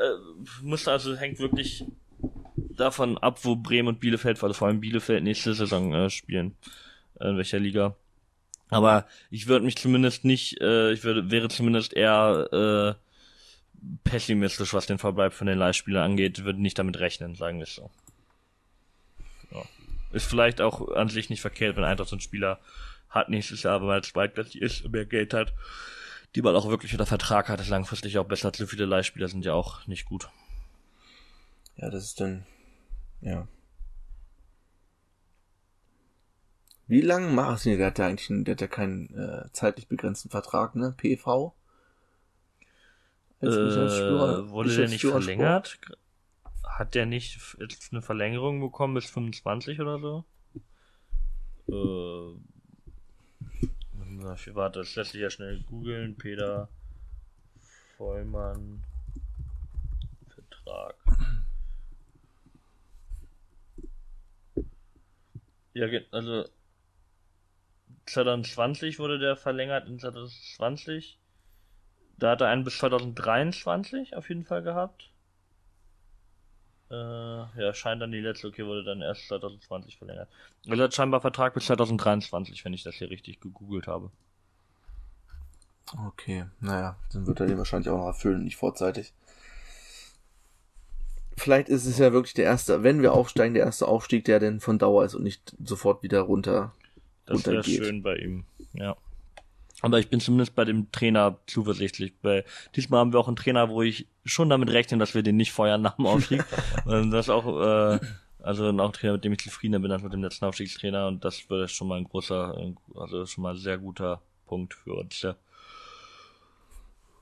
musste 0.63 0.93
also, 0.93 1.15
hängt 1.15 1.41
wirklich 1.41 1.85
davon 2.81 3.19
ab, 3.19 3.45
wo 3.45 3.57
Bremen 3.57 3.89
und 3.89 4.01
Bielefeld, 4.01 4.43
also 4.43 4.55
vor 4.55 4.69
allem 4.69 4.81
Bielefeld 4.81 5.23
nächste 5.23 5.55
Saison 5.55 5.93
äh, 5.93 6.11
spielen, 6.11 6.57
äh, 7.21 7.29
in 7.29 7.37
welcher 7.37 7.59
Liga. 7.59 7.97
Aber 8.69 9.07
ich 9.31 9.47
würde 9.47 9.65
mich 9.65 9.77
zumindest 9.77 10.25
nicht, 10.25 10.61
äh, 10.61 10.93
ich 10.93 11.05
würde, 11.05 11.31
wäre 11.31 11.49
zumindest 11.49 11.93
eher 11.93 12.97
äh, 12.99 13.11
pessimistisch, 14.05 14.75
was 14.75 14.87
den 14.87 14.99
Verbleib 14.99 15.33
von 15.33 15.47
den 15.47 15.59
Leihspielern 15.59 16.13
angeht, 16.13 16.45
würde 16.45 16.63
nicht 16.63 16.79
damit 16.79 16.99
rechnen, 16.99 17.35
sagen 17.35 17.59
wir 17.59 17.65
es 17.65 17.75
so. 17.75 17.91
Ja. 19.51 19.63
Ist 20.13 20.27
vielleicht 20.27 20.61
auch 20.61 20.89
an 20.93 21.09
sich 21.09 21.31
nicht 21.31 21.41
verkehrt, 21.41 21.77
wenn 21.77 21.85
Eintracht 21.85 22.09
so 22.09 22.17
einen 22.17 22.21
Spieler 22.21 22.61
hat 23.09 23.29
nächstes 23.29 23.65
Jahr, 23.65 23.85
weil 23.85 24.01
es 24.01 24.09
zweitplätzig 24.09 24.63
ist 24.63 24.89
mehr 24.89 25.05
Geld 25.05 25.35
hat, 25.35 25.53
die 26.35 26.43
man 26.43 26.55
auch 26.55 26.69
wirklich 26.69 26.93
unter 26.93 27.07
Vertrag 27.07 27.49
hat, 27.49 27.61
ist 27.61 27.69
langfristig 27.69 28.19
auch 28.19 28.27
besser. 28.27 28.53
Zu 28.53 28.67
viele 28.67 28.87
Leihspieler 28.87 29.29
sind 29.29 29.45
ja 29.45 29.53
auch 29.53 29.87
nicht 29.89 30.05
gut. 30.05 30.29
Ja, 31.77 31.91
das 31.91 32.05
ist 32.05 32.21
dann, 32.21 32.47
ja. 33.21 33.47
Wie 36.87 37.03
lange 37.03 37.29
machst 37.29 37.67
du? 37.67 37.77
Der 37.77 37.87
hat 37.87 37.99
ja 37.99 38.07
eigentlich, 38.09 38.45
der 38.45 38.55
hat 38.55 38.61
ja 38.61 38.67
keinen 38.67 39.15
äh, 39.15 39.49
zeitlich 39.53 39.87
begrenzten 39.87 40.29
Vertrag, 40.29 40.75
ne? 40.75 40.93
PV? 40.97 41.55
Als 43.41 43.55
äh, 43.55 44.51
wurde 44.51 44.75
der 44.75 44.89
nicht 44.89 45.05
verlängert? 45.05 45.79
Hat 46.65 46.95
der 46.95 47.07
nicht 47.07 47.57
jetzt 47.61 47.93
eine 47.93 48.03
Verlängerung 48.03 48.61
bekommen 48.61 48.95
bis 48.95 49.09
25 49.09 49.81
oder 49.81 49.99
so? 49.99 50.25
Äh, 51.69 52.35
warte, 54.55 54.81
das 54.81 54.95
lässt 54.97 55.13
sich 55.13 55.21
ja 55.21 55.31
schnell 55.31 55.63
googeln. 55.63 56.17
Peter 56.17 56.69
Vollmann 57.97 58.83
Vertrag. 60.29 60.97
Ja, 65.75 65.87
also 66.11 66.45
2020 68.07 68.99
wurde 68.99 69.19
der 69.19 69.37
verlängert 69.37 69.89
in 69.89 69.99
2020. 69.99 71.19
Da 72.19 72.33
hat 72.33 72.41
er 72.41 72.49
einen 72.49 72.65
bis 72.65 72.79
2023 72.79 74.17
auf 74.17 74.29
jeden 74.29 74.45
Fall 74.45 74.63
gehabt. 74.63 75.11
Äh, 76.91 76.95
ja, 76.95 77.73
scheint 77.73 78.03
dann 78.03 78.11
die 78.11 78.21
letzte, 78.21 78.49
okay, 78.49 78.67
wurde 78.67 78.85
dann 78.85 79.01
erst 79.01 79.29
2020 79.29 79.97
verlängert. 79.97 80.29
Also 80.69 80.83
hat 80.83 80.95
scheinbar 80.95 81.21
Vertrag 81.21 81.55
bis 81.55 81.67
2023, 81.67 82.65
wenn 82.65 82.75
ich 82.75 82.83
das 82.83 82.97
hier 82.97 83.11
richtig 83.11 83.41
gegoogelt 83.41 83.87
habe. 83.87 84.11
Okay, 86.07 86.47
naja, 86.61 86.97
dann 87.13 87.27
wird 87.27 87.41
er 87.41 87.47
den 87.47 87.59
wahrscheinlich 87.59 87.89
auch 87.89 87.99
noch 87.99 88.07
erfüllen, 88.07 88.45
nicht 88.45 88.57
vorzeitig. 88.57 89.13
Vielleicht 91.41 91.69
ist 91.69 91.87
es 91.87 91.99
ja 91.99 92.13
wirklich 92.13 92.35
der 92.35 92.45
erste, 92.45 92.83
wenn 92.83 93.03
wir 93.03 93.15
aufsteigen, 93.15 93.55
der 93.55 93.65
erste 93.65 93.89
Aufstieg, 93.89 94.25
der 94.27 94.41
denn 94.41 94.61
von 94.61 94.79
Dauer 94.79 95.05
ist 95.05 95.15
und 95.15 95.23
nicht 95.23 95.55
sofort 95.65 96.03
wieder 96.03 96.21
runter 96.21 96.73
das 97.31 97.47
wäre 97.47 97.65
schön 97.65 98.03
bei 98.03 98.17
ihm, 98.17 98.45
ja. 98.73 98.97
Aber 99.83 99.99
ich 99.99 100.09
bin 100.11 100.21
zumindest 100.21 100.55
bei 100.55 100.65
dem 100.65 100.93
Trainer 100.93 101.39
zuversichtlich. 101.47 102.13
Weil 102.23 102.45
diesmal 102.77 103.01
haben 103.01 103.13
wir 103.13 103.21
auch 103.21 103.29
einen 103.29 103.37
Trainer, 103.37 103.71
wo 103.71 103.83
ich 103.83 104.07
schon 104.25 104.51
damit 104.51 104.71
rechne, 104.71 104.99
dass 104.99 105.15
wir 105.15 105.23
den 105.23 105.37
nicht 105.37 105.53
feuern 105.53 105.81
nach 105.81 105.97
dem 105.97 106.07
Aufstieg. 106.07 106.45
und 106.85 107.11
das 107.13 107.31
auch, 107.31 107.47
äh, 107.47 108.01
also 108.43 108.67
auch 108.67 108.89
ein 108.89 108.93
Trainer, 108.93 109.15
mit 109.15 109.25
dem 109.25 109.33
ich 109.33 109.39
zufriedener 109.39 109.79
bin 109.79 109.91
als 109.91 110.03
mit 110.03 110.13
dem 110.13 110.23
letzten 110.23 110.45
Aufstiegstrainer. 110.45 111.07
Und 111.07 111.25
das 111.25 111.49
wäre 111.49 111.67
schon 111.69 111.89
mal 111.89 111.99
ein 111.99 112.05
großer, 112.05 112.75
also 112.95 113.25
schon 113.25 113.43
mal 113.43 113.55
ein 113.55 113.61
sehr 113.61 113.79
guter 113.79 114.21
Punkt 114.47 114.75
für 114.75 114.95
uns, 114.95 115.23
ja. 115.23 115.37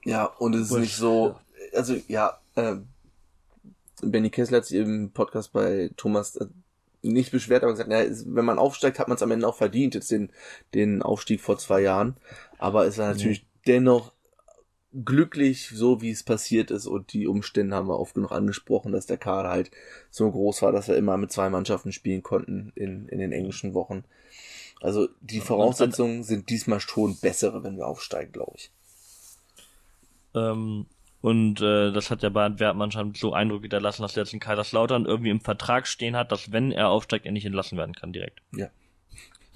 Ja, 0.04 0.24
und 0.24 0.54
es 0.54 0.70
ist 0.70 0.78
nicht 0.78 0.96
so, 0.96 1.36
also 1.74 1.94
ja, 2.08 2.40
äh, 2.54 2.76
Benny 4.02 4.30
Kessler 4.30 4.58
hat 4.58 4.66
sich 4.66 4.78
im 4.78 5.10
Podcast 5.12 5.52
bei 5.52 5.90
Thomas 5.96 6.36
äh, 6.36 6.46
nicht 7.02 7.30
beschwert, 7.30 7.62
aber 7.62 7.72
gesagt, 7.72 7.90
ja, 7.90 8.04
wenn 8.26 8.44
man 8.44 8.58
aufsteigt, 8.58 8.98
hat 8.98 9.08
man 9.08 9.16
es 9.16 9.22
am 9.22 9.30
Ende 9.30 9.46
auch 9.46 9.56
verdient, 9.56 9.94
jetzt 9.94 10.10
den, 10.10 10.30
den 10.74 11.02
Aufstieg 11.02 11.40
vor 11.40 11.58
zwei 11.58 11.80
Jahren. 11.80 12.16
Aber 12.58 12.86
es 12.86 12.98
war 12.98 13.08
natürlich 13.08 13.42
mhm. 13.42 13.46
dennoch 13.66 14.12
glücklich, 15.04 15.70
so 15.74 16.00
wie 16.00 16.10
es 16.10 16.22
passiert 16.22 16.70
ist 16.70 16.86
und 16.86 17.12
die 17.12 17.26
Umstände 17.26 17.76
haben 17.76 17.88
wir 17.88 18.00
oft 18.00 18.14
genug 18.14 18.32
angesprochen, 18.32 18.92
dass 18.92 19.06
der 19.06 19.18
Kader 19.18 19.50
halt 19.50 19.70
so 20.10 20.30
groß 20.30 20.62
war, 20.62 20.72
dass 20.72 20.88
wir 20.88 20.96
immer 20.96 21.16
mit 21.18 21.30
zwei 21.30 21.50
Mannschaften 21.50 21.92
spielen 21.92 22.22
konnten 22.22 22.72
in, 22.74 23.06
in 23.08 23.18
den 23.18 23.32
englischen 23.32 23.74
Wochen. 23.74 24.04
Also 24.80 25.08
die 25.20 25.40
Voraussetzungen 25.40 26.22
sind 26.22 26.50
diesmal 26.50 26.80
schon 26.80 27.16
bessere, 27.16 27.64
wenn 27.64 27.76
wir 27.76 27.86
aufsteigen, 27.86 28.32
glaube 28.32 28.52
ich. 28.56 28.70
Ähm, 30.34 30.86
und 31.20 31.60
äh, 31.60 31.90
das 31.90 32.10
hat 32.10 32.22
ja 32.22 32.28
bei 32.28 32.44
Antwerpen 32.44 32.92
schon 32.92 33.14
so 33.14 33.32
Eindruck 33.32 33.62
hinterlassen, 33.62 34.02
dass 34.02 34.16
er 34.16 34.22
jetzt 34.22 34.32
in 34.32 34.40
Kaiserslautern 34.40 35.04
irgendwie 35.04 35.30
im 35.30 35.40
Vertrag 35.40 35.86
stehen 35.86 36.16
hat, 36.16 36.30
dass 36.30 36.52
wenn 36.52 36.70
er 36.70 36.88
aufsteigt, 36.90 37.26
er 37.26 37.32
nicht 37.32 37.46
entlassen 37.46 37.76
werden 37.76 37.94
kann 37.94 38.12
direkt. 38.12 38.40
Ja. 38.52 38.68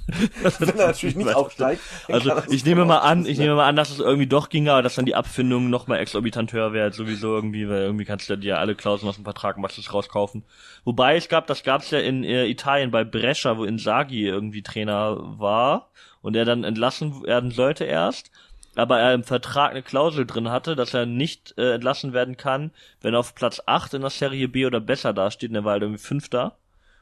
wenn 0.58 0.78
er 0.78 0.88
natürlich 0.88 1.14
nicht 1.14 1.32
aufsteigt. 1.32 1.80
Also 2.08 2.32
ich 2.50 2.64
nehme 2.64 2.84
mal 2.84 2.98
an, 2.98 3.24
ich 3.24 3.38
nehme 3.38 3.54
mal 3.54 3.68
an, 3.68 3.76
dass 3.76 3.90
es 3.90 4.00
irgendwie 4.00 4.26
doch 4.26 4.48
ging, 4.48 4.68
aber 4.68 4.82
dass 4.82 4.96
dann 4.96 5.06
die 5.06 5.14
Abfindung 5.14 5.70
noch 5.70 5.86
mal 5.86 5.98
exorbitant 5.98 6.52
höher 6.52 6.72
wäre, 6.72 6.92
sowieso 6.92 7.34
irgendwie, 7.34 7.68
weil 7.68 7.82
irgendwie 7.82 8.04
kannst 8.04 8.28
du 8.28 8.36
dir 8.36 8.58
alle 8.58 8.74
Klauseln 8.74 9.08
aus 9.08 9.14
dem 9.14 9.24
Vertrag 9.24 9.58
Maxis 9.58 9.94
rauskaufen. 9.94 10.42
Wobei 10.84 11.16
es 11.16 11.28
gab, 11.28 11.46
das 11.46 11.62
gab's 11.62 11.92
ja 11.92 12.00
in 12.00 12.24
äh, 12.24 12.46
Italien 12.46 12.90
bei 12.90 13.04
Brescia, 13.04 13.56
wo 13.56 13.64
Insagi 13.64 14.26
irgendwie 14.26 14.62
Trainer 14.62 15.18
war 15.38 15.90
und 16.20 16.34
er 16.34 16.44
dann 16.44 16.64
entlassen 16.64 17.22
werden 17.22 17.52
sollte 17.52 17.84
erst 17.84 18.32
aber 18.74 18.98
er 18.98 19.14
im 19.14 19.24
Vertrag 19.24 19.70
eine 19.70 19.82
Klausel 19.82 20.26
drin 20.26 20.50
hatte, 20.50 20.76
dass 20.76 20.94
er 20.94 21.06
nicht 21.06 21.54
äh, 21.58 21.74
entlassen 21.74 22.12
werden 22.12 22.36
kann, 22.36 22.70
wenn 23.00 23.14
er 23.14 23.20
auf 23.20 23.34
Platz 23.34 23.60
8 23.66 23.94
in 23.94 24.00
der 24.00 24.10
Serie 24.10 24.48
B 24.48 24.66
oder 24.66 24.80
besser 24.80 25.12
dasteht, 25.12 25.50
und 25.50 25.56
er 25.56 25.64
war 25.64 25.72
halt 25.72 25.82
irgendwie 25.82 26.02
Fünfter. 26.02 26.56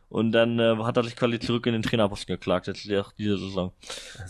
Und 0.09 0.33
dann 0.33 0.59
äh, 0.59 0.77
hat 0.83 0.97
er 0.97 1.05
sich 1.05 1.15
quasi 1.15 1.39
zurück 1.39 1.67
in 1.67 1.73
den 1.73 1.83
Trainerposten 1.83 2.35
geklagt, 2.35 2.67
jetzt 2.67 2.85
diese 2.85 3.39
Saison. 3.39 3.73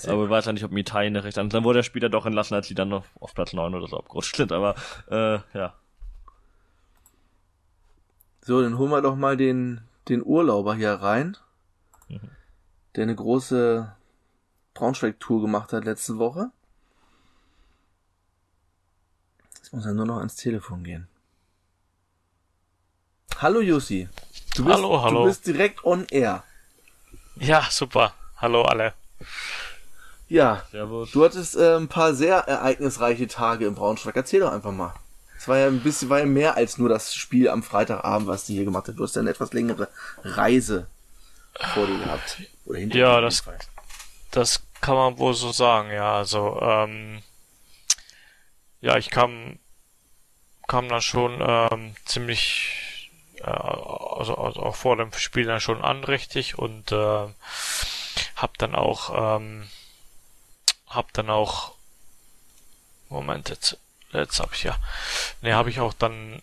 Aber 0.06 0.24
ich 0.24 0.30
weiß 0.30 0.44
ja 0.44 0.52
nicht, 0.52 0.64
ob 0.64 0.76
Italien 0.76 1.16
recht 1.16 1.38
an. 1.38 1.48
Dann 1.48 1.64
wurde 1.64 1.78
er 1.78 1.82
später 1.84 2.10
doch 2.10 2.26
entlassen, 2.26 2.54
als 2.54 2.68
sie 2.68 2.74
dann 2.74 2.90
noch 2.90 3.06
auf 3.18 3.32
Platz 3.32 3.54
9 3.54 3.74
oder 3.74 3.86
so 3.86 3.96
abgerutscht 3.96 4.36
sind. 4.36 4.52
Aber 4.52 4.74
äh, 5.10 5.38
ja. 5.54 5.72
So, 8.42 8.60
dann 8.60 8.76
holen 8.76 8.90
wir 8.90 9.00
doch 9.00 9.16
mal 9.16 9.38
den, 9.38 9.80
den 10.10 10.22
Urlauber 10.22 10.74
hier 10.74 10.92
rein, 10.92 11.38
mhm. 12.08 12.20
der 12.96 13.04
eine 13.04 13.14
große 13.14 13.90
Braunschweig-Tour 14.74 15.40
gemacht 15.40 15.72
hat 15.72 15.86
letzte 15.86 16.18
Woche. 16.18 16.50
Jetzt 19.70 19.76
muss 19.76 19.86
er 19.86 19.94
nur 19.94 20.06
noch 20.06 20.18
ans 20.18 20.34
Telefon 20.34 20.82
gehen. 20.82 21.06
Hallo 23.38 23.60
Jussi. 23.60 24.08
Du 24.56 24.64
bist, 24.64 24.76
hallo, 24.76 25.00
hallo. 25.00 25.20
Du 25.20 25.28
bist 25.28 25.46
direkt 25.46 25.84
on 25.84 26.06
air. 26.10 26.42
Ja, 27.36 27.64
super. 27.70 28.12
Hallo 28.38 28.62
alle. 28.62 28.94
Ja, 30.26 30.64
Servus. 30.72 31.12
du 31.12 31.24
hattest 31.24 31.54
äh, 31.54 31.76
ein 31.76 31.86
paar 31.86 32.14
sehr 32.14 32.38
ereignisreiche 32.38 33.28
Tage 33.28 33.66
im 33.66 33.76
Braunschweig. 33.76 34.16
Erzähl 34.16 34.40
doch 34.40 34.50
einfach 34.50 34.72
mal. 34.72 34.92
Es 35.38 35.46
war 35.46 35.58
ja 35.58 35.68
ein 35.68 35.84
bisschen, 35.84 36.08
war 36.08 36.18
ja 36.18 36.26
mehr 36.26 36.56
als 36.56 36.76
nur 36.76 36.88
das 36.88 37.14
Spiel 37.14 37.48
am 37.48 37.62
Freitagabend, 37.62 38.26
was 38.26 38.48
du 38.48 38.54
hier 38.54 38.64
gemacht 38.64 38.88
hast. 38.88 38.96
Du 38.96 39.04
hast 39.04 39.14
ja 39.14 39.20
eine 39.20 39.30
etwas 39.30 39.52
längere 39.52 39.86
Reise 40.24 40.88
vor 41.74 41.86
dir 41.86 41.98
gehabt. 41.98 42.42
Oder 42.64 42.80
hinter 42.80 42.98
ja, 42.98 43.20
das, 43.20 43.44
das 44.32 44.64
kann 44.80 44.96
man 44.96 45.16
wohl 45.18 45.34
so 45.34 45.52
sagen, 45.52 45.92
ja. 45.92 46.16
Also, 46.16 46.58
ähm, 46.60 47.22
ja, 48.80 48.96
ich 48.96 49.10
kam, 49.10 49.59
kam 50.70 50.88
dann 50.88 51.02
schon 51.02 51.40
ähm, 51.40 51.96
ziemlich, 52.04 53.10
äh, 53.38 53.50
also, 53.50 54.36
also 54.36 54.62
auch 54.62 54.76
vor 54.76 54.96
dem 54.96 55.12
Spiel 55.14 55.44
dann 55.44 55.60
schon 55.60 55.82
an, 55.82 56.04
richtig, 56.04 56.58
und 56.58 56.92
äh, 56.92 57.26
hab 58.36 58.56
dann 58.58 58.76
auch, 58.76 59.36
ähm, 59.36 59.68
hab 60.86 61.12
dann 61.12 61.28
auch, 61.28 61.72
Moment, 63.08 63.48
jetzt, 63.48 63.78
jetzt 64.12 64.38
hab 64.38 64.54
ich 64.54 64.62
ja, 64.62 64.78
ne, 65.42 65.56
habe 65.56 65.70
ich 65.70 65.80
auch 65.80 65.92
dann, 65.92 66.40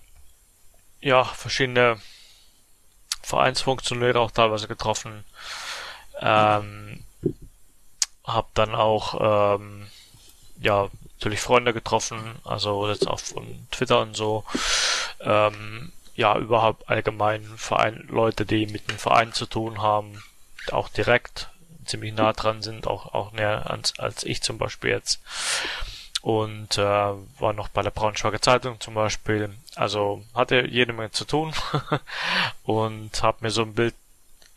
ja, 0.99 1.23
verschiedene 1.23 1.97
Vereinsfunktionäre 3.23 4.19
auch 4.19 4.31
teilweise 4.31 4.67
getroffen, 4.67 5.23
ähm, 6.19 7.01
hab 8.25 8.53
dann 8.55 8.75
auch, 8.75 9.55
ähm, 9.55 9.89
ja, 10.59 10.89
natürlich 11.17 11.39
Freunde 11.39 11.73
getroffen, 11.73 12.19
also 12.43 12.87
jetzt 12.87 13.07
auch 13.07 13.19
von 13.19 13.67
Twitter 13.71 14.01
und 14.01 14.15
so. 14.15 14.43
Ähm, 15.19 15.91
ja, 16.15 16.37
überhaupt 16.37 16.89
allgemein 16.89 17.43
Verein, 17.57 18.05
Leute, 18.09 18.45
die 18.45 18.67
mit 18.67 18.89
dem 18.89 18.97
Verein 18.97 19.33
zu 19.33 19.45
tun 19.45 19.81
haben, 19.81 20.23
auch 20.71 20.89
direkt 20.89 21.49
ziemlich 21.85 22.13
nah 22.13 22.33
dran 22.33 22.61
sind, 22.61 22.87
auch, 22.87 23.13
auch 23.13 23.31
näher 23.31 23.69
als, 23.69 23.97
als 23.99 24.23
ich 24.23 24.41
zum 24.41 24.57
Beispiel 24.57 24.91
jetzt. 24.91 25.21
Und 26.21 26.77
äh, 26.77 26.81
war 26.81 27.53
noch 27.53 27.69
bei 27.69 27.81
der 27.81 27.91
Braunschweiger 27.91 28.41
Zeitung 28.41 28.79
zum 28.79 28.95
Beispiel. 28.95 29.55
Also 29.75 30.23
hatte 30.33 30.67
jede 30.67 30.93
Menge 30.93 31.11
zu 31.11 31.25
tun 31.25 31.53
und 32.63 33.23
habe 33.23 33.37
mir 33.41 33.51
so 33.51 33.61
ein 33.61 33.75
Bild 33.75 33.95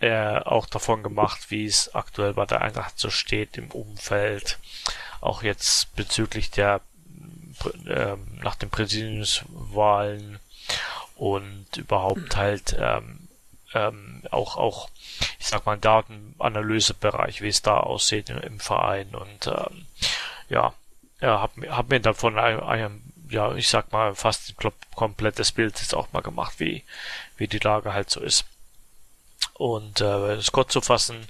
äh, 0.00 0.38
auch 0.38 0.66
davon 0.66 1.02
gemacht, 1.02 1.50
wie 1.50 1.66
es 1.66 1.94
aktuell 1.94 2.34
bei 2.34 2.46
der 2.46 2.62
Eintracht 2.62 2.98
so 2.98 3.10
steht 3.10 3.56
im 3.56 3.70
Umfeld 3.70 4.58
auch 5.20 5.42
jetzt 5.42 5.94
bezüglich 5.96 6.50
der 6.50 6.80
äh, 7.86 8.16
nach 8.42 8.54
den 8.56 8.70
Präsidiumswahlen 8.70 10.38
und 11.16 11.66
überhaupt 11.76 12.36
halt 12.36 12.76
ähm, 12.78 13.28
ähm, 13.74 14.22
auch, 14.30 14.56
auch, 14.56 14.88
ich 15.38 15.46
sag 15.46 15.66
mal, 15.66 15.78
Datenanalysebereich, 15.78 17.40
wie 17.42 17.48
es 17.48 17.62
da 17.62 17.76
aussieht 17.78 18.30
im, 18.30 18.38
im 18.38 18.60
Verein 18.60 19.14
und 19.14 19.46
ähm, 19.46 19.86
ja, 20.48 20.72
ja, 21.20 21.40
hab, 21.40 21.52
hab 21.68 21.88
mir 21.88 22.00
davon 22.00 22.38
ein, 22.38 22.60
ein, 22.60 23.02
ja, 23.28 23.54
ich 23.54 23.68
sag 23.68 23.92
mal, 23.92 24.14
fast 24.14 24.54
ein 24.58 24.72
komplettes 24.94 25.52
Bild 25.52 25.78
jetzt 25.78 25.94
auch 25.94 26.12
mal 26.12 26.22
gemacht, 26.22 26.54
wie, 26.58 26.82
wie 27.36 27.46
die 27.46 27.58
Lage 27.58 27.92
halt 27.92 28.10
so 28.10 28.20
ist. 28.20 28.44
Und 29.54 30.00
äh, 30.00 30.36
das 30.36 30.52
kurz 30.52 30.72
zu 30.72 30.80
fassen, 30.80 31.28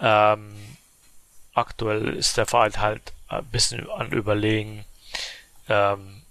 ähm, 0.00 0.76
aktuell 1.56 2.14
ist 2.14 2.36
der 2.36 2.46
Verein 2.46 2.80
halt 2.80 3.12
ein 3.28 3.44
bisschen 3.46 3.88
an 3.90 4.12
Überlegen, 4.12 4.84
ähm, 5.68 6.22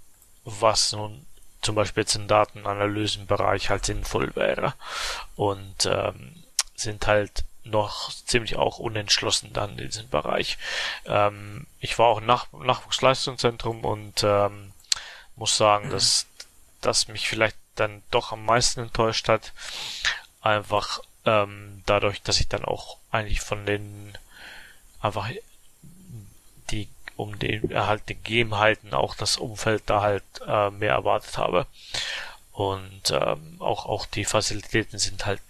was 0.44 0.92
nun 0.92 1.26
zum 1.62 1.76
Beispiel 1.76 2.04
jetzt 2.04 2.16
im 2.16 2.28
Datenanalysenbereich 2.28 3.70
halt 3.70 3.86
sinnvoll 3.86 4.36
wäre. 4.36 4.74
Und 5.36 5.86
ähm, 5.86 6.44
sind 6.76 7.08
halt 7.08 7.44
noch 7.64 8.12
ziemlich 8.26 8.56
auch 8.58 8.78
unentschlossen 8.78 9.52
dann 9.52 9.78
in 9.80 9.90
diesem 9.90 10.10
Bereich. 10.10 10.58
Ähm, 11.06 11.66
ich 11.80 11.98
war 11.98 12.08
auch 12.08 12.20
im 12.20 12.28
Nach 12.28 12.48
Nachwuchsleistungszentrum 12.54 13.84
und 13.84 14.24
ähm, 14.24 14.72
muss 15.36 15.58
sagen, 15.58 15.90
dass 15.90 16.28
das 16.82 17.08
mich 17.08 17.28
vielleicht 17.28 17.58
dann 17.76 18.04
doch 18.12 18.32
am 18.32 18.46
meisten 18.46 18.82
enttäuscht 18.82 19.28
hat. 19.28 19.52
Einfach 20.42 21.00
ähm, 21.26 21.82
dadurch, 21.88 22.22
dass 22.22 22.40
ich 22.40 22.48
dann 22.48 22.64
auch 22.64 22.98
eigentlich 23.10 23.42
von 23.42 23.66
den 23.66 24.16
einfach 25.06 25.30
die 26.72 26.88
um 27.16 27.40
den 27.40 27.72
Erhalt 27.72 28.10
der 28.10 28.16
Gegebenheiten 28.16 28.94
auch 28.94 29.16
das 29.16 29.38
Umfeld 29.38 29.84
da 29.86 30.02
halt 30.02 30.24
äh, 30.46 30.70
mehr 30.70 30.94
erwartet 30.94 31.38
habe. 31.38 31.66
Und 32.52 33.12
ähm, 33.12 33.58
auch, 33.60 33.86
auch 33.86 34.06
die 34.06 34.26
Facilitäten 34.26 35.00
sind 35.00 35.26
halt, 35.26 35.42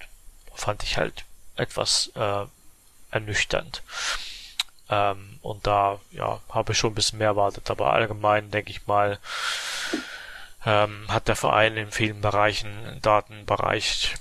fand 0.54 0.84
ich 0.84 0.98
halt 0.98 1.24
etwas 1.56 2.12
äh, 2.16 2.46
ernüchternd. 3.12 3.82
Ähm, 4.90 5.40
und 5.42 5.66
da 5.66 6.00
ja, 6.12 6.40
habe 6.50 6.74
ich 6.74 6.78
schon 6.78 6.92
ein 6.92 6.96
bisschen 6.96 7.20
mehr 7.20 7.30
erwartet, 7.30 7.70
aber 7.72 7.94
allgemein 7.94 8.52
denke 8.52 8.72
ich 8.72 8.86
mal, 8.86 9.20
ähm, 10.66 11.06
hat 11.08 11.28
der 11.28 11.36
Verein 11.36 11.78
in 11.78 11.92
vielen 11.92 12.22
Bereichen, 12.22 13.00
Datenbereich, 13.02 14.16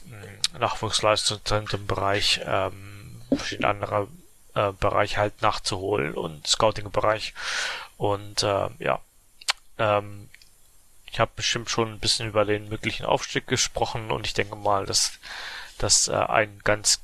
Nachwuchsleistungszentrenbereich, 0.58 2.40
ähm, 2.44 3.22
verschiedene 3.30 3.68
andere 3.68 4.08
äh, 4.54 4.72
Bereiche 4.72 5.18
halt 5.18 5.42
nachzuholen 5.42 6.14
und 6.14 6.46
Scouting-Bereich. 6.46 7.34
Und 7.96 8.42
äh, 8.42 8.68
ja, 8.78 9.00
ähm, 9.78 10.28
ich 11.10 11.20
habe 11.20 11.30
bestimmt 11.36 11.70
schon 11.70 11.92
ein 11.92 12.00
bisschen 12.00 12.28
über 12.28 12.44
den 12.44 12.68
möglichen 12.68 13.06
Aufstieg 13.06 13.46
gesprochen 13.46 14.10
und 14.10 14.26
ich 14.26 14.34
denke 14.34 14.56
mal, 14.56 14.86
dass 14.86 15.18
das 15.78 16.08
äh, 16.08 16.14
ein 16.14 16.60
ganz 16.64 17.00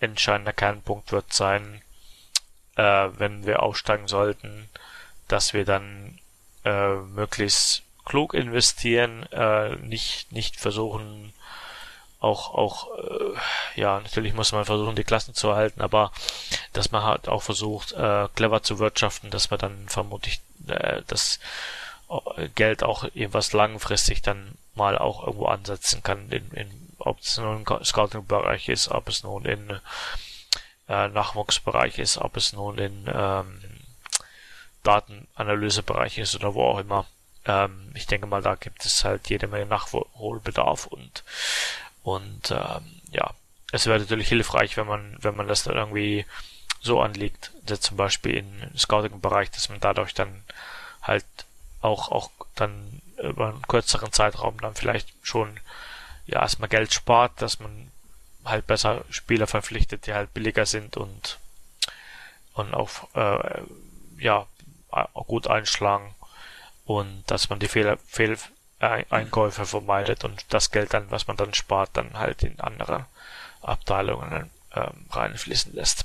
entscheidender 0.00 0.52
Kernpunkt 0.52 1.12
wird 1.12 1.32
sein, 1.32 1.82
äh, 2.76 2.82
wenn 2.82 3.46
wir 3.46 3.62
aufsteigen 3.62 4.08
sollten, 4.08 4.68
dass 5.28 5.52
wir 5.52 5.64
dann 5.64 6.18
äh, 6.64 6.94
möglichst 6.96 7.82
klug 8.04 8.34
investieren, 8.34 9.24
äh, 9.32 9.76
nicht 9.76 10.30
nicht 10.32 10.56
versuchen 10.56 11.32
auch 12.18 12.54
auch 12.54 12.88
äh, 12.98 13.80
ja 13.80 14.00
natürlich 14.00 14.34
muss 14.34 14.52
man 14.52 14.64
versuchen 14.64 14.96
die 14.96 15.04
Klassen 15.04 15.34
zu 15.34 15.48
erhalten, 15.48 15.82
aber 15.82 16.12
dass 16.72 16.90
man 16.90 17.02
halt 17.02 17.28
auch 17.28 17.42
versucht 17.42 17.92
äh, 17.92 18.28
clever 18.34 18.62
zu 18.62 18.78
wirtschaften, 18.78 19.30
dass 19.30 19.50
man 19.50 19.60
dann 19.60 19.88
vermutlich 19.88 20.40
äh, 20.66 21.02
das 21.06 21.40
äh, 22.08 22.48
Geld 22.54 22.82
auch 22.82 23.04
irgendwas 23.04 23.52
langfristig 23.52 24.22
dann 24.22 24.56
mal 24.74 24.98
auch 24.98 25.26
irgendwo 25.26 25.46
ansetzen 25.46 26.02
kann, 26.02 26.30
in, 26.30 26.50
in, 26.52 26.94
ob 26.98 27.20
es 27.20 27.38
nun 27.38 27.64
im 27.64 27.84
Scouting-Bereich 27.84 28.68
ist, 28.68 28.88
ob 28.88 29.08
es 29.08 29.22
nun 29.22 29.44
in 29.44 29.80
äh, 30.88 31.08
Nachwuchsbereich 31.08 31.98
ist, 31.98 32.18
ob 32.18 32.36
es 32.36 32.52
nun 32.52 32.78
in 32.78 33.10
ähm, 33.12 33.60
Datenanalysebereich 34.82 36.18
ist 36.18 36.36
oder 36.36 36.54
wo 36.54 36.64
auch 36.64 36.78
immer. 36.78 37.06
Ähm, 37.44 37.90
ich 37.94 38.06
denke 38.06 38.26
mal, 38.26 38.42
da 38.42 38.54
gibt 38.54 38.84
es 38.84 39.04
halt 39.04 39.28
jede 39.28 39.48
Menge 39.48 39.66
Nachholbedarf 39.66 40.86
und 40.86 41.24
und 42.06 42.52
ähm, 42.52 43.00
ja, 43.10 43.34
es 43.72 43.86
wäre 43.86 43.98
natürlich 43.98 44.28
hilfreich, 44.28 44.76
wenn 44.76 44.86
man 44.86 45.16
wenn 45.18 45.34
man 45.34 45.48
das 45.48 45.64
dann 45.64 45.74
irgendwie 45.74 46.24
so 46.80 47.00
anlegt, 47.00 47.50
dass 47.64 47.80
zum 47.80 47.96
Beispiel 47.96 48.36
im 48.36 48.78
Scouting-Bereich, 48.78 49.50
dass 49.50 49.70
man 49.70 49.80
dadurch 49.80 50.14
dann 50.14 50.44
halt 51.02 51.24
auch 51.80 52.12
auch 52.12 52.30
dann 52.54 53.02
über 53.20 53.48
einen 53.48 53.62
kürzeren 53.62 54.12
Zeitraum 54.12 54.60
dann 54.60 54.76
vielleicht 54.76 55.08
schon 55.22 55.58
ja 56.26 56.42
erstmal 56.42 56.68
Geld 56.68 56.94
spart, 56.94 57.42
dass 57.42 57.58
man 57.58 57.90
halt 58.44 58.68
besser 58.68 59.04
Spieler 59.10 59.48
verpflichtet, 59.48 60.06
die 60.06 60.14
halt 60.14 60.32
billiger 60.32 60.64
sind 60.64 60.96
und 60.96 61.40
und 62.52 62.72
auch 62.72 63.12
äh, 63.16 63.62
ja 64.18 64.46
auch 64.90 65.26
gut 65.26 65.48
einschlagen. 65.48 66.14
Und 66.84 67.24
dass 67.26 67.50
man 67.50 67.58
die 67.58 67.66
Fehler, 67.66 67.98
Fehl, 68.06 68.38
Einkäufe 68.78 69.64
vermeidet 69.64 70.24
und 70.24 70.44
das 70.50 70.70
Geld 70.70 70.92
dann, 70.92 71.10
was 71.10 71.26
man 71.26 71.36
dann 71.36 71.54
spart, 71.54 71.90
dann 71.94 72.18
halt 72.18 72.42
in 72.42 72.60
andere 72.60 73.06
Abteilungen 73.62 74.50
ähm, 74.74 75.06
reinfließen 75.10 75.74
lässt. 75.74 76.04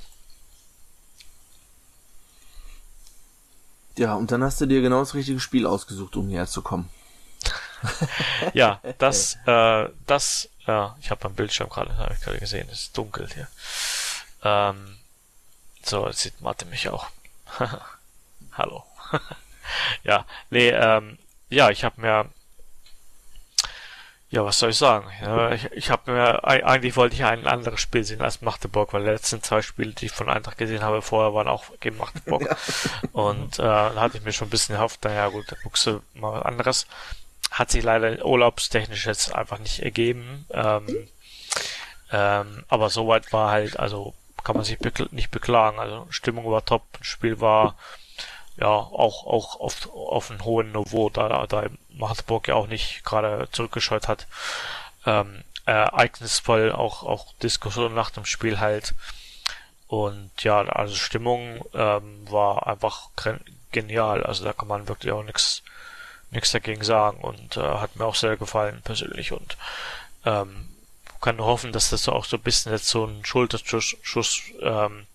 Ja, 3.98 4.14
und 4.14 4.32
dann 4.32 4.42
hast 4.42 4.60
du 4.60 4.66
dir 4.66 4.80
genau 4.80 5.00
das 5.00 5.14
richtige 5.14 5.38
Spiel 5.38 5.66
ausgesucht, 5.66 6.16
um 6.16 6.28
hierher 6.28 6.46
zu 6.46 6.62
kommen. 6.62 6.88
ja, 8.54 8.80
das, 8.98 9.36
äh, 9.46 9.88
das, 10.06 10.48
ja, 10.66 10.96
ich 11.00 11.10
habe 11.10 11.24
am 11.26 11.34
Bildschirm 11.34 11.68
gerade, 11.68 11.96
habe 11.96 12.14
ich 12.14 12.20
gerade 12.20 12.38
gesehen, 12.38 12.68
es 12.70 12.82
ist 12.82 12.96
dunkel 12.96 13.28
hier. 13.32 13.48
Ähm, 14.42 14.98
so, 15.84 16.06
jetzt 16.06 16.20
sieht 16.20 16.40
Mathe 16.40 16.64
mich 16.66 16.88
auch. 16.88 17.08
Hallo. 18.52 18.84
ja, 20.04 20.24
nee, 20.50 20.70
ähm, 20.70 21.18
ja, 21.50 21.70
ich 21.70 21.84
habe 21.84 22.00
mir, 22.00 22.30
ja, 24.32 24.42
was 24.46 24.58
soll 24.58 24.70
ich 24.70 24.78
sagen? 24.78 25.06
Ich 25.54 25.70
ich 25.72 25.90
habe 25.90 26.10
mir, 26.10 26.42
eigentlich 26.42 26.96
wollte 26.96 27.14
ich 27.14 27.22
ein 27.22 27.46
anderes 27.46 27.80
Spiel 27.80 28.02
sehen 28.02 28.22
als 28.22 28.40
Magdeburg, 28.40 28.94
weil 28.94 29.04
die 29.04 29.10
letzten 29.10 29.42
zwei 29.42 29.60
Spiele, 29.60 29.92
die 29.92 30.06
ich 30.06 30.12
von 30.12 30.30
Eintracht 30.30 30.56
gesehen 30.56 30.82
habe, 30.82 31.02
vorher 31.02 31.34
waren 31.34 31.48
auch 31.48 31.64
gegen 31.80 31.98
Magdeburg. 31.98 32.42
Ja. 32.42 32.56
Und 33.12 33.58
äh, 33.58 33.62
da 33.62 33.94
hatte 33.94 34.16
ich 34.16 34.24
mir 34.24 34.32
schon 34.32 34.48
ein 34.48 34.50
bisschen 34.50 34.76
gehofft, 34.76 35.04
naja 35.04 35.28
gut, 35.28 35.44
dann 35.48 35.58
guckst 35.62 35.86
du 35.86 36.00
mal 36.14 36.32
was 36.32 36.46
anderes. 36.46 36.86
Hat 37.50 37.70
sich 37.70 37.84
leider 37.84 38.24
urlaubstechnisch 38.24 39.04
jetzt 39.04 39.34
einfach 39.34 39.58
nicht 39.58 39.80
ergeben. 39.80 40.46
Ähm, 40.50 41.08
ähm, 42.10 42.64
aber 42.68 42.88
soweit 42.88 43.32
war 43.34 43.50
halt, 43.50 43.78
also 43.78 44.14
kann 44.44 44.56
man 44.56 44.64
sich 44.64 44.78
bekl 44.78 45.08
nicht 45.10 45.30
beklagen. 45.30 45.78
Also 45.78 46.06
Stimmung 46.08 46.50
war 46.50 46.64
top, 46.64 46.84
Spiel 47.02 47.40
war 47.42 47.76
ja 48.56 48.68
auch 48.68 49.26
auch 49.26 49.60
auf, 49.60 49.90
auf 49.92 50.30
einem 50.30 50.44
hohen 50.44 50.72
Niveau, 50.72 51.10
da 51.10 51.46
da 51.46 51.66
Magdeburg 51.96 52.48
ja 52.48 52.54
auch 52.54 52.66
nicht 52.66 53.04
gerade 53.04 53.48
zurückgescheut 53.52 54.08
hat. 54.08 54.26
Ähm, 55.06 55.42
ereignisvoll 55.64 56.72
auch 56.72 57.02
auch 57.02 57.32
Diskussion 57.42 57.94
nach 57.94 58.10
dem 58.10 58.24
Spiel 58.24 58.60
halt. 58.60 58.94
Und 59.86 60.30
ja, 60.42 60.62
also 60.62 60.94
Stimmung 60.94 61.64
ähm, 61.74 62.30
war 62.30 62.66
einfach 62.66 63.10
genial. 63.72 64.24
Also 64.24 64.44
da 64.44 64.52
kann 64.52 64.68
man 64.68 64.88
wirklich 64.88 65.12
auch 65.12 65.22
nichts 65.22 65.62
nichts 66.30 66.52
dagegen 66.52 66.82
sagen 66.82 67.18
und 67.18 67.58
äh, 67.58 67.60
hat 67.60 67.96
mir 67.96 68.06
auch 68.06 68.14
sehr 68.14 68.36
gefallen 68.38 68.80
persönlich 68.82 69.32
und 69.32 69.58
ähm, 70.24 70.68
kann 71.20 71.36
nur 71.36 71.46
hoffen, 71.46 71.72
dass 71.72 71.90
das 71.90 72.08
auch 72.08 72.24
so 72.24 72.36
ein 72.36 72.42
bisschen 72.42 72.72
jetzt 72.72 72.88
so 72.88 73.04
ein 73.04 73.24
Schulterschuss, 73.24 73.96
Schuss, 74.02 74.40
ähm, 74.60 75.06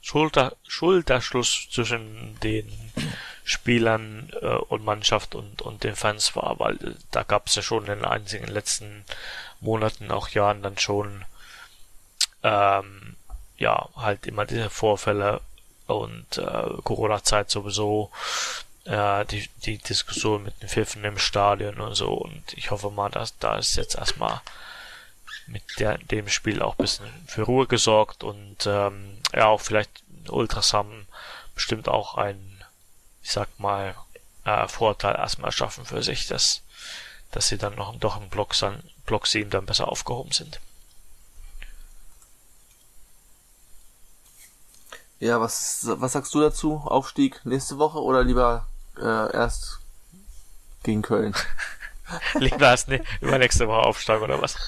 Schulter, 0.00 0.56
Schulterschluss 0.66 1.68
zwischen 1.70 2.38
den 2.40 2.72
Spielern 3.44 4.30
äh, 4.40 4.46
und 4.46 4.84
Mannschaft 4.84 5.34
und, 5.34 5.62
und 5.62 5.84
den 5.84 5.96
Fans 5.96 6.36
war, 6.36 6.58
weil 6.58 6.96
da 7.10 7.22
gab 7.22 7.48
es 7.48 7.54
ja 7.54 7.62
schon 7.62 7.84
in 7.86 7.98
den 7.98 8.04
einzigen 8.04 8.46
letzten 8.46 9.04
Monaten, 9.60 10.10
auch 10.10 10.28
Jahren 10.28 10.62
dann 10.62 10.78
schon 10.78 11.24
ähm, 12.42 13.16
ja 13.58 13.88
halt 13.96 14.26
immer 14.26 14.44
diese 14.44 14.70
Vorfälle 14.70 15.40
und 15.86 16.38
äh, 16.38 16.68
Corona-Zeit 16.84 17.50
sowieso 17.50 18.10
äh, 18.84 19.24
die, 19.26 19.48
die 19.64 19.78
Diskussion 19.78 20.44
mit 20.44 20.60
den 20.62 20.68
Pfiffen 20.68 21.04
im 21.04 21.18
Stadion 21.18 21.80
und 21.80 21.94
so. 21.94 22.12
Und 22.12 22.52
ich 22.54 22.70
hoffe 22.70 22.90
mal, 22.90 23.10
dass 23.10 23.38
da 23.38 23.56
ist 23.56 23.76
jetzt 23.76 23.96
erstmal 23.96 24.40
mit 25.46 25.62
der, 25.78 25.98
dem 25.98 26.28
Spiel 26.28 26.62
auch 26.62 26.74
ein 26.74 26.82
bisschen 26.82 27.26
für 27.26 27.42
Ruhe 27.42 27.66
gesorgt 27.66 28.24
und 28.24 28.66
ähm, 28.66 29.18
ja 29.32 29.46
auch 29.46 29.60
vielleicht 29.60 30.02
Ultrasan 30.28 31.06
bestimmt 31.54 31.88
auch 31.88 32.16
ein, 32.16 32.51
ich 33.22 33.30
sag 33.30 33.48
mal, 33.58 33.94
äh, 34.44 34.68
Vorteil 34.68 35.14
erstmal 35.14 35.52
schaffen 35.52 35.84
für 35.84 36.02
sich, 36.02 36.26
dass, 36.26 36.62
dass 37.30 37.48
sie 37.48 37.58
dann 37.58 37.74
noch 37.74 37.96
doch 37.96 38.20
im 38.20 38.28
Block, 38.28 38.54
Block 39.06 39.26
7 39.26 39.50
dann 39.50 39.66
besser 39.66 39.88
aufgehoben 39.88 40.32
sind. 40.32 40.60
Ja, 45.20 45.40
was, 45.40 45.86
was 45.86 46.12
sagst 46.12 46.34
du 46.34 46.40
dazu? 46.40 46.82
Aufstieg 46.84 47.40
nächste 47.44 47.78
Woche 47.78 48.02
oder 48.02 48.24
lieber 48.24 48.66
äh, 48.98 49.32
erst 49.32 49.78
gegen 50.82 51.02
Köln? 51.02 51.32
lieber 52.34 52.66
erst 52.66 52.88
ne, 52.88 53.04
übernächste 53.20 53.68
Woche 53.68 53.86
Aufstieg 53.86 54.20
oder 54.20 54.42
was? 54.42 54.56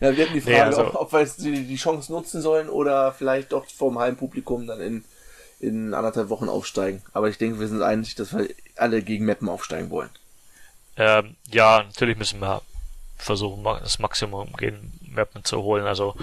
Ja, 0.00 0.14
wir 0.14 0.24
hatten 0.24 0.34
die 0.34 0.40
Frage, 0.40 0.56
nee, 0.56 0.60
also, 0.60 0.86
ob, 0.88 0.94
ob, 0.96 1.12
wir 1.12 1.20
jetzt 1.20 1.38
die, 1.38 1.66
die 1.66 1.76
Chance 1.76 2.12
nutzen 2.12 2.42
sollen 2.42 2.68
oder 2.68 3.12
vielleicht 3.12 3.52
doch 3.52 3.64
vom 3.66 3.98
Heimpublikum 3.98 4.66
dann 4.66 4.80
in, 4.80 5.04
in 5.64 5.94
anderthalb 5.94 6.28
Wochen 6.28 6.48
aufsteigen. 6.48 7.02
Aber 7.12 7.28
ich 7.28 7.38
denke, 7.38 7.60
wir 7.60 7.68
sind 7.68 7.82
einig, 7.82 8.14
dass 8.14 8.36
wir 8.36 8.48
alle 8.76 9.02
gegen 9.02 9.24
Meppen 9.24 9.48
aufsteigen 9.48 9.90
wollen. 9.90 10.10
Ähm, 10.96 11.36
ja, 11.50 11.82
natürlich 11.82 12.16
müssen 12.16 12.40
wir 12.40 12.62
versuchen, 13.16 13.64
das 13.64 13.98
Maximum 13.98 14.52
gegen 14.54 14.92
Meppen 15.02 15.44
zu 15.44 15.62
holen. 15.62 15.86
Also 15.86 16.14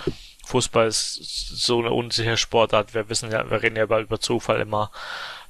Fußball 0.46 0.88
ist 0.88 1.16
so 1.16 1.80
eine 1.80 1.92
unsichere 1.92 2.38
Sportart. 2.38 2.94
Wir 2.94 3.10
wissen 3.10 3.32
ja, 3.32 3.50
wir 3.50 3.62
reden 3.62 3.76
ja 3.76 3.84
über 3.84 4.20
Zufall 4.20 4.62
immer, 4.62 4.92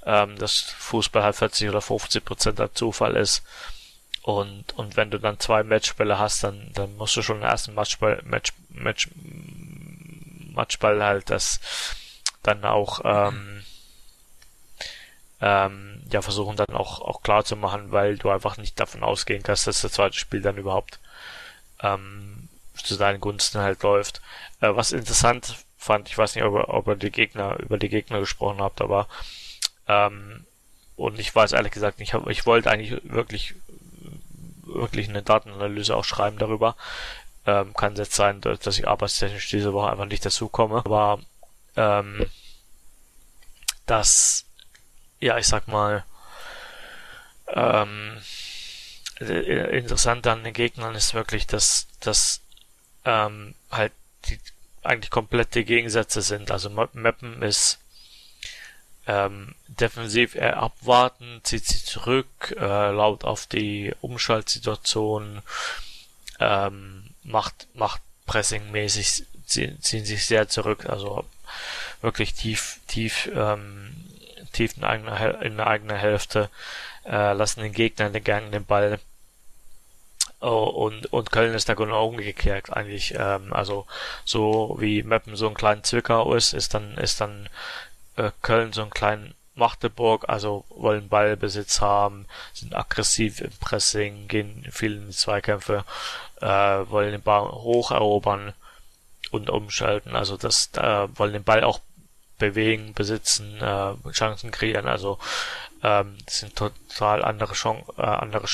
ähm, 0.06 0.38
dass 0.38 0.60
Fußball 0.60 1.24
halt 1.24 1.36
40 1.36 1.70
oder 1.70 1.82
50 1.82 2.24
Prozent 2.24 2.60
halt 2.60 2.78
Zufall 2.78 3.16
ist. 3.16 3.44
Und, 4.24 4.74
und 4.78 4.98
wenn 4.98 5.10
du 5.10 5.18
dann 5.18 5.40
zwei 5.40 5.64
Matchbälle 5.64 6.20
hast, 6.20 6.44
dann, 6.44 6.72
dann 6.74 6.96
musst 6.96 7.16
du 7.18 7.22
schon 7.24 7.38
den 7.38 7.50
ersten 7.50 7.74
Matchball, 7.74 8.22
Match, 8.24 8.54
Match, 8.70 9.10
Matchball 10.54 11.04
halt 11.04 11.30
das 11.30 11.60
dann 12.44 12.64
auch 12.64 13.02
ähm, 13.04 13.64
ähm, 15.42 16.04
ja 16.12 16.22
versuchen 16.22 16.56
dann 16.56 16.76
auch 16.76 17.02
auch 17.02 17.22
klar 17.22 17.44
zu 17.44 17.56
machen, 17.56 17.92
weil 17.92 18.18
du 18.18 18.30
einfach 18.30 18.58
nicht 18.58 18.80
davon 18.80 19.04
ausgehen 19.04 19.44
kannst, 19.44 19.68
dass 19.68 19.82
das 19.82 19.94
zweite 19.94 20.18
Spiel 20.18 20.42
dann 20.42 20.58
überhaupt 20.58 21.00
ähm, 21.82 22.50
zu 22.76 22.98
deinen 22.98 23.20
Gunsten 23.20 23.60
halt 23.60 23.84
läuft. 23.84 24.22
Äh, 24.62 24.76
was 24.76 24.92
interessant 24.92 25.56
fand, 25.78 26.10
ich 26.10 26.18
weiß 26.18 26.36
nicht, 26.36 26.46
ob 26.46 26.70
ob 26.70 26.88
ihr 26.88 26.96
die 26.96 27.12
Gegner 27.12 27.60
über 27.60 27.78
die 27.78 27.90
Gegner 27.90 28.20
gesprochen 28.20 28.62
habt, 28.62 28.82
aber 28.82 29.08
ähm, 29.88 30.46
und 30.96 31.20
ich 31.20 31.34
weiß 31.34 31.54
ehrlich 31.54 31.72
gesagt 31.72 32.00
nicht, 32.00 32.14
ich, 32.14 32.28
ich 32.28 32.46
wollte 32.46 32.70
eigentlich 32.70 33.02
wirklich 33.04 33.56
wirklich 34.74 35.10
eine 35.10 35.24
Datenanalyse 35.24 35.96
auch 35.96 36.04
schreiben 36.04 36.38
darüber. 36.38 36.76
Ähm, 37.46 37.74
kann 37.74 37.96
jetzt 37.96 38.14
sein, 38.14 38.42
dass 38.42 38.78
ich 38.78 38.88
arbeitstechnisch 38.88 39.50
diese 39.50 39.74
Woche 39.74 39.90
einfach 39.90 40.06
nicht 40.06 40.26
dazu 40.26 40.48
komme. 40.48 40.78
Aber 40.78 41.20
ähm, 41.76 42.26
das, 43.86 44.46
ja, 45.22 45.38
ich 45.38 45.48
sag 45.48 45.68
mal, 45.68 46.04
ähm, 47.48 48.18
interessant 49.20 50.26
an 50.28 50.44
den 50.44 50.54
Gegnern 50.54 50.96
ist 50.96 51.14
wirklich, 51.14 51.48
dass, 51.48 51.88
dass 52.00 52.42
ähm, 53.06 53.56
halt 53.72 53.94
die 54.26 54.40
eigentlich 54.84 55.12
komplette 55.12 55.64
Gegensätze 55.64 56.22
sind. 56.22 56.52
Also 56.52 56.70
Mappen 56.70 57.42
ist 57.44 57.80
ähm, 59.08 59.56
defensiv 59.68 60.36
eher 60.36 60.58
abwarten, 60.58 61.42
zieht 61.44 61.66
sie 61.66 61.84
zurück, 61.84 62.56
äh, 62.58 62.92
laut 62.92 63.24
auf 63.24 63.48
die 63.48 63.94
Umschaltsituation, 64.02 65.42
ähm, 66.40 67.10
macht, 67.24 67.68
macht 67.74 68.02
pressingmäßig, 68.26 69.26
ziehen, 69.46 69.82
ziehen 69.82 70.06
sich 70.06 70.26
sehr 70.26 70.48
zurück, 70.50 70.86
also 70.88 71.26
wirklich 72.02 72.34
tief, 72.34 72.80
tief, 72.88 73.30
ähm, 73.36 74.01
tief 74.52 74.78
in 74.78 74.84
eigener, 74.84 75.42
in 75.42 75.60
eigener 75.60 75.98
Hälfte, 75.98 76.50
äh, 77.06 77.34
lassen 77.34 77.62
den 77.62 77.74
Gegner 77.74 78.08
in 78.08 78.14
den 78.14 78.24
Gang 78.24 78.52
den 78.52 78.66
Ball 78.66 79.00
Oh, 80.44 80.64
und, 80.64 81.06
und 81.14 81.32
Köln 81.32 81.54
ist 81.54 81.70
da 81.70 81.76
genau 81.76 82.08
umgekehrt 82.08 82.76
eigentlich. 82.76 83.14
Ähm, 83.16 83.54
also 83.54 83.86
so 84.26 84.76
wie 84.80 85.04
Meppen 85.04 85.36
so 85.36 85.48
ein 85.48 85.54
kleiner 85.54 85.84
Zwickau 85.84 86.34
ist, 86.34 86.54
ist 86.54 86.74
dann 86.74 86.98
ist 86.98 87.22
dann 87.22 87.48
äh, 88.16 88.32
Köln 88.42 88.74
so 88.74 88.82
ein 88.82 88.90
kleinen 88.90 89.36
Magdeburg, 89.54 90.26
also 90.30 90.66
wollen 90.70 91.10
Ballbesitz 91.10 91.82
haben, 91.82 92.26
sind 92.54 92.76
aggressiv 92.76 93.42
im 93.42 93.52
Pressing, 93.60 94.28
gehen 94.28 94.66
viel 94.72 94.96
in 94.96 95.08
die 95.08 95.16
Zweikämpfe, 95.16 95.84
äh, 96.42 96.48
wollen 96.48 97.12
den 97.12 97.22
Ball 97.22 97.52
hoch 97.52 97.92
erobern 97.92 98.54
und 99.32 99.50
umschalten, 99.50 100.16
also 100.16 100.38
das 100.38 100.72
äh, 100.76 101.08
wollen 101.18 101.34
den 101.34 101.44
Ball 101.44 101.64
auch 101.64 101.82
bewegen, 102.42 102.94
besitzen, 102.94 103.62
äh, 103.62 103.94
Chancen 104.12 104.52
kreieren, 104.52 104.88
also 104.88 105.20
ähm, 105.84 106.18
das 106.26 106.40
sind 106.40 106.56
total 106.56 107.24
andere 107.24 107.54
Chance, 107.54 107.86
äh, 107.98 108.02
andere 108.02 108.48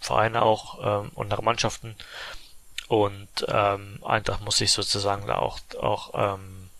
Vereine 0.00 0.42
auch 0.42 1.04
ähm, 1.04 1.10
andere 1.16 1.42
Mannschaften 1.42 1.96
und 2.88 3.28
ähm, 3.48 3.98
Eintracht 4.04 4.42
muss 4.42 4.58
sich 4.58 4.72
sozusagen 4.72 5.26
da 5.26 5.36
auch 5.36 5.58
auch 5.80 6.10
ähm, 6.14 6.70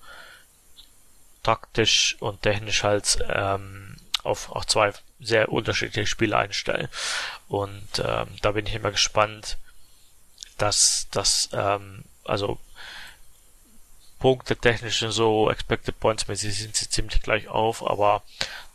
taktisch 1.42 2.16
und 2.20 2.42
technisch 2.42 2.82
halt 2.82 3.18
ähm, 3.28 3.96
auf, 4.22 4.50
auf 4.50 4.66
zwei 4.66 4.92
sehr 5.20 5.50
unterschiedliche 5.50 6.06
Spiele 6.06 6.36
einstellen. 6.36 6.88
Und 7.48 7.98
ähm, 7.98 8.28
da 8.40 8.52
bin 8.52 8.66
ich 8.66 8.74
immer 8.74 8.90
gespannt, 8.90 9.58
dass 10.58 11.08
das, 11.10 11.48
ähm, 11.52 12.04
also 12.24 12.58
Punkte 14.22 14.54
technisch 14.54 15.02
und 15.02 15.10
so, 15.10 15.50
Expected 15.50 15.98
Points 15.98 16.28
mäßig 16.28 16.56
sind 16.56 16.76
sie 16.76 16.88
ziemlich 16.88 17.20
gleich 17.22 17.48
auf, 17.48 17.84
aber 17.84 18.22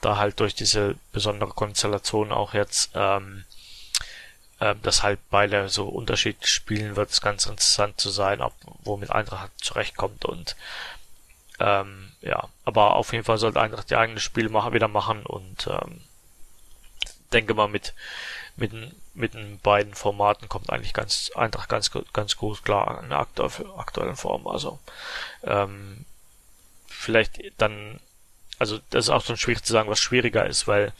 da 0.01 0.17
halt 0.17 0.41
durch 0.41 0.53
diese 0.53 0.95
besondere 1.13 1.51
Konstellation 1.51 2.33
auch 2.33 2.53
jetzt, 2.53 2.91
ähm, 2.95 3.45
äh, 4.59 4.75
dass 4.83 5.03
halt 5.03 5.19
beide 5.29 5.69
so 5.69 5.87
unterschiedlich 5.87 6.53
spielen, 6.53 6.97
wird 6.97 7.11
es 7.11 7.21
ganz 7.21 7.45
interessant 7.45 7.97
zu 7.97 8.09
sein, 8.09 8.41
ob, 8.41 8.55
womit 8.83 9.09
Eintracht 9.11 9.51
zurechtkommt 9.61 10.25
und 10.25 10.57
ähm, 11.61 12.11
ja, 12.19 12.49
aber 12.65 12.97
auf 12.97 13.13
jeden 13.13 13.23
Fall 13.23 13.37
sollte 13.37 13.61
Eintracht 13.61 13.89
die 13.89 13.95
eigene 13.95 14.19
Spiele 14.19 14.49
machen, 14.49 14.73
wieder 14.73 14.89
machen 14.89 15.25
und 15.25 15.65
ähm, 15.67 16.01
denke 17.31 17.53
mal 17.53 17.69
mit 17.69 17.93
mit 18.57 18.73
mit 19.17 19.33
den 19.33 19.59
beiden 19.59 19.95
Formaten 19.95 20.47
kommt 20.47 20.69
eigentlich 20.69 20.93
ganz 20.93 21.31
Eintracht 21.35 21.69
ganz 21.69 21.91
ganz 22.13 22.37
gut 22.37 22.63
klar 22.63 23.01
in 23.03 23.09
der 23.09 23.19
aktuellen 23.19 24.15
Form. 24.15 24.47
Also 24.47 24.79
ähm, 25.43 26.05
vielleicht 26.87 27.41
dann, 27.57 27.99
also 28.59 28.79
das 28.91 29.05
ist 29.05 29.09
auch 29.09 29.25
schon 29.25 29.37
schwierig 29.37 29.63
zu 29.63 29.73
sagen, 29.73 29.89
was 29.89 29.99
schwieriger 29.99 30.45
ist, 30.45 30.67
weil 30.67 30.93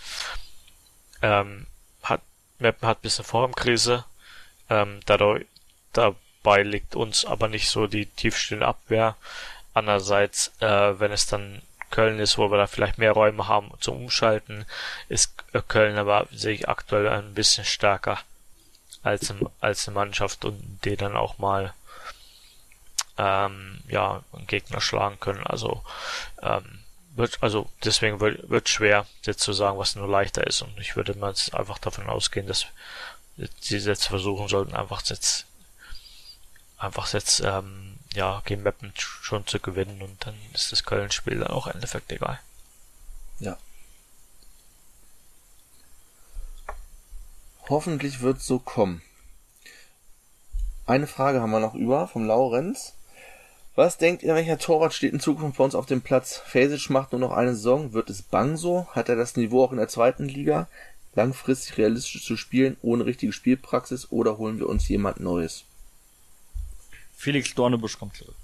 ähm, 1.21 1.67
hat 2.01 2.21
Mappen 2.59 2.87
hat 2.87 2.99
ein 2.99 3.01
bisschen 3.01 3.25
Formkrise, 3.25 4.03
ähm, 4.69 4.99
dadurch 5.05 5.45
dabei 5.93 6.63
liegt 6.63 6.95
uns 6.95 7.23
aber 7.23 7.47
nicht 7.47 7.69
so 7.69 7.87
die 7.87 8.07
tiefstehende 8.07 8.67
Abwehr. 8.67 9.15
Andererseits, 9.73 10.51
äh, 10.59 10.99
wenn 10.99 11.11
es 11.11 11.27
dann 11.27 11.61
Köln 11.89 12.19
ist, 12.19 12.37
wo 12.37 12.51
wir 12.51 12.57
da 12.57 12.67
vielleicht 12.67 12.97
mehr 12.97 13.11
Räume 13.11 13.47
haben 13.47 13.71
zum 13.79 14.03
Umschalten, 14.03 14.65
ist 15.09 15.33
Köln 15.67 15.97
aber 15.97 16.27
sehe 16.31 16.53
ich 16.53 16.69
aktuell 16.69 17.07
ein 17.07 17.33
bisschen 17.33 17.65
stärker 17.65 18.19
als, 19.03 19.33
als 19.61 19.87
eine 19.87 19.95
Mannschaft 19.95 20.45
und 20.45 20.79
die 20.83 20.97
dann 20.97 21.15
auch 21.15 21.37
mal 21.37 21.73
ähm, 23.17 23.79
ja 23.87 24.23
Gegner 24.47 24.81
schlagen 24.81 25.19
können. 25.19 25.45
Also 25.45 25.83
ähm, 26.41 26.79
wird 27.15 27.39
also 27.41 27.69
deswegen 27.83 28.19
wird, 28.19 28.49
wird 28.49 28.69
schwer 28.69 29.07
jetzt 29.23 29.39
zu 29.39 29.53
sagen, 29.53 29.77
was 29.77 29.95
nur 29.95 30.07
leichter 30.07 30.45
ist 30.45 30.61
und 30.61 30.77
ich 30.79 30.95
würde 30.95 31.15
mal 31.15 31.33
einfach 31.53 31.79
davon 31.79 32.07
ausgehen, 32.09 32.47
dass 32.47 32.67
sie 33.59 33.77
jetzt 33.77 34.07
versuchen 34.07 34.47
sollten, 34.47 34.75
einfach 34.75 35.01
jetzt 35.07 35.45
einfach 36.77 37.11
jetzt 37.13 37.39
ähm, 37.39 37.96
ja, 38.17 38.41
gegen 38.45 38.63
Mappen 38.63 38.91
schon 38.95 39.45
zu 39.45 39.59
gewinnen 39.59 40.01
und 40.01 40.25
dann 40.25 40.33
ist 40.53 40.71
das 40.71 40.83
Köln-Spiel 40.83 41.39
dann 41.39 41.51
auch 41.51 41.67
im 41.67 41.73
Endeffekt 41.73 42.11
egal. 42.11 42.39
Ja. 43.39 43.57
Hoffentlich 47.69 48.21
wird 48.21 48.41
so 48.41 48.57
kommen. 48.57 49.03
Eine 50.87 51.05
Frage 51.05 51.41
haben 51.41 51.51
wir 51.51 51.59
noch 51.59 51.75
über 51.75 52.07
vom 52.07 52.25
Laurenz. 52.25 52.93
Was 53.75 53.99
denkt 53.99 54.23
ihr, 54.23 54.33
welcher 54.33 54.57
Torwart 54.57 54.95
steht 54.95 55.13
in 55.13 55.19
Zukunft 55.19 55.59
bei 55.59 55.63
uns 55.63 55.75
auf 55.75 55.85
dem 55.85 56.01
Platz? 56.01 56.37
Fasic 56.37 56.89
macht 56.89 57.11
nur 57.11 57.21
noch 57.21 57.31
eine 57.33 57.53
Saison. 57.53 57.93
Wird 57.93 58.09
es 58.09 58.23
bang 58.23 58.57
so? 58.57 58.87
Hat 58.93 59.09
er 59.09 59.15
das 59.15 59.35
Niveau 59.35 59.63
auch 59.63 59.71
in 59.71 59.77
der 59.77 59.89
zweiten 59.89 60.27
Liga? 60.27 60.67
Langfristig 61.13 61.77
realistisch 61.77 62.25
zu 62.25 62.35
spielen, 62.35 62.77
ohne 62.81 63.05
richtige 63.05 63.33
Spielpraxis? 63.33 64.11
Oder 64.11 64.39
holen 64.39 64.57
wir 64.57 64.69
uns 64.69 64.87
jemand 64.87 65.19
Neues? 65.19 65.66
Felix 67.17 67.53
Dornebusch 67.55 67.97
kommt 67.97 68.15
zurück. 68.15 68.35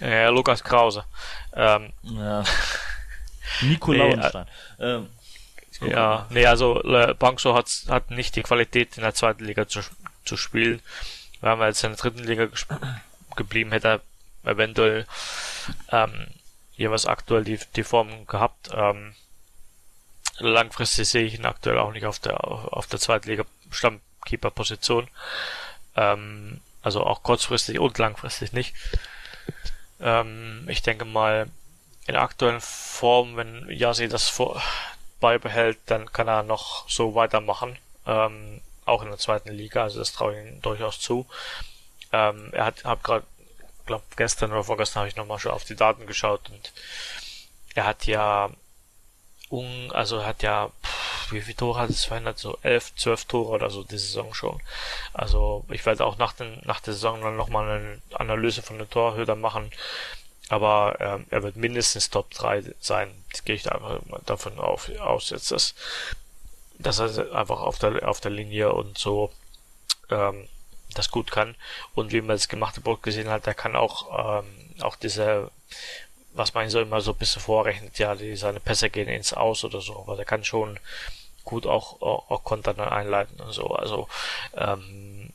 ja, 0.00 0.28
Lukas 0.28 0.62
Krause. 0.62 1.04
Ähm, 1.52 1.92
ja. 2.02 2.44
Nico 3.62 3.92
nee, 3.92 3.98
Lauenstein. 3.98 4.46
Äh, 4.78 4.84
ähm, 4.84 5.08
ja, 5.80 6.26
nee, 6.30 6.46
also 6.46 6.80
Bangso 7.18 7.54
hat, 7.54 7.70
hat 7.88 8.10
nicht 8.10 8.36
die 8.36 8.42
Qualität 8.42 8.96
in 8.96 9.02
der 9.02 9.14
zweiten 9.14 9.44
Liga 9.44 9.68
zu, 9.68 9.80
zu 10.24 10.36
spielen. 10.36 10.80
Wenn 11.40 11.60
er 11.60 11.66
jetzt 11.66 11.84
in 11.84 11.90
der 11.90 11.98
dritten 11.98 12.24
Liga 12.24 12.48
geblieben 13.36 13.72
hätte, 13.72 14.00
eventuell 14.44 15.06
ähm, 15.90 16.28
jeweils 16.76 17.06
aktuell 17.06 17.44
die, 17.44 17.58
die 17.74 17.84
Form 17.84 18.26
gehabt. 18.26 18.70
Ähm, 18.72 19.14
langfristig 20.38 21.08
sehe 21.08 21.24
ich 21.24 21.34
ihn 21.34 21.46
aktuell 21.46 21.78
auch 21.78 21.92
nicht 21.92 22.06
auf 22.06 22.18
der 22.18 22.44
auf 22.44 22.86
der 22.86 23.00
zweiten 23.00 23.28
Liga 23.28 23.44
Stammkeeper-Position. 23.70 25.08
Ähm, 25.96 26.60
also 26.82 27.04
auch 27.04 27.22
kurzfristig 27.22 27.78
und 27.78 27.98
langfristig 27.98 28.52
nicht. 28.52 28.74
Ähm, 30.00 30.66
ich 30.68 30.82
denke 30.82 31.04
mal, 31.04 31.48
in 32.06 32.14
der 32.14 32.22
aktuellen 32.22 32.60
Form, 32.60 33.36
wenn 33.36 33.68
Yasi 33.68 34.08
das 34.08 34.28
vor 34.28 34.62
beibehält, 35.20 35.78
dann 35.86 36.12
kann 36.12 36.28
er 36.28 36.42
noch 36.42 36.88
so 36.88 37.14
weitermachen. 37.14 37.76
Ähm, 38.06 38.60
auch 38.84 39.02
in 39.02 39.08
der 39.08 39.18
zweiten 39.18 39.50
Liga, 39.50 39.82
also 39.82 39.98
das 39.98 40.12
traue 40.12 40.38
ich 40.40 40.46
ihm 40.46 40.62
durchaus 40.62 41.00
zu. 41.00 41.26
Ähm, 42.12 42.50
er 42.52 42.66
hat, 42.66 42.84
hab 42.84 43.02
gerade, 43.02 43.26
glaube 43.86 44.04
gestern 44.16 44.52
oder 44.52 44.64
vorgestern 44.64 45.00
habe 45.00 45.08
ich 45.08 45.16
nochmal 45.16 45.38
schon 45.38 45.52
auf 45.52 45.64
die 45.64 45.74
Daten 45.74 46.06
geschaut 46.06 46.48
und 46.50 46.72
er 47.74 47.86
hat 47.86 48.06
ja, 48.06 48.50
un, 49.50 49.90
also 49.92 50.18
er 50.18 50.26
hat 50.26 50.42
ja, 50.42 50.70
pff, 50.82 51.32
wie 51.32 51.40
viele 51.40 51.56
Tore 51.56 51.80
hat 51.80 51.90
es 51.90 52.04
verändert? 52.04 52.38
So 52.38 52.58
elf, 52.62 52.94
zwölf 52.96 53.24
Tore 53.24 53.50
oder 53.50 53.70
so 53.70 53.82
die 53.82 53.98
Saison 53.98 54.34
schon. 54.34 54.60
Also 55.12 55.64
ich 55.70 55.84
werde 55.86 56.04
auch 56.04 56.18
nach, 56.18 56.32
den, 56.32 56.60
nach 56.64 56.80
der 56.80 56.94
Saison 56.94 57.20
dann 57.20 57.36
nochmal 57.36 57.68
eine 57.68 58.02
Analyse 58.14 58.62
von 58.62 58.78
den 58.78 58.90
Torhütern 58.90 59.40
machen. 59.40 59.70
Aber 60.48 60.96
ähm, 61.00 61.26
er 61.30 61.42
wird 61.42 61.56
mindestens 61.56 62.10
Top 62.10 62.30
3 62.30 62.74
sein. 62.80 63.24
Das 63.32 63.44
gehe 63.44 63.56
ich 63.56 63.64
da 63.64 63.72
einfach 63.72 64.00
davon 64.26 64.58
auf, 64.58 64.90
aus 65.00 65.30
jetzt, 65.30 65.50
dass, 65.50 65.74
dass 66.78 67.00
er 67.00 67.34
einfach 67.34 67.60
auf 67.60 67.78
der, 67.78 68.08
auf 68.08 68.20
der 68.20 68.30
Linie 68.30 68.72
und 68.72 68.96
so 68.96 69.32
ähm, 70.10 70.48
das 70.94 71.10
gut 71.10 71.30
kann. 71.32 71.56
Und 71.94 72.12
wie 72.12 72.20
man 72.20 72.36
das 72.36 72.48
gemachte 72.48 72.80
Brot 72.80 73.02
gesehen 73.02 73.28
hat, 73.28 73.46
der 73.46 73.54
kann 73.54 73.74
auch, 73.74 74.42
ähm, 74.42 74.46
auch 74.80 74.94
diese, 74.94 75.50
was 76.36 76.54
man 76.54 76.68
so 76.68 76.80
immer 76.80 77.00
so 77.00 77.12
ein 77.12 77.18
bisschen 77.18 77.42
vorrechnet, 77.42 77.98
ja, 77.98 78.14
die, 78.14 78.36
seine 78.36 78.60
Pässe 78.60 78.90
gehen 78.90 79.08
ins 79.08 79.32
Aus 79.32 79.64
oder 79.64 79.80
so, 79.80 79.98
aber 80.00 80.16
der 80.16 80.24
kann 80.24 80.44
schon 80.44 80.78
gut 81.44 81.66
auch, 81.66 82.02
auch, 82.02 82.30
auch 82.30 82.44
Konter 82.44 82.74
dann 82.74 82.88
einleiten 82.88 83.40
und 83.40 83.52
so. 83.52 83.68
Also, 83.68 84.08
ähm, 84.54 85.30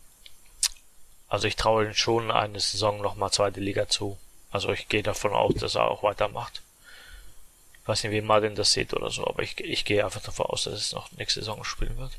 also 1.27 1.47
ich 1.47 1.55
traue 1.55 1.85
ihm 1.85 1.93
schon 1.93 2.29
eine 2.29 2.59
Saison 2.59 3.01
nochmal 3.01 3.31
zweite 3.31 3.61
Liga 3.61 3.87
zu. 3.87 4.17
Also 4.51 4.71
ich 4.71 4.89
gehe 4.89 5.01
davon 5.01 5.33
aus, 5.33 5.55
dass 5.55 5.75
er 5.75 5.89
auch 5.89 6.03
weitermacht. 6.03 6.61
Ich 7.81 7.87
weiß 7.87 8.03
nicht, 8.03 8.11
wie 8.11 8.21
Martin 8.21 8.53
das 8.53 8.73
sieht 8.73 8.93
oder 8.93 9.09
so, 9.09 9.25
aber 9.25 9.41
ich, 9.41 9.59
ich 9.59 9.85
gehe 9.85 10.03
einfach 10.03 10.21
davon 10.21 10.45
aus, 10.47 10.65
dass 10.65 10.73
es 10.73 10.93
noch 10.93 11.11
nächste 11.13 11.39
Saison 11.39 11.63
spielen 11.63 11.97
wird. 11.97 12.11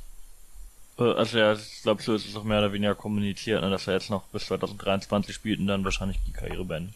Äh, 0.99 1.16
also 1.18 1.39
ja, 1.39 1.53
ich 1.53 1.83
glaube, 1.83 2.03
so 2.03 2.14
ist 2.14 2.26
es 2.26 2.35
auch 2.35 2.43
mehr 2.43 2.59
oder 2.59 2.72
weniger 2.72 2.95
kommuniziert, 2.95 3.61
ne, 3.62 3.70
dass 3.70 3.87
er 3.87 3.95
jetzt 3.95 4.11
noch 4.11 4.24
bis 4.24 4.47
2023 4.47 5.35
spielt 5.35 5.61
und 5.61 5.66
dann 5.66 5.85
wahrscheinlich 5.85 6.18
die 6.26 6.33
Karriere 6.33 6.64
beenden. 6.64 6.95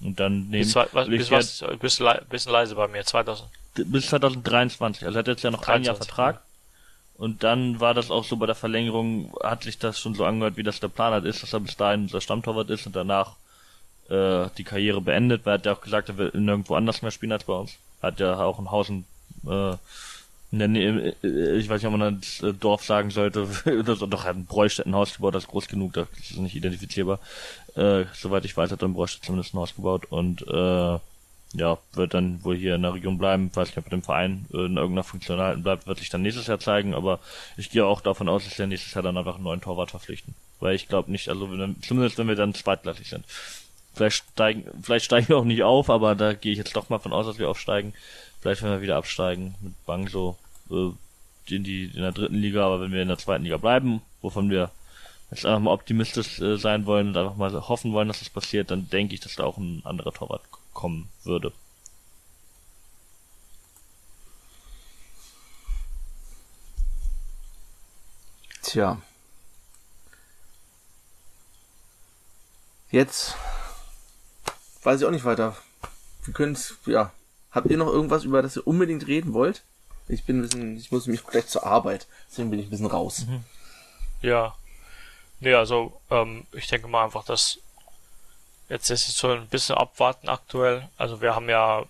Und 0.00 0.20
dann 0.20 0.48
nehmen 0.48 0.64
bis, 0.64 0.74
was, 0.74 1.08
bis 1.08 1.30
was, 1.30 1.64
bist 1.78 2.00
du 2.00 2.08
bisschen 2.28 2.52
leise 2.52 2.74
bei 2.74 2.88
mir, 2.88 3.04
2000. 3.04 3.48
Bis 3.86 4.06
2023, 4.08 5.04
also 5.04 5.16
er 5.16 5.20
hat 5.20 5.28
jetzt 5.28 5.42
ja 5.42 5.50
noch 5.50 5.62
23, 5.62 5.74
ein 5.74 5.84
Jahr 5.84 5.96
Vertrag. 5.96 6.34
Ja. 6.36 6.42
Und 7.16 7.42
dann 7.44 7.80
war 7.80 7.94
das 7.94 8.10
auch 8.10 8.24
so 8.24 8.36
bei 8.36 8.46
der 8.46 8.54
Verlängerung, 8.54 9.32
hat 9.42 9.62
sich 9.62 9.78
das 9.78 10.00
schon 10.00 10.14
so 10.14 10.24
angehört, 10.24 10.56
wie 10.56 10.62
das 10.62 10.80
der 10.80 10.88
Plan 10.88 11.12
hat 11.12 11.24
ist, 11.24 11.42
dass 11.42 11.52
er 11.52 11.60
bis 11.60 11.76
dahin 11.76 12.08
der 12.08 12.20
Stammtorwart 12.20 12.70
ist 12.70 12.86
und 12.86 12.96
danach 12.96 13.36
äh, 14.08 14.48
die 14.58 14.64
Karriere 14.64 15.00
beendet, 15.00 15.46
weil 15.46 15.54
er 15.54 15.58
hat 15.58 15.66
ja 15.66 15.72
auch 15.72 15.80
gesagt, 15.80 16.08
er 16.08 16.18
will 16.18 16.30
nirgendwo 16.34 16.74
anders 16.74 17.02
mehr 17.02 17.10
spielen 17.10 17.32
als 17.32 17.44
bei 17.44 17.54
uns. 17.54 17.76
Er 18.02 18.08
hat 18.08 18.20
ja 18.20 18.36
auch 18.36 18.58
ein 18.58 18.70
Haus 18.70 18.88
in, 18.88 19.04
Nähe, 19.42 19.74
äh, 19.74 19.76
ich 20.50 21.68
weiß 21.68 21.82
nicht, 21.82 21.92
ob 21.92 21.98
man 21.98 22.20
das 22.20 22.42
äh, 22.42 22.52
Dorf 22.52 22.84
sagen 22.84 23.10
sollte, 23.10 23.48
das 23.84 23.98
doch, 23.98 24.24
er 24.24 24.34
hat 24.34 24.86
ein 24.86 24.94
Haus 24.94 25.14
gebaut, 25.14 25.34
das 25.34 25.44
ist 25.44 25.50
groß 25.50 25.68
genug, 25.68 25.94
das 25.94 26.06
ist 26.18 26.36
nicht 26.36 26.54
identifizierbar. 26.54 27.18
Äh, 27.74 28.04
soweit 28.14 28.44
ich 28.44 28.56
weiß, 28.56 28.70
hat 28.70 28.82
er 28.82 28.86
in 28.86 28.94
Bräustätten 28.94 29.26
zumindest 29.26 29.54
ein 29.54 29.58
Haus 29.58 29.74
gebaut 29.74 30.06
und 30.10 30.46
äh, 30.46 30.98
ja, 31.54 31.78
wird 31.92 32.14
dann 32.14 32.42
wohl 32.44 32.56
hier 32.56 32.74
in 32.74 32.82
der 32.82 32.94
Region 32.94 33.16
bleiben, 33.16 33.50
weiß 33.54 33.68
nicht, 33.68 33.78
ob 33.78 33.86
er 33.86 33.90
dem 33.90 34.02
Verein 34.02 34.46
äh, 34.52 34.66
in 34.66 34.76
irgendeiner 34.76 35.04
Funktion 35.04 35.38
erhalten 35.38 35.62
bleibt, 35.62 35.86
wird 35.86 35.98
sich 35.98 36.10
dann 36.10 36.22
nächstes 36.22 36.46
Jahr 36.46 36.58
zeigen, 36.58 36.94
aber 36.94 37.20
ich 37.56 37.70
gehe 37.70 37.86
auch 37.86 38.00
davon 38.00 38.28
aus, 38.28 38.44
dass 38.44 38.58
wir 38.58 38.66
nächstes 38.66 38.94
Jahr 38.94 39.02
dann 39.02 39.16
einfach 39.16 39.36
einen 39.36 39.44
neuen 39.44 39.60
Torwart 39.60 39.90
verpflichten. 39.90 40.34
Weil 40.60 40.74
ich 40.74 40.88
glaube 40.88 41.10
nicht, 41.10 41.28
also 41.28 41.50
wenn, 41.50 41.80
zumindest 41.82 42.18
wenn 42.18 42.28
wir 42.28 42.34
dann 42.34 42.54
zweitklassig 42.54 43.08
sind. 43.08 43.24
Vielleicht 43.94 44.24
steigen, 44.32 44.64
vielleicht 44.82 45.04
steigen 45.04 45.28
wir 45.28 45.36
auch 45.36 45.44
nicht 45.44 45.62
auf, 45.62 45.88
aber 45.90 46.16
da 46.16 46.32
gehe 46.32 46.52
ich 46.52 46.58
jetzt 46.58 46.74
doch 46.74 46.88
mal 46.88 46.98
von 46.98 47.12
aus, 47.12 47.26
dass 47.26 47.38
wir 47.38 47.48
aufsteigen. 47.48 47.94
Vielleicht 48.44 48.62
wenn 48.62 48.72
wir 48.72 48.82
wieder 48.82 48.96
absteigen 48.96 49.54
mit 49.62 49.86
Bangso 49.86 50.36
äh, 50.70 50.90
in 51.46 51.64
die 51.64 51.86
in 51.86 52.02
der 52.02 52.12
dritten 52.12 52.34
Liga, 52.34 52.66
aber 52.66 52.78
wenn 52.82 52.92
wir 52.92 53.00
in 53.00 53.08
der 53.08 53.16
zweiten 53.16 53.44
Liga 53.44 53.56
bleiben, 53.56 54.02
wovon 54.20 54.50
wir 54.50 54.70
jetzt 55.30 55.46
einfach 55.46 55.60
mal 55.60 55.72
optimistisch 55.72 56.40
äh, 56.40 56.58
sein 56.58 56.84
wollen 56.84 57.08
und 57.08 57.16
einfach 57.16 57.36
mal 57.36 57.50
hoffen 57.68 57.94
wollen, 57.94 58.08
dass 58.08 58.18
das 58.18 58.28
passiert, 58.28 58.70
dann 58.70 58.90
denke 58.90 59.14
ich, 59.14 59.20
dass 59.20 59.36
da 59.36 59.44
auch 59.44 59.56
ein 59.56 59.80
anderer 59.86 60.12
Torwart 60.12 60.42
kommen 60.74 61.08
würde. 61.22 61.52
Tja. 68.60 69.00
Jetzt 72.90 73.36
weiß 74.82 75.00
ich 75.00 75.06
auch 75.06 75.10
nicht 75.10 75.24
weiter. 75.24 75.56
Wir 76.26 76.34
können 76.34 76.52
es, 76.52 76.74
ja. 76.84 77.10
Habt 77.54 77.70
ihr 77.70 77.76
noch 77.76 77.86
irgendwas, 77.86 78.24
über 78.24 78.42
das 78.42 78.56
ihr 78.56 78.66
unbedingt 78.66 79.06
reden 79.06 79.32
wollt? 79.32 79.62
Ich 80.08 80.24
bin 80.24 80.38
ein 80.38 80.42
bisschen, 80.42 80.76
ich 80.76 80.90
muss 80.90 81.06
mich 81.06 81.24
gleich 81.24 81.46
zur 81.46 81.64
Arbeit, 81.64 82.06
deswegen 82.28 82.50
bin 82.50 82.58
ich 82.58 82.66
ein 82.66 82.70
bisschen 82.70 82.86
raus. 82.86 83.26
Mhm. 83.26 83.44
Ja. 84.22 84.54
Nee, 85.40 85.54
also, 85.54 86.00
ähm, 86.10 86.46
ich 86.52 86.66
denke 86.66 86.88
mal 86.88 87.04
einfach, 87.04 87.24
dass 87.24 87.58
jetzt 88.68 88.90
ist 88.90 89.08
es 89.08 89.16
so 89.16 89.30
ein 89.30 89.46
bisschen 89.48 89.76
abwarten 89.76 90.28
aktuell. 90.28 90.88
Also 90.96 91.20
wir 91.20 91.34
haben 91.34 91.48
ja 91.48 91.84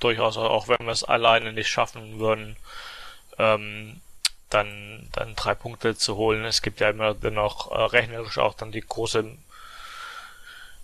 durchaus, 0.00 0.36
auch 0.36 0.68
wenn 0.68 0.86
wir 0.86 0.92
es 0.92 1.04
alleine 1.04 1.52
nicht 1.52 1.68
schaffen 1.68 2.18
würden, 2.18 2.56
ähm, 3.38 4.00
dann, 4.50 5.08
dann 5.12 5.34
drei 5.34 5.54
Punkte 5.54 5.96
zu 5.96 6.16
holen. 6.16 6.44
Es 6.44 6.62
gibt 6.62 6.80
ja 6.80 6.90
immer 6.90 7.14
noch 7.30 7.70
äh, 7.70 7.82
rechnerisch 7.82 8.38
auch 8.38 8.54
dann 8.54 8.72
die 8.72 8.80
große 8.80 9.36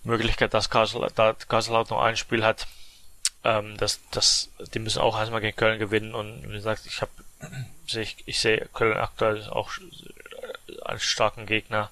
Möglichkeit, 0.03 0.53
dass 0.53 0.69
Kassel, 0.69 1.07
da 1.15 1.33
Kaiserslautern 1.33 1.97
noch 1.97 2.05
ein 2.05 2.17
Spiel 2.17 2.45
hat. 2.45 2.67
Ähm, 3.45 3.77
das, 3.77 4.01
das, 4.11 4.49
die 4.73 4.79
müssen 4.79 5.01
auch 5.01 5.19
erstmal 5.19 5.41
gegen 5.41 5.57
Köln 5.57 5.79
gewinnen 5.79 6.15
und 6.15 6.49
wie 6.49 6.55
gesagt, 6.55 6.87
ich 6.87 7.03
habe, 7.03 7.13
ich, 7.87 8.17
ich 8.27 8.41
sehe 8.41 8.69
Köln 8.73 8.97
aktuell 8.97 9.49
auch 9.49 9.71
als 10.83 11.05
starken 11.05 11.47
Gegner. 11.47 11.91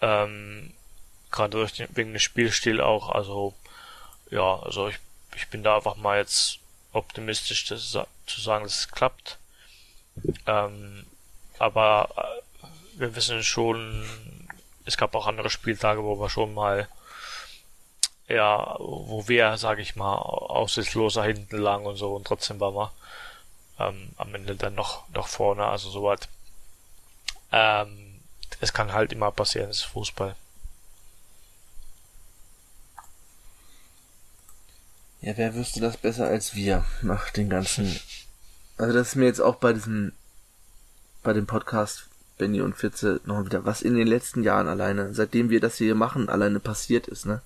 Ähm, 0.00 0.72
gerade 1.30 1.50
durch 1.50 1.72
den, 1.72 1.88
wegen 1.94 2.12
des 2.12 2.22
Spielstil 2.22 2.80
auch. 2.80 3.10
Also 3.10 3.54
ja, 4.30 4.60
also 4.60 4.88
ich, 4.88 4.98
ich 5.36 5.48
bin 5.48 5.62
da 5.62 5.76
einfach 5.76 5.96
mal 5.96 6.18
jetzt 6.18 6.58
optimistisch 6.92 7.66
zu, 7.66 7.76
zu 7.76 8.40
sagen, 8.40 8.64
dass 8.64 8.78
es 8.78 8.90
klappt. 8.90 9.38
Ähm, 10.46 11.06
aber 11.58 12.10
äh, 12.62 12.66
wir 13.00 13.14
wissen 13.14 13.42
schon, 13.42 14.08
es 14.84 14.96
gab 14.96 15.14
auch 15.14 15.26
andere 15.26 15.50
Spieltage, 15.50 16.02
wo 16.02 16.18
wir 16.18 16.30
schon 16.30 16.54
mal, 16.54 16.88
ja, 18.28 18.76
wo 18.78 19.26
wir, 19.26 19.56
sage 19.56 19.82
ich 19.82 19.96
mal, 19.96 20.14
aussichtsloser 20.16 21.24
hinten 21.24 21.58
lagen 21.58 21.86
und 21.86 21.96
so 21.96 22.14
und 22.14 22.26
trotzdem 22.26 22.60
waren 22.60 22.74
wir 22.74 22.92
ähm, 23.78 24.10
am 24.16 24.34
Ende 24.34 24.54
dann 24.54 24.74
noch, 24.74 25.08
noch 25.10 25.28
vorne, 25.28 25.64
also 25.64 25.90
soweit. 25.90 26.28
Ähm, 27.52 28.20
es 28.60 28.72
kann 28.72 28.92
halt 28.92 29.12
immer 29.12 29.30
passieren, 29.30 29.70
es 29.70 29.78
ist 29.78 29.84
Fußball. 29.84 30.36
Ja, 35.20 35.36
wer 35.36 35.54
wüsste 35.54 35.80
das 35.80 35.96
besser 35.96 36.26
als 36.26 36.54
wir 36.54 36.84
nach 37.02 37.30
den 37.30 37.48
ganzen. 37.48 37.98
Also 38.76 38.92
das 38.92 39.08
ist 39.08 39.16
mir 39.16 39.26
jetzt 39.26 39.40
auch 39.40 39.56
bei 39.56 39.72
diesem, 39.72 40.12
bei 41.22 41.32
dem 41.32 41.46
Podcast 41.46 42.08
Benny 42.36 42.60
und 42.60 42.76
Fitze 42.76 43.20
noch 43.24 43.44
wieder, 43.44 43.64
was 43.64 43.82
in 43.82 43.96
den 43.96 44.06
letzten 44.06 44.44
Jahren 44.44 44.68
alleine, 44.68 45.14
seitdem 45.14 45.50
wir 45.50 45.60
das 45.60 45.76
hier 45.76 45.94
machen, 45.94 46.28
alleine 46.28 46.60
passiert 46.60 47.08
ist, 47.08 47.26
ne? 47.26 47.42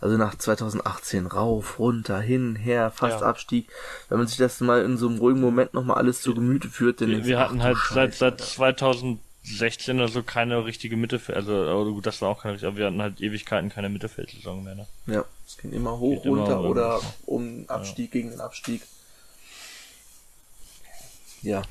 Also 0.00 0.16
nach 0.16 0.34
2018 0.34 1.26
rauf, 1.26 1.78
runter, 1.78 2.20
hin, 2.20 2.56
her, 2.56 2.90
fast 2.90 3.20
ja. 3.20 3.26
Abstieg. 3.26 3.68
Wenn 4.08 4.18
man 4.18 4.26
sich 4.26 4.36
das 4.36 4.60
mal 4.60 4.82
in 4.84 4.96
so 4.96 5.08
einem 5.08 5.18
ruhigen 5.18 5.40
Moment 5.40 5.74
nochmal 5.74 5.96
alles 5.96 6.20
zu 6.20 6.34
Gemüte 6.34 6.68
führt, 6.68 7.00
dann 7.00 7.08
wir, 7.08 7.24
wir 7.24 7.38
hatten 7.38 7.62
halt 7.62 7.78
seit, 7.90 8.14
seit 8.14 8.40
2016 8.40 9.96
oder 9.96 10.08
so 10.08 10.22
keine 10.22 10.64
richtige 10.64 10.96
Mittelfeld, 10.96 11.36
also 11.36 11.94
gut, 11.94 12.06
das 12.06 12.20
war 12.20 12.28
auch 12.28 12.42
keine 12.42 12.54
richtige, 12.54 12.68
aber 12.68 12.78
wir 12.78 12.86
hatten 12.86 13.00
halt 13.00 13.20
Ewigkeiten 13.20 13.70
keine 13.70 13.88
Mittelfeldsaison 13.88 14.62
mehr, 14.62 14.74
ne? 14.74 14.86
Ja, 15.06 15.24
es 15.46 15.56
ging 15.56 15.72
immer 15.72 15.98
hoch, 15.98 16.22
Geht 16.22 16.30
runter 16.30 16.52
immer, 16.52 16.68
oder 16.68 17.00
um 17.24 17.64
Abstieg 17.68 18.06
ja. 18.06 18.20
gegen 18.20 18.30
den 18.30 18.40
Abstieg. 18.40 18.82
Ja. 21.42 21.62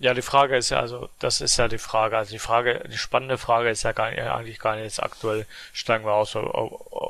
Ja, 0.00 0.14
die 0.14 0.22
Frage 0.22 0.56
ist 0.56 0.70
ja, 0.70 0.80
also, 0.80 1.10
das 1.18 1.42
ist 1.42 1.58
ja 1.58 1.68
die 1.68 1.76
Frage. 1.76 2.16
Also 2.16 2.32
die 2.32 2.38
Frage, 2.38 2.88
die 2.90 2.96
spannende 2.96 3.36
Frage 3.36 3.68
ist 3.68 3.82
ja 3.82 3.92
gar 3.92 4.10
nicht, 4.10 4.18
eigentlich 4.18 4.58
gar 4.58 4.76
nicht 4.76 4.84
jetzt 4.84 5.02
aktuell, 5.02 5.44
steigen 5.74 6.06
wir 6.06 6.14
aus 6.14 6.34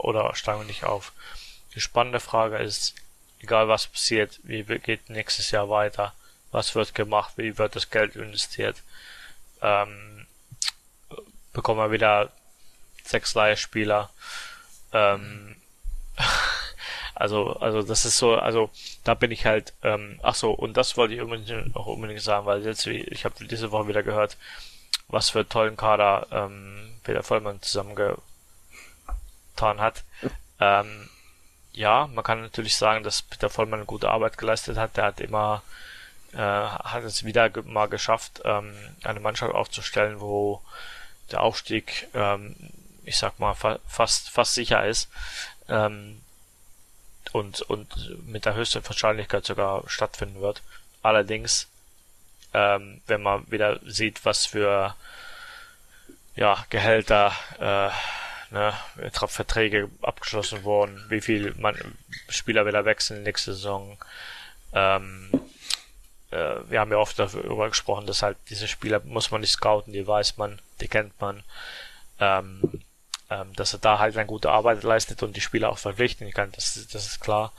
oder 0.04 0.34
steigen 0.34 0.60
wir 0.60 0.66
nicht 0.66 0.84
auf. 0.84 1.12
Die 1.74 1.80
spannende 1.80 2.20
Frage 2.20 2.58
ist, 2.58 2.94
egal 3.40 3.68
was 3.68 3.86
passiert, 3.86 4.40
wie 4.42 4.62
geht 4.64 5.08
nächstes 5.08 5.50
Jahr 5.50 5.68
weiter? 5.70 6.14
Was 6.50 6.74
wird 6.74 6.94
gemacht? 6.94 7.34
Wie 7.36 7.58
wird 7.58 7.76
das 7.76 7.90
Geld 7.90 8.16
investiert? 8.16 8.82
Ähm, 9.62 10.26
bekommen 11.52 11.80
wir 11.80 11.92
wieder 11.92 12.30
sechs 13.04 13.34
Leihspieler? 13.34 14.10
Ähm, 14.92 15.56
Also, 17.20 17.52
also 17.56 17.82
das 17.82 18.06
ist 18.06 18.16
so, 18.16 18.36
also 18.36 18.70
da 19.04 19.12
bin 19.12 19.30
ich 19.30 19.44
halt, 19.44 19.74
ähm, 19.82 20.18
ach 20.22 20.34
so, 20.34 20.52
und 20.52 20.78
das 20.78 20.96
wollte 20.96 21.12
ich 21.12 21.20
unbedingt, 21.20 21.76
auch 21.76 21.84
unbedingt 21.84 22.22
sagen, 22.22 22.46
weil 22.46 22.64
jetzt, 22.64 22.86
ich 22.86 23.26
habe 23.26 23.46
diese 23.46 23.70
Woche 23.72 23.88
wieder 23.88 24.02
gehört, 24.02 24.38
was 25.08 25.28
für 25.28 25.40
einen 25.40 25.50
tollen 25.50 25.76
Kader 25.76 26.26
ähm, 26.30 26.94
Peter 27.04 27.22
Vollmann 27.22 27.60
zusammengetan 29.56 29.80
hat. 29.80 30.04
Ähm, 30.60 31.08
ja, 31.72 32.08
man 32.08 32.24
kann 32.24 32.42
natürlich 32.42 32.76
sagen, 32.76 33.04
dass 33.04 33.22
Peter 33.22 33.48
Vollmann 33.48 33.80
eine 33.80 33.86
gute 33.86 34.10
Arbeit 34.10 34.38
geleistet 34.38 34.76
hat. 34.76 34.96
Der 34.96 35.04
hat 35.04 35.20
immer 35.20 35.62
äh, 36.32 36.36
hat 36.36 37.02
es 37.04 37.24
wieder 37.24 37.50
mal 37.64 37.88
geschafft, 37.88 38.42
ähm, 38.44 38.74
eine 39.02 39.20
Mannschaft 39.20 39.54
aufzustellen, 39.54 40.20
wo 40.20 40.62
der 41.30 41.42
Aufstieg, 41.42 42.08
ähm, 42.14 42.56
ich 43.04 43.16
sag 43.16 43.38
mal, 43.38 43.54
fa 43.54 43.78
fast, 43.86 44.30
fast 44.30 44.54
sicher 44.54 44.86
ist. 44.86 45.08
Ähm, 45.68 46.20
und, 47.32 47.62
und 47.62 48.26
mit 48.26 48.44
der 48.44 48.54
höchsten 48.54 48.84
Wahrscheinlichkeit 48.84 49.44
sogar 49.44 49.84
stattfinden 49.88 50.40
wird. 50.40 50.62
Allerdings, 51.02 51.68
ähm, 52.54 53.00
wenn 53.06 53.22
man 53.22 53.48
wieder 53.50 53.78
sieht, 53.84 54.24
was 54.24 54.46
für 54.46 54.96
ja, 56.34 56.64
Gehälter, 56.70 57.32
äh, 57.60 57.90
ne, 58.50 58.72
Verträge 59.12 59.88
abgeschlossen 60.02 60.64
wurden, 60.64 61.04
wie 61.08 61.20
viel 61.20 61.54
man, 61.58 61.76
Spieler 62.28 62.66
wieder 62.66 62.84
wechseln 62.84 63.22
nächste 63.22 63.54
Saison, 63.54 63.98
ähm, 64.72 65.30
äh, 66.30 66.56
wir 66.68 66.80
haben 66.80 66.92
ja 66.92 66.98
oft 66.98 67.18
darüber 67.18 67.68
gesprochen, 67.68 68.06
dass 68.06 68.22
halt 68.22 68.36
diese 68.48 68.68
Spieler 68.68 69.00
muss 69.04 69.30
man 69.30 69.40
nicht 69.40 69.52
scouten, 69.52 69.92
die 69.92 70.06
weiß 70.06 70.36
man, 70.36 70.60
die 70.80 70.88
kennt 70.88 71.20
man, 71.20 71.42
ähm, 72.20 72.82
ähm, 73.30 73.52
dass 73.54 73.72
er 73.72 73.80
da 73.80 73.98
halt 73.98 74.16
eine 74.16 74.26
gute 74.26 74.50
Arbeit 74.50 74.82
leistet 74.82 75.22
und 75.22 75.36
die 75.36 75.40
Spieler 75.40 75.70
auch 75.70 75.78
verpflichten 75.78 76.30
kann, 76.32 76.52
das, 76.52 76.74
das 76.92 77.06
ist 77.06 77.20
klar. 77.20 77.52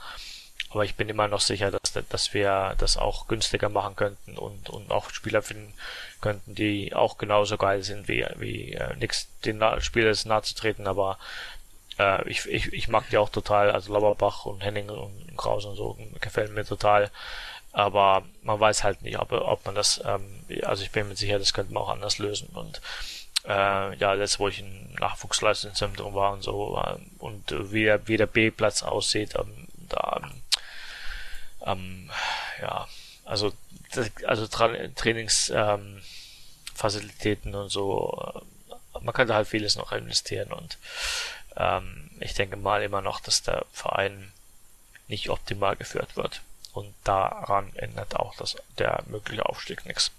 Aber 0.70 0.84
ich 0.86 0.94
bin 0.94 1.10
immer 1.10 1.28
noch 1.28 1.42
sicher, 1.42 1.70
dass, 1.70 1.92
dass 2.08 2.32
wir 2.32 2.74
das 2.78 2.96
auch 2.96 3.28
günstiger 3.28 3.68
machen 3.68 3.94
könnten 3.94 4.38
und, 4.38 4.70
und 4.70 4.90
auch 4.90 5.10
Spieler 5.10 5.42
finden 5.42 5.74
könnten, 6.22 6.54
die 6.54 6.94
auch 6.94 7.18
genauso 7.18 7.58
geil 7.58 7.82
sind 7.82 8.08
wie, 8.08 8.24
wie 8.36 8.72
äh, 8.72 8.96
nix 8.96 9.28
den 9.44 9.62
Spielern 9.80 10.16
nahe 10.24 10.42
zu 10.42 10.54
treten, 10.54 10.86
aber 10.86 11.18
äh, 11.98 12.28
ich, 12.28 12.46
ich, 12.46 12.72
ich 12.72 12.88
mag 12.88 13.04
die 13.10 13.18
auch 13.18 13.28
total, 13.28 13.70
also 13.70 13.92
Lauberbach 13.92 14.46
und 14.46 14.64
Henning 14.64 14.88
und 14.88 15.36
Kraus 15.36 15.64
und 15.64 15.76
so 15.76 15.98
gefällt 16.20 16.52
mir 16.52 16.64
total. 16.64 17.10
Aber 17.72 18.22
man 18.42 18.60
weiß 18.60 18.84
halt 18.84 19.02
nicht, 19.02 19.18
ob, 19.18 19.32
ob 19.32 19.64
man 19.64 19.74
das, 19.74 20.02
ähm, 20.04 20.44
also 20.62 20.82
ich 20.82 20.90
bin 20.90 21.08
mir 21.08 21.16
sicher, 21.16 21.38
das 21.38 21.54
könnte 21.54 21.72
man 21.72 21.82
auch 21.82 21.88
anders 21.88 22.18
lösen. 22.18 22.48
Und 22.52 22.80
äh, 23.44 23.96
ja, 23.96 24.16
das, 24.16 24.38
wo 24.38 24.48
ich 24.48 24.60
im 24.60 24.92
Nachwuchsleistungszentrum 24.94 26.14
war 26.14 26.32
und 26.32 26.42
so 26.42 26.78
äh, 26.78 26.96
und 27.18 27.72
wie 27.72 27.84
der, 27.84 28.06
wie 28.08 28.16
der 28.16 28.26
B-Platz 28.26 28.82
aussieht, 28.82 29.34
ähm, 29.36 29.68
da, 29.88 30.20
ähm, 31.64 32.10
ja, 32.60 32.86
also 33.24 33.52
also 34.26 34.46
Tra 34.46 34.70
Trainingsfacilitäten 34.94 37.54
ähm, 37.54 37.60
und 37.60 37.68
so, 37.68 38.32
äh, 38.34 38.40
man 39.00 39.14
könnte 39.14 39.34
halt 39.34 39.48
vieles 39.48 39.76
noch 39.76 39.92
investieren 39.92 40.52
und 40.52 40.78
ähm, 41.56 42.10
ich 42.20 42.34
denke 42.34 42.56
mal 42.56 42.82
immer 42.82 43.00
noch, 43.00 43.20
dass 43.20 43.42
der 43.42 43.64
Verein 43.72 44.32
nicht 45.08 45.30
optimal 45.30 45.76
geführt 45.76 46.16
wird 46.16 46.42
und 46.72 46.94
daran 47.04 47.70
ändert 47.74 48.16
auch 48.16 48.34
das, 48.36 48.56
der 48.78 49.02
mögliche 49.06 49.46
Aufstieg 49.46 49.86
nichts. 49.86 50.10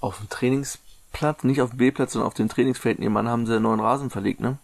Auf 0.00 0.18
dem 0.18 0.28
Trainingsplatz, 0.28 1.44
nicht 1.44 1.60
auf 1.60 1.70
dem 1.70 1.78
B-Platz, 1.78 2.12
sondern 2.12 2.26
auf 2.26 2.34
dem 2.34 2.48
Trainingsfeld 2.48 2.98
nebenan 2.98 3.28
haben 3.28 3.46
sie 3.46 3.52
einen 3.52 3.62
neuen 3.62 3.80
Rasen 3.80 4.10
verlegt, 4.10 4.40
ne? 4.40 4.58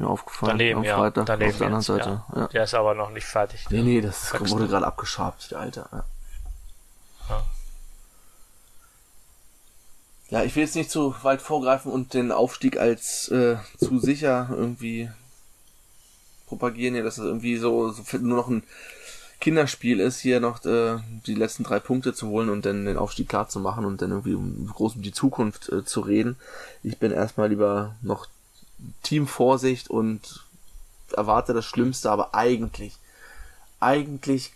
Mir 0.00 0.08
aufgefallen. 0.08 0.58
Daneben, 0.58 0.78
am 0.78 0.84
Freitag, 0.84 1.16
ja. 1.16 1.24
Daneben 1.36 1.50
auf 1.50 1.58
der 1.58 1.66
anderen 1.66 1.82
Seite. 1.82 2.22
Ja. 2.34 2.40
Ja. 2.40 2.48
Der 2.48 2.64
ist 2.64 2.74
aber 2.74 2.94
noch 2.94 3.10
nicht 3.10 3.26
fertig. 3.26 3.66
Nee, 3.70 3.82
nee, 3.82 4.00
das 4.00 4.32
wurde 4.50 4.66
gerade 4.66 4.86
abgeschabt, 4.86 5.50
der 5.50 5.60
Alter. 5.60 5.88
Ja. 5.92 6.04
ja. 7.28 7.42
Ja, 10.30 10.44
ich 10.44 10.54
will 10.54 10.62
jetzt 10.62 10.76
nicht 10.76 10.90
zu 10.90 11.14
weit 11.22 11.42
vorgreifen 11.42 11.90
und 11.90 12.14
den 12.14 12.30
Aufstieg 12.30 12.78
als 12.78 13.28
äh, 13.28 13.56
zu 13.78 13.98
sicher 13.98 14.48
irgendwie 14.50 15.10
propagieren 16.46 16.94
ja, 16.94 17.02
dass 17.02 17.18
es 17.18 17.24
irgendwie 17.24 17.56
so, 17.56 17.90
so 17.90 18.02
nur 18.18 18.36
noch 18.36 18.48
ein 18.48 18.62
Kinderspiel 19.40 20.00
ist, 20.00 20.20
hier 20.20 20.38
noch 20.38 20.64
äh, 20.64 20.98
die 21.26 21.34
letzten 21.34 21.64
drei 21.64 21.80
Punkte 21.80 22.12
zu 22.14 22.28
holen 22.28 22.50
und 22.50 22.64
dann 22.64 22.84
den 22.84 22.96
Aufstieg 22.96 23.28
klar 23.28 23.48
zu 23.48 23.58
machen 23.58 23.84
und 23.84 24.02
dann 24.02 24.10
irgendwie 24.10 24.34
um 24.34 24.66
groß 24.66 24.96
um 24.96 25.02
die 25.02 25.12
Zukunft 25.12 25.68
äh, 25.70 25.84
zu 25.84 26.00
reden. 26.00 26.36
Ich 26.82 26.98
bin 26.98 27.10
erstmal 27.10 27.48
lieber 27.48 27.96
noch 28.02 28.26
Team 29.02 29.26
Vorsicht 29.26 29.90
und 29.90 30.44
erwarte 31.12 31.52
das 31.52 31.64
Schlimmste, 31.64 32.10
aber 32.10 32.34
eigentlich, 32.34 32.96
eigentlich 33.80 34.52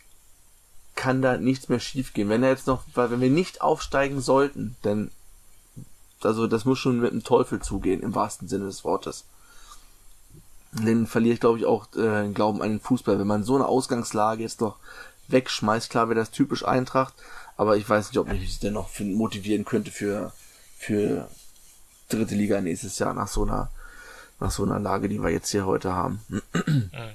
kann 0.95 1.23
da 1.23 1.37
nichts 1.37 1.69
mehr 1.69 1.81
schiefgehen. 1.81 2.29
Wenn 2.29 2.43
er 2.43 2.51
jetzt 2.51 2.67
noch, 2.67 2.85
weil 2.95 3.11
wenn 3.11 3.21
wir 3.21 3.31
nicht 3.31 3.61
aufsteigen 3.61 4.21
sollten, 4.21 4.77
dann, 4.83 5.11
also 6.23 6.47
das 6.47 6.65
muss 6.65 6.79
schon 6.79 7.01
mit 7.01 7.13
dem 7.13 7.25
Teufel 7.25 7.61
zugehen, 7.61 8.01
im 8.01 8.15
wahrsten 8.15 8.49
Sinne 8.49 8.67
des 8.67 8.85
Wortes 8.85 9.25
dann 10.83 11.07
verliere 11.07 11.35
ich, 11.35 11.41
glaube 11.41 11.59
ich, 11.59 11.67
auch 11.67 11.87
äh, 11.95 12.23
den 12.23 12.35
Glauben 12.35 12.63
an 12.63 12.71
den 12.71 12.81
Fußball. 12.81 13.19
Wenn 13.19 13.27
man 13.27 13.45
so 13.45 13.55
eine 13.55 13.67
Ausgangslage 13.67 14.43
jetzt 14.43 14.61
doch 14.61 14.77
wegschmeißt, 15.29 15.91
klar 15.91 16.09
wäre 16.09 16.19
das 16.19 16.31
typisch 16.31 16.65
Eintracht, 16.65 17.15
aber 17.57 17.77
ich 17.77 17.89
weiß 17.89 18.09
nicht, 18.09 18.19
ob 18.19 18.29
mich 18.29 18.47
das 18.47 18.59
denn 18.59 18.75
noch 18.75 18.91
motivieren 19.01 19.65
könnte 19.65 19.91
für, 19.91 20.33
für 20.77 21.29
dritte 22.09 22.35
Liga 22.35 22.61
nächstes 22.61 22.99
Jahr 22.99 23.15
nach 23.15 23.29
so 23.29 23.45
einer, 23.45 23.71
nach 24.45 24.51
so 24.51 24.63
einer 24.63 24.79
Lage, 24.79 25.09
die 25.09 25.23
wir 25.23 25.31
jetzt 25.31 25.51
hier 25.51 25.67
heute 25.67 25.93
haben. 25.95 26.21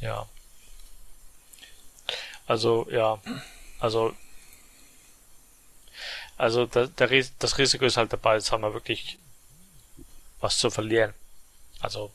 Ja. 0.00 0.26
Also, 2.48 2.88
ja. 2.90 3.20
Also, 3.78 4.12
also 6.36 6.66
der, 6.66 6.88
der, 6.88 7.24
das 7.38 7.56
Risiko 7.58 7.84
ist 7.84 7.96
halt 7.96 8.12
dabei, 8.12 8.34
jetzt 8.34 8.50
haben 8.50 8.62
wir 8.62 8.74
wirklich 8.74 9.18
was 10.40 10.58
zu 10.58 10.70
verlieren. 10.70 11.14
Also 11.80 12.10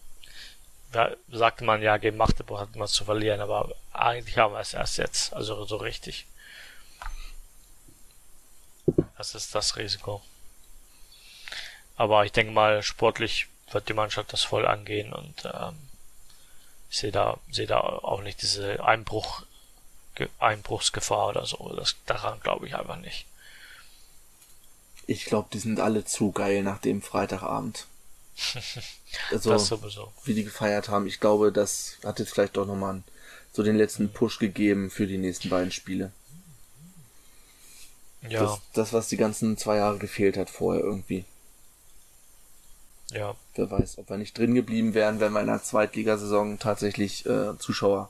ja, 0.93 1.16
sagte 1.32 1.64
man 1.64 1.82
ja, 1.82 1.95
gegen 1.95 2.18
Magdeburg 2.18 2.60
hat 2.60 2.72
man 2.72 2.82
was 2.82 2.91
zu 2.91 3.06
verlieren, 3.06 3.39
aber 3.39 3.74
eigentlich 3.93 4.38
haben 4.38 4.54
wir 4.54 4.60
es 4.60 4.74
erst 4.74 4.98
jetzt, 4.98 5.34
also 5.34 5.64
so 5.64 5.78
richtig. 5.78 6.26
Das 9.17 9.35
ist 9.35 9.55
das 9.55 9.75
Risiko. 9.77 10.21
Aber 11.95 12.25
ich 12.25 12.31
denke 12.31 12.53
mal, 12.53 12.83
sportlich 12.83 13.47
wird 13.71 13.89
die 13.89 13.93
Mannschaft 13.93 14.31
das 14.31 14.43
voll 14.43 14.65
angehen 14.65 15.11
und 15.13 15.45
ähm, 15.45 15.75
ich 16.89 16.99
sehe 16.99 17.11
da, 17.11 17.38
sehe 17.51 17.67
da 17.67 17.79
auch 17.79 18.21
nicht 18.21 18.41
diese 18.41 18.83
Einbruch, 18.83 19.43
Einbruchsgefahr 20.39 21.29
oder 21.29 21.45
so. 21.45 21.73
Das 21.75 21.95
daran 22.05 22.39
glaube 22.39 22.67
ich 22.67 22.75
einfach 22.75 22.97
nicht. 22.97 23.25
Ich 25.05 25.25
glaube, 25.25 25.49
die 25.51 25.59
sind 25.59 25.79
alle 25.79 26.05
zu 26.05 26.31
geil 26.31 26.63
nach 26.63 26.79
dem 26.79 27.01
Freitagabend. 27.01 27.88
Also, 29.31 29.51
das 29.51 29.67
sowieso. 29.67 30.11
wie 30.25 30.33
die 30.33 30.43
gefeiert 30.43 30.89
haben. 30.89 31.07
Ich 31.07 31.21
glaube, 31.21 31.53
das 31.53 31.97
hat 32.03 32.19
jetzt 32.19 32.33
vielleicht 32.33 32.57
doch 32.57 32.65
nochmal 32.65 33.03
so 33.53 33.63
den 33.63 33.77
letzten 33.77 34.11
Push 34.11 34.38
gegeben 34.38 34.91
für 34.91 35.07
die 35.07 35.17
nächsten 35.17 35.49
beiden 35.49 35.71
Spiele. 35.71 36.11
Ja. 38.30 38.41
Das, 38.41 38.61
das, 38.73 38.93
was 38.93 39.07
die 39.07 39.17
ganzen 39.17 39.57
zwei 39.57 39.78
Jahre 39.78 39.97
gefehlt 39.97 40.38
hat 40.38 40.49
vorher 40.49 40.84
irgendwie. 40.84 41.25
Ja. 43.11 43.36
Wer 43.55 43.71
weiß, 43.71 43.97
ob 43.99 44.09
wir 44.09 44.17
nicht 44.17 44.38
drin 44.38 44.53
geblieben 44.53 44.93
wären, 44.93 45.19
wenn 45.19 45.32
wir 45.32 45.41
in 45.41 45.47
der 45.47 45.63
Zweitligasaison 45.63 46.59
tatsächlich 46.59 47.25
äh, 47.25 47.57
Zuschauer 47.57 48.09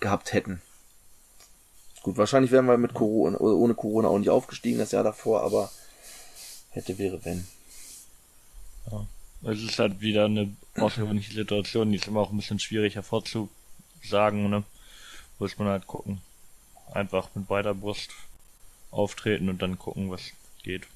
gehabt 0.00 0.32
hätten. 0.32 0.60
Gut, 2.02 2.16
wahrscheinlich 2.16 2.50
wären 2.50 2.66
wir 2.66 2.76
mit 2.76 2.92
Corona, 2.94 3.38
ohne 3.38 3.74
Corona 3.74 4.08
auch 4.08 4.18
nicht 4.18 4.28
aufgestiegen 4.28 4.78
das 4.78 4.92
Jahr 4.92 5.04
davor, 5.04 5.42
aber 5.42 5.70
hätte, 6.70 6.98
wäre, 6.98 7.24
wenn. 7.24 7.46
Ja. 8.90 9.06
Es 9.50 9.62
ist 9.62 9.78
halt 9.78 10.00
wieder 10.00 10.24
eine 10.26 10.54
außergewöhnliche 10.76 11.32
Situation, 11.32 11.90
die 11.90 11.96
ist 11.96 12.08
immer 12.08 12.20
auch 12.20 12.30
ein 12.30 12.36
bisschen 12.36 12.58
schwierig 12.58 12.96
hervorzusagen, 12.96 14.50
ne? 14.50 14.64
Muss 15.38 15.58
man 15.58 15.68
halt 15.68 15.86
gucken. 15.86 16.20
Einfach 16.92 17.28
mit 17.34 17.46
beider 17.48 17.74
Brust 17.74 18.10
auftreten 18.94 19.48
und 19.48 19.60
dann 19.60 19.78
gucken, 19.78 20.10
was 20.10 20.32
geht. 20.62 20.86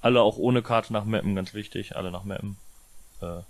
Alle 0.00 0.22
auch 0.22 0.36
ohne 0.36 0.62
Karte 0.62 0.92
nach 0.92 1.04
Mappen, 1.04 1.34
ganz 1.34 1.54
wichtig, 1.54 1.96
alle 1.96 2.10
nach 2.10 2.24
Mappen. 2.24 2.56
Äh, 3.20 3.40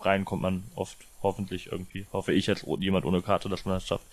rein 0.00 0.24
kommt 0.24 0.42
man 0.42 0.64
oft, 0.74 0.96
hoffentlich 1.22 1.70
irgendwie. 1.70 2.06
Hoffe 2.12 2.32
ich 2.32 2.46
jetzt 2.46 2.64
jemand 2.80 3.04
ohne 3.04 3.22
Karte, 3.22 3.48
dass 3.48 3.64
man 3.64 3.74
das 3.74 3.86
schafft. 3.86 4.06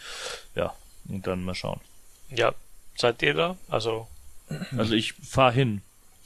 Ja, 0.56 0.76
und 1.08 1.26
dann 1.26 1.44
mal 1.44 1.56
schauen. 1.56 1.80
Ja, 2.30 2.54
seid 2.96 3.22
ihr 3.22 3.34
da? 3.34 3.58
Also. 3.70 4.08
Also 4.76 4.94
ich 4.96 5.14
fahr 5.14 5.52
hin. 5.52 5.82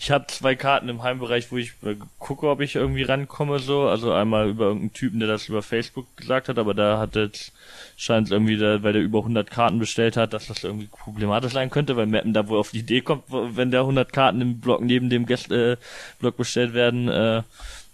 ich 0.00 0.10
habe 0.10 0.26
zwei 0.28 0.54
Karten 0.54 0.88
im 0.88 1.02
Heimbereich, 1.02 1.50
wo 1.50 1.56
ich 1.56 1.72
äh, 1.82 1.96
gucke, 2.18 2.48
ob 2.48 2.60
ich 2.60 2.74
irgendwie 2.74 3.02
rankomme, 3.02 3.58
so. 3.58 3.82
Also 3.82 4.12
einmal 4.12 4.48
über 4.48 4.66
irgendeinen 4.66 4.92
Typen, 4.92 5.20
der 5.20 5.28
das 5.28 5.48
über 5.48 5.62
Facebook 5.62 6.06
gesagt 6.16 6.48
hat, 6.48 6.58
aber 6.58 6.74
da 6.74 6.98
hat 6.98 7.16
jetzt, 7.16 7.52
scheint 7.96 8.28
es 8.28 8.32
irgendwie, 8.32 8.56
da, 8.56 8.82
weil 8.82 8.92
der 8.92 9.02
über 9.02 9.18
100 9.18 9.50
Karten 9.50 9.78
bestellt 9.78 10.16
hat, 10.16 10.32
dass 10.32 10.46
das 10.46 10.64
irgendwie 10.64 10.88
problematisch 10.88 11.52
sein 11.52 11.70
könnte, 11.70 11.96
weil 11.96 12.06
Mappen 12.06 12.32
da 12.32 12.48
wohl 12.48 12.58
auf 12.58 12.70
die 12.70 12.80
Idee 12.80 13.00
kommt, 13.00 13.24
wenn 13.28 13.70
da 13.70 13.80
100 13.80 14.12
Karten 14.12 14.40
im 14.40 14.60
Block 14.60 14.80
neben 14.80 15.10
dem 15.10 15.26
Gäst, 15.26 15.50
äh, 15.50 15.76
Block 16.18 16.36
bestellt 16.36 16.74
werden, 16.74 17.08
äh, 17.08 17.42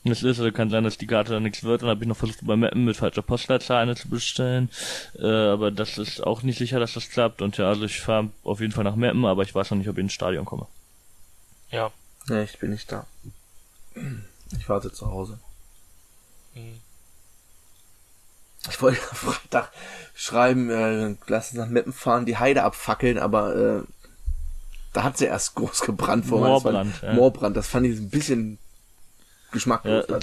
das 0.05 0.23
ist, 0.23 0.39
also 0.39 0.51
kann 0.51 0.71
sein, 0.71 0.85
dass 0.85 0.97
die 0.97 1.07
Karte 1.07 1.33
dann 1.33 1.43
nichts 1.43 1.63
wird. 1.63 1.83
Dann 1.83 1.91
habe 1.91 2.03
ich 2.03 2.09
noch 2.09 2.17
versucht, 2.17 2.39
bei 2.43 2.57
Mappen 2.57 2.87
mit 2.87 2.97
falscher 2.97 3.21
Postleitzahl 3.21 3.83
eine 3.83 3.97
zu 3.97 4.09
bestellen. 4.09 4.71
Äh, 5.19 5.27
aber 5.27 5.71
das 5.71 5.99
ist 5.99 6.27
auch 6.27 6.43
nicht 6.43 6.59
sicher, 6.59 6.81
dass 6.81 6.95
das 6.95 7.11
klappt. 7.11 7.43
Und 7.43 7.59
ja, 7.59 7.69
also 7.69 7.85
ich 7.85 8.01
fahre 8.01 8.31
auf 8.43 8.61
jeden 8.61 8.73
Fall 8.73 8.85
nach 8.85 8.97
Mappen, 8.97 9.27
aber 9.27 9.43
ich 9.43 9.55
weiß 9.55 9.71
noch 9.71 9.79
nicht, 9.79 9.89
ob 9.89 9.99
ich 9.99 10.03
ins 10.03 10.15
Stadion 10.15 10.47
komme. 10.47 10.67
Ja. 11.71 11.91
Ja, 12.29 12.43
ich 12.43 12.59
bin 12.59 12.71
nicht 12.71 12.91
da. 12.91 13.07
Ich 14.59 14.69
warte 14.69 14.93
zu 14.93 15.11
Hause. 15.11 15.39
Mhm. 16.55 16.81
Ich 18.69 18.81
wollte 18.83 19.01
am 19.11 19.17
Freitag 19.17 19.73
schreiben, 20.15 20.71
äh, 20.71 21.17
lass 21.29 21.51
uns 21.51 21.59
nach 21.59 21.69
Meppen 21.69 21.93
fahren, 21.93 22.27
die 22.27 22.37
Heide 22.37 22.63
abfackeln, 22.63 23.19
aber 23.19 23.57
äh, 23.57 23.83
da 24.93 25.03
hat 25.03 25.17
sie 25.17 25.25
erst 25.27 25.55
groß 25.57 25.81
gebrannt 25.81 26.27
vor 26.27 26.41
Moorbrand, 26.41 27.01
ja. 27.03 27.15
Moorbrand, 27.15 27.57
das 27.57 27.69
fand 27.69 27.87
ich 27.87 27.99
ein 27.99 28.11
bisschen 28.11 28.59
geschmacklos. 29.51 30.05
Ja, 30.09 30.19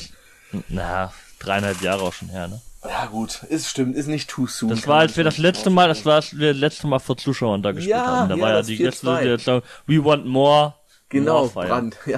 Na, 0.69 1.13
dreieinhalb 1.39 1.81
Jahre 1.81 2.03
auch 2.03 2.13
schon 2.13 2.29
her, 2.29 2.47
ne? 2.47 2.61
ja 2.83 3.07
gut, 3.07 3.43
ist 3.49 3.67
stimmt, 3.69 3.95
ist 3.95 4.07
nicht 4.07 4.29
too 4.29 4.47
soon. 4.47 4.69
Das 4.69 4.87
war, 4.87 4.99
als 4.99 5.17
wir 5.17 5.23
das 5.23 5.37
letzte 5.39 5.69
Mal, 5.69 5.87
das 5.87 6.05
war, 6.05 6.15
als 6.15 6.37
wir 6.37 6.53
das 6.53 6.59
letzte 6.59 6.87
Mal 6.87 6.99
vor 6.99 7.17
Zuschauern 7.17 7.61
da 7.61 7.71
gespielt 7.71 7.95
Ja, 7.95 8.05
haben. 8.05 8.29
Da 8.29 8.35
ja, 8.35 8.41
war 8.41 8.49
ja 8.51 8.61
die 8.61 8.77
4-2. 8.77 8.83
letzte, 8.83 9.19
die 9.23 9.27
jetzt 9.29 9.45
sagen, 9.45 9.65
we 9.87 10.03
want 10.03 10.25
more. 10.25 10.75
Genau, 11.09 11.39
more 11.41 11.49
fire. 11.49 11.67
Brand, 11.67 11.97
ja, 12.05 12.17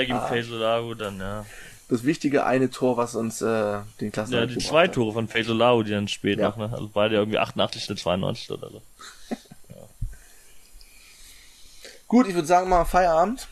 gegen 0.00 0.14
Ja. 0.14 0.26
Faisolago 0.26 0.94
dann, 0.94 1.18
ja. 1.20 1.44
Das 1.88 2.02
wichtige 2.04 2.46
eine 2.46 2.70
Tor, 2.70 2.96
was 2.96 3.14
uns 3.14 3.42
äh, 3.42 3.80
den 4.00 4.10
Klassen 4.10 4.32
Ja, 4.32 4.46
die 4.46 4.56
zwei 4.58 4.88
Tore 4.88 5.12
von 5.12 5.28
Faisolago, 5.28 5.82
die 5.82 5.90
dann 5.90 6.08
spät 6.08 6.38
Ja. 6.38 6.48
noch, 6.48 6.56
ne? 6.56 6.70
Also 6.72 6.88
beide 6.92 7.16
irgendwie 7.16 7.38
88. 7.38 7.94
92. 7.98 8.50
oder 8.52 8.70
so. 8.70 8.82
Gut, 12.08 12.26
ich 12.28 12.34
würde 12.34 12.46
sagen 12.48 12.68
mal 12.68 12.84
Feierabend 12.84 13.48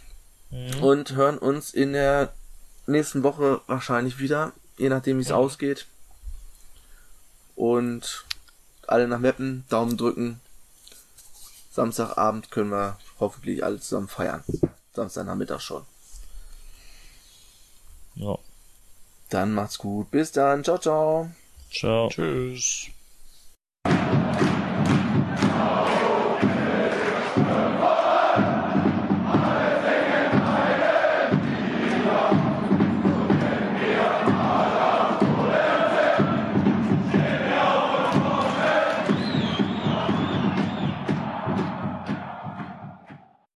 Mhm. 0.50 0.82
und 0.82 1.12
hören 1.12 1.38
uns 1.38 1.72
in 1.72 1.94
der 1.94 2.32
nächsten 2.86 3.22
Woche 3.22 3.62
wahrscheinlich 3.66 4.18
wieder, 4.18 4.52
je 4.76 4.90
nachdem 4.90 5.16
wie 5.18 5.22
es 5.22 5.32
ausgeht. 5.32 5.86
Und 7.54 8.24
alle 8.86 9.08
nach 9.08 9.18
Meppen, 9.18 9.64
Daumen 9.70 9.96
drücken. 9.96 10.40
Samstagabend 11.72 12.50
können 12.50 12.70
wir 12.70 12.98
hoffentlich 13.18 13.64
alle 13.64 13.80
zusammen 13.80 14.08
feiern. 14.08 14.44
Samstagnachmittag 14.92 15.60
schon. 15.60 15.82
Ja. 18.14 18.36
Dann 19.30 19.54
macht's 19.54 19.78
gut. 19.78 20.10
Bis 20.10 20.32
dann. 20.32 20.62
Ciao, 20.64 20.76
ciao. 20.76 21.30
Ciao. 21.70 22.10
Tschüss. 22.10 22.88